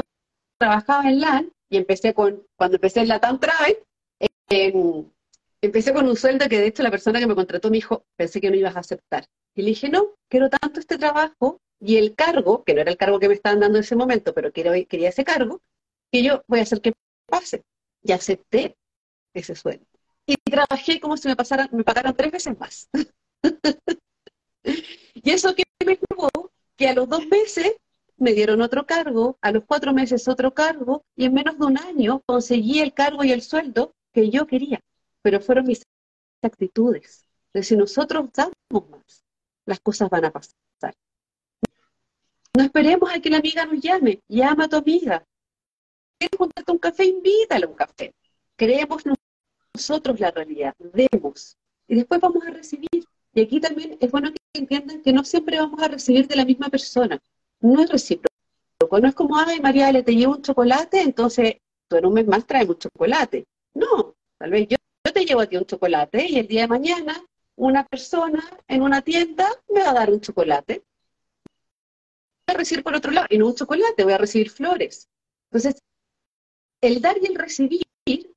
trabajaba 0.58 1.08
en 1.08 1.22
LAN 1.22 1.54
y 1.70 1.78
empecé 1.78 2.14
con, 2.14 2.46
cuando 2.58 2.76
empecé 2.76 3.00
en 3.00 3.08
la 3.08 3.22
TAM 3.22 3.40
Travel, 3.40 3.78
empecé 5.62 5.94
con 5.94 6.08
un 6.08 6.16
sueldo 6.16 6.50
que 6.50 6.60
de 6.60 6.68
hecho 6.68 6.84
la 6.84 6.92
persona 6.92 7.20
que 7.20 7.28
me 7.28 7.36
contrató 7.36 7.70
me 7.70 7.78
dijo, 7.78 8.06
pensé 8.16 8.42
que 8.42 8.50
no 8.50 8.58
ibas 8.58 8.76
a 8.76 8.80
aceptar. 8.80 9.28
Y 9.56 9.62
le 9.62 9.70
dije, 9.70 9.90
no, 9.90 10.16
quiero 10.28 10.50
tanto 10.50 10.80
este 10.80 10.98
trabajo 10.98 11.62
y 11.80 11.98
el 11.98 12.16
cargo, 12.16 12.64
que 12.64 12.74
no 12.74 12.82
era 12.82 12.92
el 12.92 12.98
cargo 12.98 13.20
que 13.20 13.28
me 13.28 13.34
estaban 13.34 13.60
dando 13.60 13.78
en 13.78 13.84
ese 13.84 13.96
momento, 13.96 14.34
pero 14.34 14.52
quería 14.52 15.10
ese 15.10 15.24
cargo, 15.24 15.62
que 16.12 16.24
yo 16.24 16.44
voy 16.48 16.60
a 16.60 16.64
hacer 16.64 16.82
que 16.82 16.94
pase. 17.26 17.64
Y 18.04 18.12
acepté 18.12 18.76
ese 19.34 19.56
sueldo. 19.56 19.86
Y 20.26 20.36
trabajé 20.38 21.00
como 21.00 21.18
si 21.18 21.28
me, 21.28 21.36
pasaran, 21.36 21.70
me 21.72 21.84
pagaran 21.84 22.16
tres 22.16 22.32
veces 22.32 22.58
más. 22.60 22.90
y 25.14 25.30
eso 25.30 25.56
que 25.56 25.64
me 25.86 25.98
llevó 25.98 26.52
que 26.76 26.88
a 26.88 26.94
los 26.94 27.08
dos 27.08 27.28
meses 27.28 27.76
me 28.18 28.34
dieron 28.34 28.62
otro 28.62 28.86
cargo, 28.86 29.38
a 29.42 29.52
los 29.52 29.64
cuatro 29.66 29.94
meses 29.94 30.28
otro 30.28 30.54
cargo, 30.54 31.04
y 31.16 31.26
en 31.26 31.34
menos 31.34 31.58
de 31.58 31.66
un 31.66 31.78
año 31.78 32.22
conseguí 32.26 32.80
el 32.80 32.94
cargo 32.94 33.24
y 33.24 33.32
el 33.32 33.42
sueldo 33.42 33.94
que 34.14 34.30
yo 34.30 34.46
quería. 34.46 34.80
Pero 35.22 35.40
fueron 35.40 35.66
mis 35.66 35.84
actitudes. 36.42 37.26
De 37.54 37.64
si 37.64 37.76
nosotros 37.76 38.30
damos 38.34 38.90
más, 38.90 39.24
las 39.66 39.80
cosas 39.80 40.10
van 40.10 40.26
a 40.26 40.32
pasar. 40.32 40.56
No 42.54 42.64
esperemos 42.64 43.10
a 43.14 43.20
que 43.20 43.30
la 43.30 43.38
amiga 43.38 43.66
nos 43.66 43.80
llame. 43.80 44.22
Llama 44.28 44.66
a 44.66 44.70
tu 44.70 44.76
amiga. 44.76 45.26
¿Quieres 46.18 46.38
juntarte 46.38 46.72
un 46.72 46.78
café? 46.78 47.06
Invítale 47.06 47.66
a 47.66 47.70
un 47.70 47.76
café. 47.76 48.14
Creemos 48.56 49.04
nosotros 49.74 50.20
la 50.20 50.32
realidad, 50.32 50.76
demos, 50.78 51.58
y 51.88 51.96
después 51.96 52.20
vamos 52.22 52.46
a 52.46 52.52
recibir. 52.52 53.06
Y 53.34 53.42
aquí 53.42 53.60
también 53.60 53.98
es 54.00 54.12
bueno 54.12 54.32
que 54.32 54.40
entiendan 54.54 55.02
que 55.02 55.14
no 55.14 55.24
siempre 55.24 55.58
vamos 55.58 55.82
a 55.82 55.88
recibir 55.88 56.28
de 56.28 56.36
la 56.36 56.46
misma 56.46 56.70
persona, 56.70 57.20
no 57.62 57.82
es 57.82 57.90
recíproco. 57.90 58.30
No 59.00 59.08
es 59.08 59.16
como, 59.16 59.38
ay, 59.38 59.60
María, 59.62 59.92
le 59.92 60.04
te 60.04 60.16
llevo 60.16 60.36
un 60.36 60.42
chocolate, 60.42 61.02
entonces 61.02 61.56
tú 61.88 61.98
en 61.98 62.06
un 62.06 62.14
mes 62.14 62.28
más 62.28 62.46
traes 62.46 62.68
un 62.68 62.78
chocolate. 62.78 63.46
No, 63.74 64.16
tal 64.38 64.52
vez 64.52 64.68
yo, 64.68 64.78
te 65.12 65.26
llevo 65.26 65.42
a 65.42 65.48
ti 65.48 65.58
un 65.58 65.66
chocolate 65.66 66.26
y 66.28 66.40
el 66.40 66.48
día 66.48 66.62
de 66.62 66.68
mañana 66.68 67.24
una 67.56 67.86
persona 67.86 68.44
en 68.68 68.82
una 68.82 69.02
tienda 69.02 69.48
me 69.70 69.82
va 69.84 69.92
a 69.92 69.94
dar 69.94 70.12
un 70.12 70.22
chocolate. 70.22 70.84
Voy 72.48 72.56
a 72.56 72.58
recibir 72.58 72.84
por 72.84 72.96
otro 72.96 73.12
lado, 73.12 73.28
y 73.30 73.38
no 73.38 73.48
un 73.48 73.56
chocolate, 73.56 74.04
voy 74.04 74.14
a 74.14 74.18
recibir 74.18 74.50
flores. 74.50 75.08
Entonces, 75.50 75.82
el 76.82 77.02
dar 77.02 77.18
y 77.22 77.28
el 77.28 77.36
recibir 77.36 77.84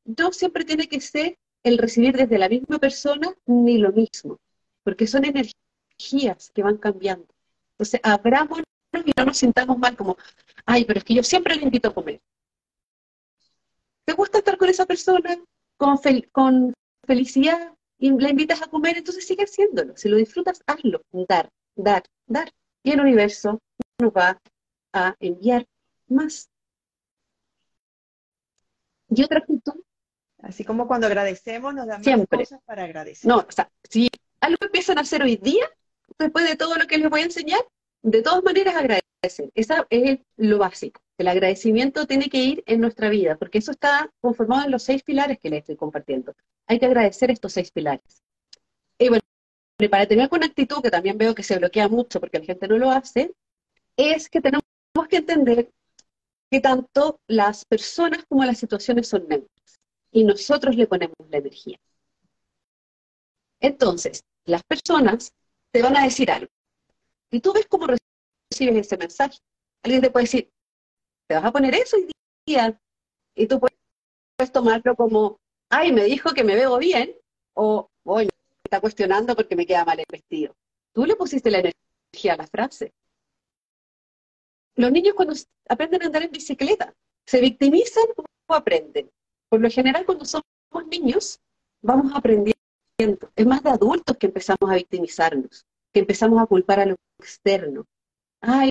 no 0.04 0.32
siempre 0.32 0.64
tiene 0.64 0.88
que 0.88 1.00
ser 1.00 1.38
el 1.62 1.78
recibir 1.78 2.16
desde 2.16 2.38
la 2.38 2.48
misma 2.48 2.78
persona 2.78 3.34
ni 3.46 3.78
lo 3.78 3.92
mismo, 3.92 4.38
porque 4.82 5.06
son 5.06 5.24
energías 5.24 6.50
que 6.54 6.62
van 6.62 6.76
cambiando. 6.76 7.26
Entonces, 7.72 8.00
abramos 8.02 8.60
y 8.92 9.12
no 9.16 9.24
nos 9.24 9.38
sintamos 9.38 9.78
mal 9.78 9.96
como, 9.96 10.16
ay, 10.66 10.84
pero 10.84 10.98
es 10.98 11.04
que 11.04 11.14
yo 11.14 11.22
siempre 11.22 11.56
le 11.56 11.62
invito 11.62 11.88
a 11.88 11.94
comer. 11.94 12.20
¿Te 14.04 14.12
gusta 14.12 14.38
estar 14.38 14.58
con 14.58 14.68
esa 14.68 14.84
persona 14.84 15.42
con, 15.76 15.98
con 16.32 16.74
felicidad 17.06 17.74
y 17.98 18.10
la 18.10 18.30
invitas 18.30 18.62
a 18.62 18.66
comer? 18.66 18.98
Entonces 18.98 19.26
sigue 19.26 19.44
haciéndolo. 19.44 19.96
Si 19.96 20.08
lo 20.08 20.16
disfrutas, 20.16 20.62
hazlo. 20.66 21.02
Dar, 21.12 21.50
dar, 21.74 22.02
dar. 22.26 22.50
Y 22.82 22.92
el 22.92 23.00
universo 23.00 23.60
nos 23.98 24.12
va 24.12 24.40
a 24.92 25.14
enviar 25.20 25.66
más. 26.08 26.48
Y 29.08 29.22
otra 29.22 29.38
actitud. 29.38 29.80
Así 30.42 30.64
como 30.64 30.86
cuando 30.86 31.06
agradecemos, 31.06 31.74
nos 31.74 31.86
dan 31.86 32.02
más 32.04 32.26
cosas 32.28 32.60
para 32.64 32.84
agradecer. 32.84 33.28
No, 33.28 33.38
o 33.38 33.50
sea, 33.50 33.70
si 33.88 34.10
algo 34.40 34.58
empiezan 34.60 34.98
a 34.98 35.02
hacer 35.02 35.22
hoy 35.22 35.36
día, 35.36 35.64
después 36.18 36.46
de 36.46 36.56
todo 36.56 36.76
lo 36.76 36.86
que 36.86 36.98
les 36.98 37.08
voy 37.08 37.22
a 37.22 37.24
enseñar, 37.24 37.60
de 38.02 38.22
todas 38.22 38.44
maneras 38.44 38.74
agradecen. 38.76 39.50
Esa 39.54 39.86
es 39.88 40.18
lo 40.36 40.58
básico. 40.58 41.00
El 41.16 41.28
agradecimiento 41.28 42.06
tiene 42.06 42.28
que 42.28 42.38
ir 42.38 42.64
en 42.66 42.80
nuestra 42.80 43.08
vida, 43.08 43.36
porque 43.36 43.58
eso 43.58 43.70
está 43.70 44.10
conformado 44.20 44.64
en 44.64 44.72
los 44.72 44.82
seis 44.82 45.02
pilares 45.02 45.38
que 45.38 45.50
les 45.50 45.60
estoy 45.60 45.76
compartiendo. 45.76 46.34
Hay 46.66 46.78
que 46.78 46.86
agradecer 46.86 47.30
estos 47.30 47.52
seis 47.52 47.70
pilares. 47.70 48.22
Y 48.98 49.08
bueno, 49.08 49.22
para 49.90 50.06
tener 50.06 50.28
con 50.28 50.42
actitud, 50.42 50.82
que 50.82 50.90
también 50.90 51.18
veo 51.18 51.34
que 51.34 51.42
se 51.42 51.58
bloquea 51.58 51.88
mucho 51.88 52.20
porque 52.20 52.38
la 52.38 52.44
gente 52.44 52.66
no 52.68 52.78
lo 52.78 52.90
hace, 52.90 53.32
es 53.96 54.28
que 54.28 54.40
tenemos 54.40 54.64
que 55.08 55.16
entender 55.18 55.70
que 56.50 56.60
tanto 56.60 57.20
las 57.26 57.64
personas 57.64 58.24
como 58.28 58.44
las 58.44 58.58
situaciones 58.58 59.08
son 59.08 59.26
neutras 59.28 59.80
y 60.10 60.24
nosotros 60.24 60.76
le 60.76 60.86
ponemos 60.86 61.16
la 61.28 61.38
energía. 61.38 61.78
Entonces, 63.60 64.22
las 64.44 64.62
personas 64.62 65.32
te 65.72 65.82
van 65.82 65.96
a 65.96 66.04
decir 66.04 66.30
algo. 66.30 66.50
Y 67.30 67.40
tú 67.40 67.52
ves 67.52 67.66
cómo 67.66 67.86
recibes 67.86 68.86
ese 68.86 68.96
mensaje. 68.96 69.38
Alguien 69.82 70.02
te 70.02 70.10
puede 70.10 70.24
decir, 70.24 70.50
te 71.26 71.34
vas 71.34 71.44
a 71.44 71.52
poner 71.52 71.74
eso 71.74 71.96
hoy 71.96 72.10
día. 72.46 72.78
Y 73.34 73.46
tú 73.46 73.60
puedes 73.60 74.52
tomarlo 74.52 74.94
como, 74.96 75.38
ay, 75.70 75.92
me 75.92 76.04
dijo 76.04 76.32
que 76.32 76.44
me 76.44 76.54
veo 76.54 76.78
bien, 76.78 77.14
o, 77.54 77.88
oye, 78.04 78.30
está 78.64 78.80
cuestionando 78.80 79.34
porque 79.34 79.56
me 79.56 79.66
queda 79.66 79.84
mal 79.84 79.98
el 79.98 80.06
vestido. 80.10 80.54
Tú 80.92 81.04
le 81.04 81.16
pusiste 81.16 81.50
la 81.50 81.58
energía 81.58 82.34
a 82.34 82.36
la 82.36 82.46
frase. 82.46 82.92
Los 84.76 84.90
niños 84.90 85.14
cuando 85.14 85.34
aprenden 85.68 86.02
a 86.02 86.06
andar 86.06 86.22
en 86.22 86.30
bicicleta, 86.30 86.94
¿se 87.26 87.40
victimizan 87.40 88.04
o 88.46 88.54
aprenden? 88.54 89.10
Por 89.48 89.60
lo 89.60 89.70
general, 89.70 90.04
cuando 90.04 90.24
somos 90.24 90.44
niños, 90.90 91.40
vamos 91.80 92.12
aprendiendo. 92.14 92.54
Es 93.36 93.46
más 93.46 93.62
de 93.62 93.70
adultos 93.70 94.16
que 94.16 94.26
empezamos 94.26 94.70
a 94.70 94.74
victimizarnos, 94.74 95.64
que 95.92 96.00
empezamos 96.00 96.40
a 96.42 96.46
culpar 96.46 96.80
a 96.80 96.86
lo 96.86 96.96
externo. 97.18 97.86
Ay, 98.40 98.70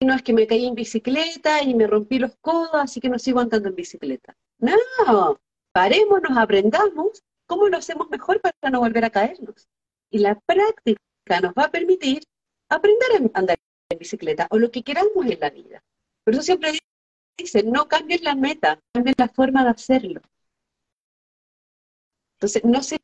no 0.00 0.14
es 0.14 0.22
que 0.22 0.32
me 0.32 0.46
caí 0.46 0.66
en 0.66 0.74
bicicleta 0.74 1.62
y 1.62 1.74
me 1.74 1.86
rompí 1.86 2.18
los 2.18 2.36
codos, 2.40 2.70
así 2.74 3.00
que 3.00 3.08
no 3.08 3.18
sigo 3.18 3.40
andando 3.40 3.68
en 3.68 3.74
bicicleta. 3.74 4.36
No, 4.58 5.40
parémonos, 5.72 6.36
aprendamos 6.36 7.24
cómo 7.46 7.68
lo 7.68 7.78
hacemos 7.78 8.08
mejor 8.10 8.40
para 8.40 8.70
no 8.70 8.80
volver 8.80 9.04
a 9.04 9.10
caernos. 9.10 9.68
Y 10.10 10.18
la 10.18 10.38
práctica 10.40 11.00
nos 11.42 11.52
va 11.52 11.64
a 11.64 11.70
permitir 11.70 12.22
aprender 12.68 13.08
a 13.12 13.38
andar 13.38 13.58
en 13.90 13.98
bicicleta 13.98 14.46
o 14.50 14.58
lo 14.58 14.70
que 14.70 14.82
queramos 14.82 15.26
en 15.26 15.40
la 15.40 15.50
vida. 15.50 15.82
Por 16.24 16.34
eso 16.34 16.42
siempre 16.42 16.78
dicen, 17.36 17.70
no 17.70 17.88
cambien 17.88 18.22
la 18.22 18.34
meta, 18.34 18.80
cambien 18.92 19.14
la 19.18 19.28
forma 19.28 19.64
de 19.64 19.70
hacerlo. 19.70 20.20
Entonces, 22.36 22.64
no 22.64 22.82
se 22.82 22.98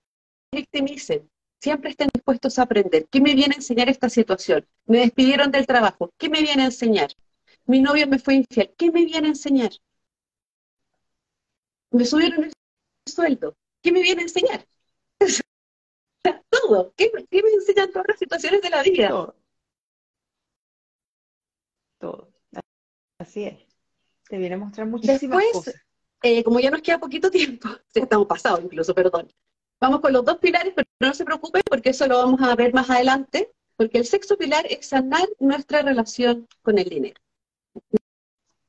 victimicen, 0.53 1.29
siempre 1.65 1.91
estén 1.91 2.11
dispuestos 2.13 2.59
a 2.59 2.63
aprender. 2.63 3.09
¿Qué 3.11 3.21
me 3.23 3.35
viene 3.35 3.55
a 3.55 3.57
enseñar 3.57 3.89
esta 3.89 4.11
situación? 4.11 4.67
Me 4.85 4.99
despidieron 4.99 5.51
del 5.51 5.67
trabajo. 5.67 6.13
¿Qué 6.19 6.29
me 6.29 6.43
viene 6.43 6.63
a 6.63 6.67
enseñar? 6.67 7.11
Mi 7.65 7.81
novio 7.81 8.07
me 8.07 8.19
fue 8.19 8.35
infiel. 8.35 8.75
¿Qué 8.77 8.91
me 8.91 9.07
viene 9.07 9.29
a 9.29 9.31
enseñar? 9.31 9.71
Me 11.91 12.05
subieron 12.05 12.45
el 12.45 12.53
sueldo. 13.07 13.57
¿Qué 13.83 13.93
me 13.93 14.03
viene 14.03 14.21
a 14.21 14.25
enseñar? 14.25 14.67
Todo. 16.51 16.93
¿Qué, 16.97 17.11
me 17.15 17.51
enseñan 17.51 17.91
todas 17.91 18.09
las 18.09 18.19
situaciones 18.19 18.61
de 18.61 18.71
la 18.71 18.83
vida? 18.83 19.09
Todo. 19.09 19.37
Todo. 21.99 22.29
Así 23.19 23.45
es. 23.45 23.59
Te 24.29 24.37
viene 24.37 24.57
a 24.57 24.59
mostrar 24.59 24.87
muchísimas 24.87 25.43
cosas. 25.53 25.75
Eh, 26.23 26.45
como 26.45 26.61
ya 26.61 26.71
nos 26.71 26.83
queda 26.83 26.99
poquito 26.99 27.31
tiempo, 27.31 27.69
estamos 27.95 28.27
pasados 28.27 28.61
incluso, 28.63 28.95
perdón. 28.95 29.33
Vamos 29.81 30.01
con 30.01 30.13
los 30.13 30.25
dos 30.25 30.39
pilares, 30.39 30.73
pero 30.75 30.84
no 31.01 31.15
se 31.15 31.25
preocupen 31.25 31.63
porque 31.69 31.91
eso 31.91 32.07
lo 32.07 32.19
vamos 32.19 32.41
a 32.43 32.55
ver 32.55 32.73
más 32.73 32.91
adelante, 32.91 33.51
porque 33.77 33.99
el 33.99 34.07
sexto 34.07 34.37
pilar 34.37 34.67
es 34.69 34.87
sanar 34.87 35.29
nuestra 35.41 35.83
relación 35.83 36.47
con 36.63 36.79
el 36.79 36.89
dinero. 36.89 37.21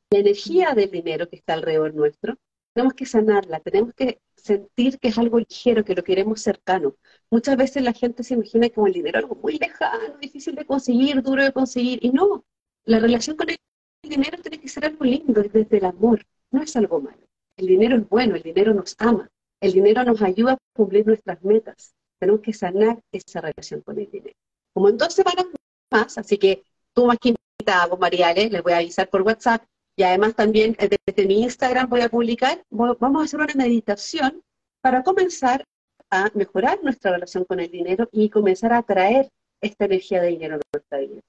La 0.09 0.19
energía 0.19 0.73
del 0.73 0.91
dinero 0.91 1.29
que 1.29 1.35
está 1.35 1.53
alrededor 1.53 1.93
nuestro, 1.93 2.37
tenemos 2.73 2.93
que 2.93 3.05
sanarla, 3.05 3.59
tenemos 3.61 3.93
que 3.93 4.19
sentir 4.35 4.99
que 4.99 5.07
es 5.07 5.17
algo 5.17 5.39
ligero, 5.39 5.85
que 5.85 5.95
lo 5.95 6.03
queremos 6.03 6.41
cercano. 6.41 6.95
Muchas 7.31 7.55
veces 7.55 7.83
la 7.83 7.93
gente 7.93 8.23
se 8.23 8.33
imagina 8.33 8.69
como 8.69 8.87
el 8.87 8.93
dinero 8.93 9.17
algo 9.17 9.35
muy 9.35 9.57
lejano, 9.57 10.17
difícil 10.19 10.55
de 10.55 10.65
conseguir, 10.65 11.21
duro 11.21 11.43
de 11.43 11.53
conseguir, 11.53 11.99
y 12.03 12.09
no, 12.09 12.43
la 12.83 12.99
relación 12.99 13.37
con 13.37 13.49
el 13.49 13.57
dinero 14.03 14.37
tiene 14.41 14.59
que 14.59 14.67
ser 14.67 14.85
algo 14.85 15.05
lindo, 15.05 15.41
es 15.41 15.51
desde 15.53 15.77
el 15.77 15.85
amor, 15.85 16.25
no 16.51 16.61
es 16.61 16.75
algo 16.75 16.99
malo. 16.99 17.25
El 17.57 17.67
dinero 17.67 17.95
es 17.97 18.09
bueno, 18.09 18.35
el 18.35 18.43
dinero 18.43 18.73
nos 18.73 18.95
ama, 18.99 19.29
el 19.61 19.71
dinero 19.71 20.03
nos 20.03 20.21
ayuda 20.21 20.53
a 20.53 20.57
cumplir 20.73 21.07
nuestras 21.07 21.41
metas. 21.43 21.95
Tenemos 22.25 22.41
que 22.41 22.53
sanar 22.53 22.99
esa 23.11 23.39
relación 23.39 23.81
con 23.81 23.99
el 23.99 24.09
dinero. 24.09 24.35
Como 24.73 24.89
en 24.89 24.97
dos 24.97 25.13
semanas 25.13 25.45
más, 25.91 26.17
así 26.17 26.39
que 26.39 26.63
tú 26.91 27.05
más 27.05 27.19
que 27.19 27.35
invitada, 27.35 27.85
vos 27.85 27.99
Mariale, 27.99 28.49
les 28.49 28.63
voy 28.63 28.73
a 28.73 28.77
avisar 28.77 29.07
por 29.11 29.21
WhatsApp 29.21 29.63
y 29.95 30.01
además 30.01 30.33
también 30.33 30.75
eh, 30.79 30.89
desde 31.05 31.27
mi 31.27 31.43
Instagram 31.43 31.87
voy 31.87 32.01
a 32.01 32.09
publicar, 32.09 32.63
vamos 32.71 33.21
a 33.21 33.25
hacer 33.25 33.39
una 33.39 33.53
meditación 33.53 34.41
para 34.81 35.03
comenzar 35.03 35.63
a 36.09 36.31
mejorar 36.33 36.79
nuestra 36.81 37.11
relación 37.11 37.45
con 37.45 37.59
el 37.59 37.69
dinero 37.69 38.09
y 38.11 38.31
comenzar 38.31 38.73
a 38.73 38.79
atraer 38.79 39.29
esta 39.61 39.85
energía 39.85 40.19
de 40.23 40.29
dinero 40.29 40.55
a 40.55 40.59
nuestra 40.73 40.97
vida. 40.97 41.21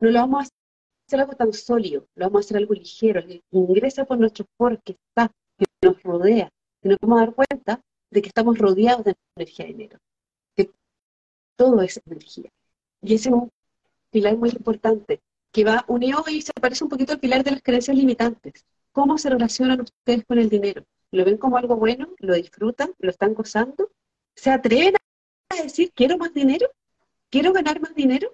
No 0.00 0.10
lo 0.10 0.18
vamos 0.18 0.48
a 0.48 0.50
hacer 1.06 1.20
algo 1.20 1.34
tan 1.34 1.52
sólido, 1.52 2.06
lo 2.16 2.26
vamos 2.26 2.40
a 2.40 2.44
hacer 2.46 2.56
algo 2.56 2.74
ligero, 2.74 3.24
que 3.24 3.40
ingresa 3.52 4.04
por 4.04 4.18
nuestro 4.18 4.46
cuerpo 4.56 4.82
que 4.84 4.96
está, 4.98 5.30
que 5.56 5.66
nos 5.80 6.02
rodea, 6.02 6.50
y 6.82 6.88
nos 6.88 6.98
vamos 7.00 7.18
a 7.18 7.26
dar 7.26 7.34
cuenta 7.36 7.80
de 8.10 8.20
que 8.20 8.28
estamos 8.28 8.58
rodeados 8.58 9.04
de 9.04 9.14
energía 9.36 9.66
de 9.66 9.72
dinero, 9.72 9.98
que 9.98 10.09
todo 11.60 11.82
es 11.82 12.00
energía. 12.06 12.50
Y 13.02 13.16
ese 13.16 13.28
es 13.28 13.34
un 13.34 13.52
pilar 14.08 14.34
muy 14.38 14.48
importante, 14.48 15.20
que 15.52 15.62
va 15.62 15.84
unido 15.88 16.24
y 16.26 16.40
se 16.40 16.54
parece 16.54 16.84
un 16.84 16.88
poquito 16.88 17.12
al 17.12 17.20
pilar 17.20 17.44
de 17.44 17.50
las 17.50 17.60
creencias 17.62 17.94
limitantes. 17.94 18.64
¿Cómo 18.92 19.18
se 19.18 19.28
relacionan 19.28 19.82
ustedes 19.82 20.24
con 20.24 20.38
el 20.38 20.48
dinero? 20.48 20.86
¿Lo 21.10 21.22
ven 21.22 21.36
como 21.36 21.58
algo 21.58 21.76
bueno? 21.76 22.14
¿Lo 22.16 22.32
disfrutan? 22.32 22.94
¿Lo 22.98 23.10
están 23.10 23.34
gozando? 23.34 23.90
¿Se 24.34 24.50
atreven 24.50 24.94
a 25.50 25.62
decir, 25.62 25.92
quiero 25.94 26.16
más 26.16 26.32
dinero? 26.32 26.66
¿Quiero 27.28 27.52
ganar 27.52 27.78
más 27.78 27.94
dinero? 27.94 28.32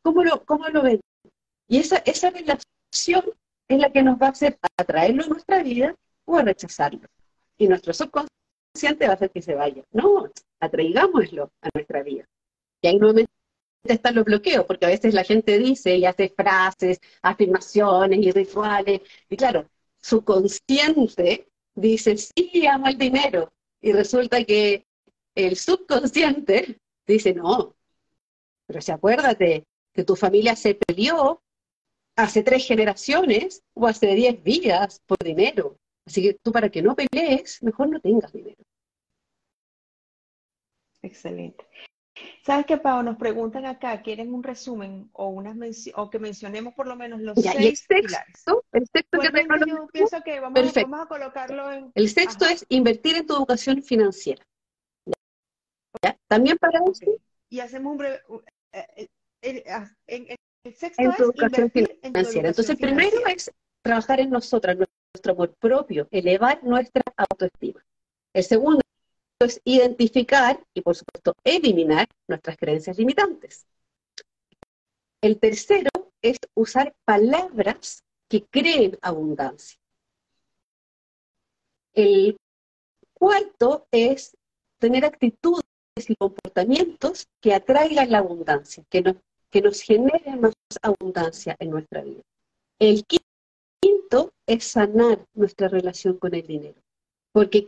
¿Cómo 0.00 0.24
lo, 0.24 0.46
cómo 0.46 0.66
lo 0.68 0.80
ven? 0.80 1.00
Y 1.66 1.76
esa, 1.76 1.98
esa 2.06 2.30
relación 2.30 3.24
es 3.68 3.78
la 3.78 3.92
que 3.92 4.02
nos 4.02 4.16
va 4.16 4.28
a 4.28 4.30
hacer 4.30 4.58
atraerlo 4.78 5.24
a 5.24 5.28
nuestra 5.28 5.62
vida 5.62 5.94
o 6.24 6.38
a 6.38 6.42
rechazarlo. 6.42 7.06
Y 7.58 7.68
nuestro 7.68 7.92
subconsciente 7.92 8.37
va 8.74 9.10
a 9.10 9.14
hacer 9.14 9.30
que 9.30 9.42
se 9.42 9.54
vaya. 9.54 9.84
No, 9.92 10.30
atraigámoslo 10.60 11.50
a 11.62 11.68
nuestra 11.74 12.02
vida. 12.02 12.28
Y 12.80 12.88
ahí 12.88 12.98
nuevamente 12.98 13.32
están 13.84 14.14
los 14.14 14.24
bloqueos, 14.24 14.64
porque 14.66 14.86
a 14.86 14.90
veces 14.90 15.14
la 15.14 15.24
gente 15.24 15.58
dice 15.58 15.96
y 15.96 16.04
hace 16.04 16.28
frases, 16.28 17.00
afirmaciones 17.22 18.18
y 18.20 18.30
rituales, 18.30 19.00
y 19.28 19.36
claro, 19.36 19.68
su 20.00 20.24
consciente 20.24 21.48
dice, 21.74 22.16
sí, 22.16 22.66
amo 22.66 22.88
el 22.88 22.98
dinero, 22.98 23.52
y 23.80 23.92
resulta 23.92 24.44
que 24.44 24.86
el 25.34 25.56
subconsciente 25.56 26.80
dice, 27.06 27.34
no, 27.34 27.76
pero 28.66 28.80
si 28.80 28.92
acuérdate 28.92 29.64
que 29.92 30.04
tu 30.04 30.14
familia 30.14 30.54
se 30.54 30.74
peleó 30.74 31.42
hace 32.16 32.42
tres 32.42 32.66
generaciones 32.66 33.62
o 33.74 33.86
hace 33.86 34.14
diez 34.14 34.42
vidas 34.42 35.00
por 35.06 35.18
dinero. 35.18 35.78
Así 36.08 36.22
que 36.22 36.32
tú 36.42 36.52
para 36.52 36.70
que 36.70 36.80
no 36.80 36.96
pelees, 36.96 37.62
mejor 37.62 37.90
no 37.90 38.00
tengas 38.00 38.32
dinero. 38.32 38.64
Excelente. 41.02 41.66
¿Sabes 42.42 42.64
qué, 42.64 42.78
Pau? 42.78 43.02
Nos 43.02 43.18
preguntan 43.18 43.66
acá, 43.66 44.00
¿quieren 44.00 44.32
un 44.32 44.42
resumen 44.42 45.10
o 45.12 45.28
unas 45.28 45.54
o 45.94 46.08
que 46.08 46.18
mencionemos 46.18 46.72
por 46.72 46.86
lo 46.86 46.96
menos 46.96 47.20
los 47.20 47.36
seis 47.36 47.54
el 47.58 47.76
sexto, 47.76 48.64
El 48.72 48.86
sexto 48.90 49.20
que 49.20 49.28
yo 49.66 49.86
pienso 49.92 50.22
que 50.22 50.40
vamos, 50.40 50.76
a 50.76 51.06
colocarlo 51.06 51.70
en... 51.70 51.92
El 51.94 52.08
sexto 52.08 52.46
es 52.46 52.64
invertir 52.70 53.16
en 53.16 53.26
tu 53.26 53.36
educación 53.36 53.82
financiera. 53.82 54.42
También 56.26 56.56
para 56.56 56.80
eso... 56.90 57.04
Y 57.50 57.60
hacemos 57.60 57.92
un 57.92 57.98
breve... 57.98 58.22
Eh, 58.72 59.08
eh, 59.42 59.64
ah, 59.68 59.90
el, 60.06 60.38
sexto 60.74 61.02
en 61.02 61.12
tu 61.16 61.24
educación 61.24 61.70
financiera. 61.70 62.48
Entonces, 62.48 62.70
el 62.70 62.78
primero 62.78 63.26
es 63.26 63.52
trabajar 63.82 64.20
en 64.20 64.30
nosotras, 64.30 64.78
amor 65.32 65.54
propio, 65.58 66.08
elevar 66.10 66.62
nuestra 66.62 67.02
autoestima. 67.16 67.84
El 68.32 68.44
segundo 68.44 68.80
es 69.40 69.60
identificar 69.64 70.62
y, 70.74 70.80
por 70.80 70.96
supuesto, 70.96 71.34
eliminar 71.44 72.06
nuestras 72.26 72.56
creencias 72.56 72.98
limitantes. 72.98 73.66
El 75.20 75.38
tercero 75.38 75.90
es 76.22 76.38
usar 76.54 76.94
palabras 77.04 78.02
que 78.28 78.44
creen 78.44 78.98
abundancia. 79.02 79.78
El 81.94 82.36
cuarto 83.14 83.86
es 83.90 84.36
tener 84.78 85.04
actitudes 85.04 85.64
y 85.96 86.14
comportamientos 86.14 87.26
que 87.40 87.54
atraigan 87.54 88.10
la 88.10 88.18
abundancia, 88.18 88.84
que 88.88 89.02
nos, 89.02 89.16
que 89.50 89.62
nos 89.62 89.80
generen 89.80 90.40
más 90.40 90.54
abundancia 90.82 91.56
en 91.58 91.70
nuestra 91.70 92.02
vida. 92.02 92.22
El 92.78 93.04
quinto 93.04 93.27
es 94.46 94.64
sanar 94.64 95.26
nuestra 95.34 95.68
relación 95.68 96.18
con 96.18 96.34
el 96.34 96.46
dinero, 96.46 96.80
porque 97.32 97.66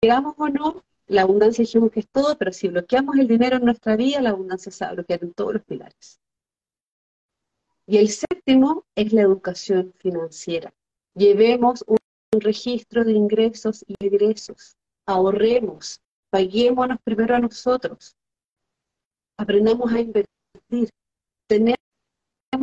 queramos 0.00 0.34
o 0.38 0.48
no, 0.48 0.84
la 1.06 1.22
abundancia 1.22 1.62
dijimos 1.62 1.90
que 1.90 2.00
es 2.00 2.08
todo, 2.08 2.38
pero 2.38 2.52
si 2.52 2.68
bloqueamos 2.68 3.16
el 3.16 3.28
dinero 3.28 3.56
en 3.56 3.64
nuestra 3.64 3.96
vida, 3.96 4.20
la 4.22 4.30
abundancia 4.30 4.72
se 4.72 4.84
va 4.84 4.90
a 4.90 4.94
bloquear 4.94 5.22
en 5.22 5.32
todos 5.34 5.54
los 5.54 5.64
pilares. 5.64 6.20
Y 7.86 7.98
el 7.98 8.08
séptimo 8.08 8.84
es 8.94 9.12
la 9.12 9.22
educación 9.22 9.92
financiera. 9.98 10.72
Llevemos 11.14 11.84
un, 11.86 11.98
registro 12.40 13.04
de 13.04 13.12
ingresos 13.12 13.84
y 13.86 13.94
egresos. 14.00 14.74
Ahorremos. 15.04 16.00
Paguémonos 16.30 16.96
primero 17.04 17.36
a 17.36 17.40
nosotros. 17.40 18.16
Aprendamos 19.36 19.92
a 19.92 20.00
invertir. 20.00 20.88
Tenemos 21.46 21.81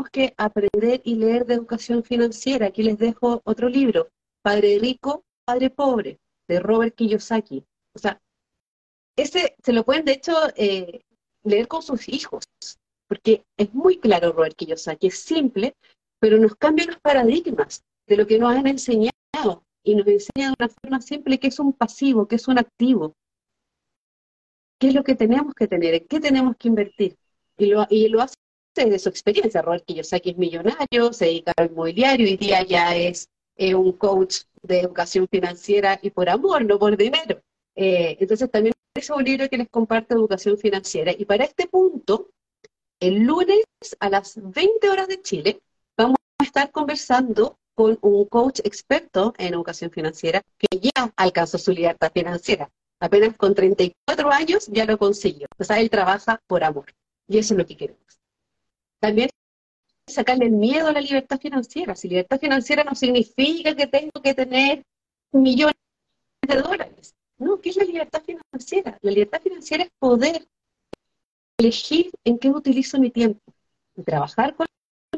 que 0.10 0.34
aprender 0.38 1.02
y 1.04 1.16
leer 1.16 1.46
de 1.46 1.56
educación 1.56 2.04
financiera. 2.04 2.68
Aquí 2.68 2.84
les 2.84 2.98
dejo 2.98 3.42
otro 3.46 3.70
libro, 3.70 4.10
Padre 4.42 4.78
Rico, 4.80 5.24
Padre 5.46 5.70
Pobre, 5.70 6.20
de 6.48 6.60
Robert 6.60 6.96
Kiyosaki. 6.96 7.64
O 7.96 8.00
sea, 8.00 8.20
ese 9.16 9.56
se 9.64 9.74
lo 9.74 9.84
pueden 9.84 10.06
de 10.06 10.14
hecho 10.14 10.34
eh, 10.56 11.02
leer 11.44 11.68
con 11.68 11.82
sus 11.82 12.08
hijos 12.10 12.44
porque 13.10 13.44
es 13.58 13.74
muy 13.74 13.98
claro, 13.98 14.32
Robert 14.32 14.56
Kiyosaki, 14.56 15.08
es 15.08 15.20
simple, 15.20 15.76
pero 16.20 16.38
nos 16.38 16.56
cambia 16.56 16.86
los 16.86 17.00
paradigmas 17.00 17.84
de 18.06 18.18
lo 18.18 18.28
que 18.28 18.38
nos 18.38 18.56
han 18.56 18.68
enseñado 18.68 19.64
y 19.84 19.96
nos 19.96 20.08
enseña 20.08 20.50
de 20.50 20.56
una 20.60 20.70
forma 20.70 21.02
simple 21.02 21.40
que 21.40 21.48
es 21.48 21.60
un 21.60 21.74
pasivo, 21.74 22.28
que 22.28 22.36
es 22.36 22.48
un 22.48 22.60
activo. 22.60 23.16
¿Qué 24.80 24.90
es 24.90 24.94
lo 24.94 25.04
que 25.04 25.16
tenemos 25.16 25.56
que 25.56 25.68
tener? 25.68 25.96
¿En 25.96 26.08
qué 26.08 26.20
tenemos 26.20 26.56
que 26.56 26.68
invertir? 26.68 27.18
Y 27.58 27.66
lo, 27.66 27.88
y 27.90 28.08
lo 28.10 28.22
hace 28.22 28.36
de 28.76 29.00
su 29.00 29.10
experiencia. 29.10 29.62
Robert 29.62 29.84
Kiyosaki 29.86 30.32
es 30.32 30.38
millonario, 30.38 31.12
se 31.12 31.26
dedica 31.26 31.54
al 31.58 31.72
inmobiliario, 31.72 32.28
hoy 32.28 32.38
día 32.38 32.64
ya 32.64 32.96
es 32.96 33.30
eh, 33.58 33.76
un 33.76 33.92
coach 33.94 34.44
de 34.62 34.82
educación 34.82 35.28
financiera 35.30 36.00
y 36.02 36.12
por 36.12 36.30
amor, 36.30 36.64
no 36.66 36.80
por 36.80 36.96
dinero. 36.96 37.42
Eh, 37.76 38.18
entonces 38.20 38.50
también 38.50 38.74
es 38.96 39.10
un 39.10 39.24
libro 39.24 39.50
que 39.50 39.58
les 39.58 39.70
comparte 39.70 40.14
educación 40.14 40.58
financiera. 40.58 41.12
Y 41.18 41.26
para 41.26 41.46
este 41.46 41.68
punto, 41.68 42.30
el 43.00 43.24
lunes 43.24 43.66
a 44.00 44.10
las 44.10 44.40
20 44.42 44.90
horas 44.90 45.08
de 45.08 45.22
Chile 45.22 45.62
vamos 45.98 46.18
a 46.40 46.44
estar 46.44 46.72
conversando 46.72 47.58
con 47.76 47.98
un 48.02 48.26
coach 48.26 48.60
experto 48.64 49.34
en 49.38 49.54
educación 49.54 49.90
financiera 49.92 50.42
que 50.58 50.80
ya 50.80 51.14
alcanzó 51.16 51.58
su 51.58 51.72
libertad 51.72 52.12
financiera. 52.14 52.70
Apenas 53.02 53.38
con 53.38 53.56
34 53.56 54.32
años 54.32 54.68
ya 54.68 54.86
lo 54.86 54.98
consiguió. 54.98 55.48
O 55.58 55.64
sea, 55.64 55.80
él 55.80 55.90
trabaja 55.90 56.42
por 56.48 56.64
amor. 56.64 56.88
Y 57.28 57.38
eso 57.38 57.54
es 57.54 57.58
lo 57.58 57.66
que 57.66 57.78
queremos. 57.78 58.19
También 59.00 59.30
sacarle 60.08 60.46
el 60.46 60.52
miedo 60.52 60.88
a 60.88 60.92
la 60.92 61.02
libertad 61.02 61.40
financiera. 61.40 61.96
Si 61.96 62.08
libertad 62.08 62.40
financiera 62.40 62.84
no 62.84 62.96
significa 62.96 63.76
que 63.76 63.88
tengo 63.88 64.22
que 64.22 64.34
tener 64.34 64.84
millones 65.32 65.76
de 66.48 66.56
dólares. 66.56 67.16
No, 67.38 67.62
¿qué 67.62 67.70
es 67.70 67.78
la 67.78 67.86
libertad 67.86 68.22
financiera? 68.24 68.98
La 69.02 69.12
libertad 69.12 69.42
financiera 69.42 69.84
es 69.84 69.92
poder 69.98 70.48
elegir 71.58 72.12
en 72.26 72.38
qué 72.38 72.50
utilizo 72.50 73.00
mi 73.00 73.12
tiempo. 73.12 73.42
trabajar 74.06 74.56
con 74.56 74.66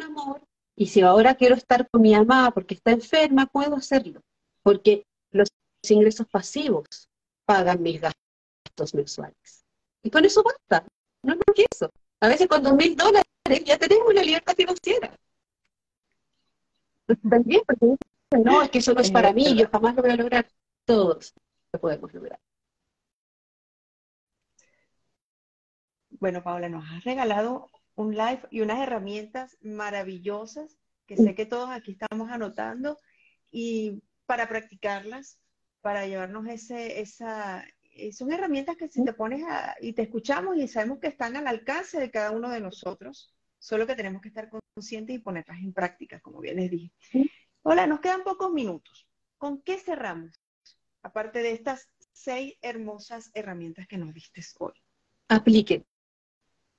amor, 0.01 0.41
y 0.75 0.87
si 0.87 1.01
ahora 1.01 1.35
quiero 1.35 1.55
estar 1.55 1.87
con 1.89 2.01
mi 2.01 2.15
mamá 2.15 2.51
porque 2.51 2.73
está 2.73 2.91
enferma, 2.91 3.45
puedo 3.45 3.75
hacerlo. 3.75 4.21
Porque 4.63 5.05
los 5.31 5.49
ingresos 5.87 6.27
pasivos 6.27 7.07
pagan 7.45 7.81
mis 7.81 8.01
gastos 8.01 8.93
mensuales. 8.93 9.63
Y 10.03 10.09
con 10.09 10.25
eso 10.25 10.43
basta. 10.43 10.87
No 11.23 11.33
es 11.33 11.39
más 11.39 11.55
que 11.55 11.65
eso. 11.71 11.91
A 12.19 12.27
veces 12.27 12.47
con 12.47 12.63
dos 12.63 12.73
mil 12.73 12.95
dólares 12.95 13.30
ya 13.65 13.77
tenemos 13.77 14.13
la 14.13 14.23
libertad 14.23 14.55
financiera. 14.55 15.17
También, 17.29 17.61
porque 17.65 17.97
no, 18.43 18.61
es 18.61 18.69
que 18.69 18.77
eso 18.77 18.93
no 18.93 19.01
es 19.01 19.11
para 19.11 19.33
mí, 19.33 19.55
yo 19.57 19.67
jamás 19.69 19.95
lo 19.95 20.01
voy 20.01 20.11
a 20.11 20.15
lograr. 20.15 20.47
Todos 20.85 21.33
lo 21.73 21.79
podemos 21.79 22.13
lograr. 22.13 22.39
Bueno, 26.09 26.43
Paola, 26.43 26.69
nos 26.69 26.89
has 26.89 27.03
regalado 27.03 27.69
un 27.95 28.15
live 28.15 28.41
y 28.51 28.61
unas 28.61 28.79
herramientas 28.79 29.57
maravillosas 29.61 30.77
que 31.05 31.17
sé 31.17 31.35
que 31.35 31.45
todos 31.45 31.69
aquí 31.69 31.91
estamos 31.91 32.29
anotando 32.29 32.97
y 33.51 34.01
para 34.25 34.47
practicarlas, 34.47 35.39
para 35.81 36.05
llevarnos 36.05 36.47
ese, 36.47 37.01
esa, 37.01 37.65
eh, 37.95 38.13
son 38.13 38.31
herramientas 38.31 38.77
que 38.77 38.87
si 38.87 39.03
te 39.03 39.13
pones 39.13 39.43
y 39.81 39.93
te 39.93 40.03
escuchamos 40.03 40.55
y 40.55 40.67
sabemos 40.69 40.99
que 40.99 41.07
están 41.07 41.35
al 41.35 41.47
alcance 41.47 41.99
de 41.99 42.11
cada 42.11 42.31
uno 42.31 42.49
de 42.49 42.61
nosotros, 42.61 43.33
solo 43.61 43.87
que 43.87 43.95
tenemos 43.95 44.21
que 44.21 44.27
estar 44.27 44.49
conscientes 44.49 45.15
y 45.15 45.19
ponerlas 45.19 45.59
en 45.59 45.71
práctica, 45.71 46.19
como 46.19 46.41
bien 46.41 46.57
les 46.57 46.69
dije. 46.69 46.91
Hola, 47.61 47.87
nos 47.87 48.01
quedan 48.01 48.23
pocos 48.23 48.51
minutos. 48.51 49.07
¿Con 49.37 49.61
qué 49.61 49.77
cerramos? 49.77 50.37
Aparte 51.01 51.39
de 51.39 51.51
estas 51.53 51.89
seis 52.11 52.55
hermosas 52.61 53.31
herramientas 53.33 53.87
que 53.87 53.97
nos 53.97 54.13
diste 54.13 54.41
hoy. 54.59 54.73
Apliquen 55.29 55.85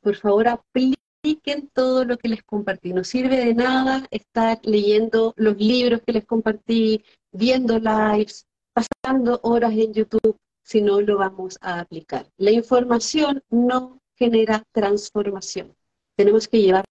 por 0.03 0.17
favor 0.17 0.49
apliquen 0.49 1.71
todo 1.73 2.05
lo 2.05 2.19
que 2.19 2.29
les 2.29 2.43
compartí. 2.43 2.93
No 2.93 3.05
sirve 3.05 3.37
de 3.37 3.55
nada 3.55 4.07
estar 4.11 4.59
leyendo 4.65 5.33
los 5.37 5.57
libros 5.57 6.03
que 6.05 6.13
les 6.13 6.27
compartí, 6.27 7.05
viendo 7.31 7.79
lives, 7.79 8.47
pasando 8.75 9.41
horas 9.45 9.73
en 9.73 9.95
YouTube, 9.95 10.37
si 10.63 10.83
no 10.83 11.01
lo 11.01 11.19
vamos 11.19 11.57
a 11.61 11.81
aplicar. 11.81 12.27
La 12.37 12.51
información 12.51 13.43
no 13.49 14.01
genera 14.17 14.65
transformación. 14.73 15.75
Tenemos 16.17 16.49
que 16.49 16.61
llevarlo 16.61 16.85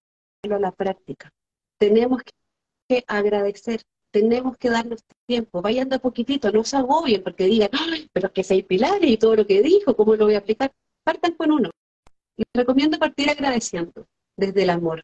a 0.50 0.58
la 0.58 0.72
práctica. 0.72 1.30
Tenemos 1.78 2.22
que 2.88 3.04
agradecer, 3.06 3.82
tenemos 4.10 4.56
que 4.56 4.70
darnos 4.70 5.00
tiempo. 5.26 5.62
Vayan 5.62 5.88
de 5.88 5.96
a 5.96 5.98
poquitito, 5.98 6.50
no 6.50 6.64
se 6.64 6.76
agobien 6.76 7.22
porque 7.22 7.46
digan, 7.46 7.70
pero 8.12 8.28
es 8.28 8.32
que 8.32 8.44
seis 8.44 8.64
pilares 8.64 9.10
y 9.10 9.16
todo 9.16 9.36
lo 9.36 9.46
que 9.46 9.62
dijo, 9.62 9.96
¿cómo 9.96 10.14
lo 10.16 10.26
voy 10.26 10.34
a 10.34 10.38
aplicar? 10.38 10.72
Partan 11.04 11.34
con 11.34 11.50
uno. 11.50 11.70
Les 12.36 12.46
recomiendo 12.54 12.98
partir 12.98 13.30
agradeciendo 13.30 14.06
desde 14.36 14.62
el 14.62 14.70
amor 14.70 15.02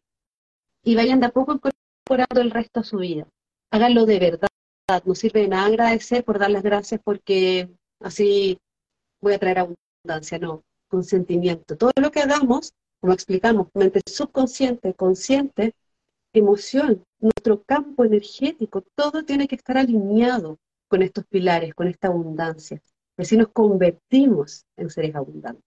y 0.85 0.95
vayan 0.95 1.21
de 1.21 1.27
a 1.27 1.31
poco 1.31 1.53
incorporando 1.53 2.41
el 2.41 2.51
resto 2.51 2.81
a 2.81 2.85
su 2.85 2.99
vida. 2.99 3.27
Háganlo 3.71 4.07
de 4.07 4.19
verdad. 4.19 4.49
No 5.05 5.15
sirve 5.15 5.43
de 5.43 5.49
nada 5.49 5.67
agradecer 5.67 6.25
por 6.25 6.39
dar 6.39 6.51
las 6.51 6.63
gracias 6.63 7.01
porque 7.05 7.69
así 8.01 8.59
voy 9.21 9.35
a 9.35 9.39
traer 9.39 9.59
abundancia. 9.59 10.39
No, 10.39 10.63
consentimiento. 10.89 11.77
Todo 11.77 11.93
lo 12.01 12.11
que 12.11 12.21
hagamos, 12.21 12.73
como 13.01 13.13
explicamos, 13.13 13.69
mente 13.75 14.01
subconsciente, 14.07 14.95
consciente, 14.95 15.75
emoción, 16.33 17.05
nuestro 17.19 17.63
campo 17.63 18.05
energético, 18.05 18.83
todo 18.95 19.25
tiene 19.25 19.49
que 19.49 19.57
estar 19.57 19.79
alineado 19.79 20.59
con 20.89 21.03
estos 21.03 21.27
pilares, 21.27 21.75
con 21.75 21.89
esta 21.89 22.09
abundancia. 22.09 22.81
Así 23.17 23.37
nos 23.37 23.49
convertimos 23.49 24.65
en 24.77 24.91
seres 24.91 25.15
abundantes. 25.15 25.65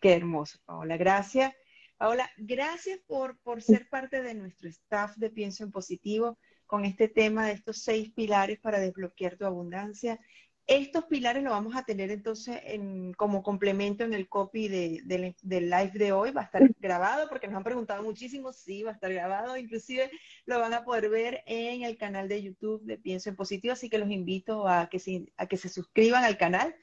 Qué 0.00 0.14
hermoso, 0.14 0.58
Paola. 0.64 0.96
Gracias. 0.96 1.52
Paola, 1.96 2.30
gracias 2.36 3.00
por, 3.06 3.38
por 3.38 3.62
ser 3.62 3.88
parte 3.88 4.22
de 4.22 4.34
nuestro 4.34 4.68
staff 4.68 5.16
de 5.16 5.30
Pienso 5.30 5.64
en 5.64 5.70
Positivo 5.70 6.38
con 6.66 6.84
este 6.84 7.08
tema 7.08 7.46
de 7.46 7.52
estos 7.52 7.78
seis 7.82 8.12
pilares 8.12 8.58
para 8.60 8.78
desbloquear 8.78 9.36
tu 9.36 9.46
abundancia. 9.46 10.20
Estos 10.66 11.04
pilares 11.04 11.44
lo 11.44 11.50
vamos 11.50 11.76
a 11.76 11.84
tener 11.84 12.10
entonces 12.10 12.60
en, 12.64 13.12
como 13.14 13.42
complemento 13.42 14.02
en 14.02 14.14
el 14.14 14.28
copy 14.28 14.66
de, 14.66 15.00
del 15.42 15.70
live 15.70 15.92
de 15.94 16.12
hoy. 16.12 16.32
Va 16.32 16.42
a 16.42 16.44
estar 16.44 16.68
grabado 16.80 17.28
porque 17.28 17.46
nos 17.46 17.56
han 17.56 17.64
preguntado 17.64 18.02
muchísimo. 18.02 18.52
Sí, 18.52 18.82
va 18.82 18.90
a 18.90 18.94
estar 18.94 19.12
grabado. 19.12 19.56
Inclusive 19.56 20.10
lo 20.44 20.58
van 20.58 20.74
a 20.74 20.84
poder 20.84 21.08
ver 21.08 21.44
en 21.46 21.82
el 21.82 21.96
canal 21.96 22.28
de 22.28 22.42
YouTube 22.42 22.82
de 22.84 22.98
Pienso 22.98 23.28
en 23.28 23.36
Positivo. 23.36 23.74
Así 23.74 23.88
que 23.88 23.98
los 23.98 24.10
invito 24.10 24.66
a 24.66 24.88
que 24.88 24.98
se, 24.98 25.32
a 25.36 25.46
que 25.46 25.56
se 25.56 25.68
suscriban 25.68 26.24
al 26.24 26.36
canal 26.36 26.74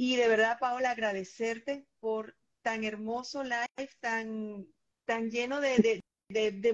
y 0.00 0.14
de 0.14 0.28
verdad, 0.28 0.58
Paola, 0.60 0.92
agradecerte 0.92 1.84
por 1.98 2.36
tan 2.62 2.84
hermoso 2.84 3.42
live, 3.42 3.90
tan, 3.98 4.64
tan 5.04 5.28
lleno 5.28 5.60
de, 5.60 6.00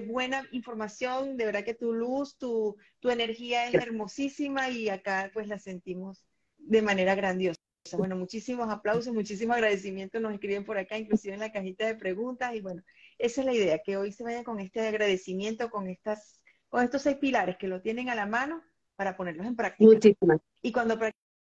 buena 0.07 0.47
información. 0.51 1.37
De 1.37 1.45
verdad 1.45 1.63
que 1.63 1.73
tu 1.73 1.93
luz, 1.93 2.37
tu, 2.37 2.77
tu 2.99 3.09
energía 3.09 3.67
es 3.67 3.75
hermosísima 3.75 4.69
y 4.69 4.89
acá 4.89 5.31
pues 5.33 5.47
la 5.47 5.59
sentimos 5.59 6.25
de 6.57 6.81
manera 6.81 7.15
grandiosa. 7.15 7.59
Bueno, 7.97 8.15
muchísimos 8.15 8.69
aplausos, 8.69 9.13
muchísimos 9.13 9.55
agradecimientos 9.55 10.19
nos 10.19 10.33
escriben 10.33 10.65
por 10.65 10.77
acá, 10.77 10.97
inclusive 10.97 11.35
en 11.35 11.39
la 11.39 11.51
cajita 11.51 11.85
de 11.85 11.95
preguntas. 11.95 12.55
Y 12.55 12.61
bueno, 12.61 12.81
esa 13.19 13.41
es 13.41 13.45
la 13.45 13.53
idea, 13.53 13.79
que 13.83 13.97
hoy 13.97 14.11
se 14.11 14.23
vaya 14.23 14.43
con 14.43 14.59
este 14.59 14.87
agradecimiento, 14.87 15.69
con 15.69 15.87
estas 15.87 16.41
con 16.69 16.83
estos 16.83 17.03
seis 17.03 17.17
pilares 17.17 17.57
que 17.57 17.67
lo 17.67 17.81
tienen 17.81 18.09
a 18.09 18.15
la 18.15 18.25
mano 18.25 18.61
para 18.95 19.15
ponerlos 19.15 19.45
en 19.45 19.55
práctica. 19.55 19.89
Muchísimas. 19.89 20.39
Y 20.61 20.71
cuando 20.71 20.99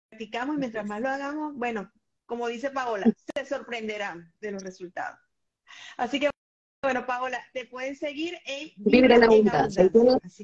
practicamos, 0.09 0.57
mientras 0.57 0.85
más 0.85 0.99
lo 0.99 1.09
hagamos, 1.09 1.55
bueno, 1.55 1.91
como 2.25 2.47
dice 2.47 2.71
Paola, 2.71 3.05
se 3.35 3.45
sorprenderán 3.45 4.33
de 4.41 4.51
los 4.51 4.63
resultados. 4.63 5.19
Así 5.95 6.19
que, 6.19 6.29
bueno, 6.85 7.05
Paola, 7.07 7.39
te 7.51 7.65
pueden 7.65 7.95
seguir 7.95 8.37
en 8.45 8.71
Vibra 8.75 9.15
en 9.15 9.23
Abundancia. 9.23 9.89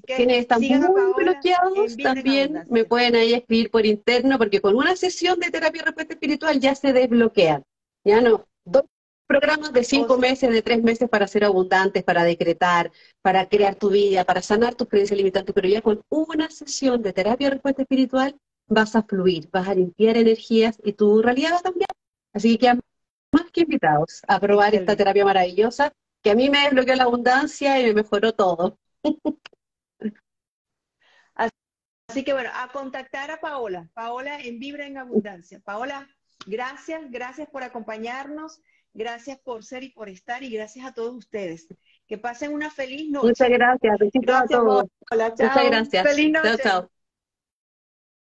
Quienes 0.05 0.39
están 0.39 0.59
muy 0.59 1.13
bloqueados, 1.15 1.95
también 1.97 2.65
me 2.67 2.83
pueden 2.83 3.15
ahí 3.15 3.35
escribir 3.35 3.69
por 3.69 3.85
interno, 3.85 4.39
porque 4.39 4.59
con 4.59 4.75
una 4.75 4.95
sesión 4.95 5.39
de 5.39 5.51
terapia 5.51 5.83
respuesta 5.83 6.13
espiritual 6.13 6.59
ya 6.59 6.73
se 6.73 6.93
desbloquean. 6.93 7.63
Ya 8.03 8.21
no, 8.21 8.47
dos 8.65 8.85
programas 9.27 9.71
de 9.71 9.83
cinco 9.83 10.17
meses, 10.17 10.49
de 10.49 10.63
tres 10.63 10.81
meses 10.81 11.07
para 11.07 11.27
ser 11.27 11.43
abundantes, 11.43 12.03
para 12.03 12.23
decretar, 12.23 12.91
para 13.21 13.47
crear 13.47 13.75
tu 13.75 13.91
vida, 13.91 14.25
para 14.25 14.41
sanar 14.41 14.73
tus 14.73 14.89
creencias 14.89 15.17
limitantes, 15.17 15.53
pero 15.53 15.67
ya 15.67 15.81
con 15.81 16.01
una 16.09 16.49
sesión 16.49 17.03
de 17.03 17.13
terapia 17.13 17.51
respuesta 17.51 17.83
espiritual 17.83 18.35
vas 18.67 18.95
a 18.95 19.03
fluir, 19.03 19.47
vas 19.51 19.67
a 19.67 19.75
limpiar 19.75 20.17
energías 20.17 20.79
y 20.83 20.93
tu 20.93 21.21
realidad 21.21 21.51
va 21.53 21.59
a 21.59 21.61
cambiar. 21.61 21.89
Así 22.33 22.57
que 22.57 22.73
más 23.31 23.51
que 23.53 23.61
invitados 23.61 24.21
a 24.27 24.39
probar 24.39 24.73
esta 24.73 24.95
terapia 24.95 25.23
maravillosa 25.23 25.93
que 26.21 26.31
a 26.31 26.35
mí 26.35 26.49
me 26.49 26.59
desbloqueó 26.59 26.95
la 26.95 27.03
abundancia 27.03 27.79
y 27.79 27.85
me 27.85 27.93
mejoró 27.93 28.33
todo. 28.33 28.77
Así 32.07 32.23
que 32.25 32.33
bueno, 32.33 32.49
a 32.53 32.67
contactar 32.73 33.31
a 33.31 33.39
Paola, 33.39 33.87
Paola 33.93 34.37
en 34.39 34.59
Vibra 34.59 34.85
en 34.85 34.97
Abundancia. 34.97 35.61
Paola, 35.63 36.09
gracias, 36.45 37.09
gracias 37.09 37.47
por 37.49 37.63
acompañarnos, 37.63 38.61
gracias 38.93 39.39
por 39.39 39.63
ser 39.63 39.83
y 39.83 39.89
por 39.89 40.09
estar 40.09 40.43
y 40.43 40.49
gracias 40.49 40.85
a 40.85 40.93
todos 40.93 41.15
ustedes. 41.15 41.67
Que 42.07 42.17
pasen 42.17 42.53
una 42.53 42.69
feliz 42.69 43.09
noche. 43.09 43.27
Muchas 43.27 43.49
gracias, 43.49 43.97
gracias 44.13 44.43
a 44.43 44.45
todos. 44.47 44.85
Muchas 45.09 45.65
gracias. 45.65 46.03
Feliz 46.03 46.31
noche. 46.31 46.57
Chao, 46.57 46.81
chao. 46.81 46.91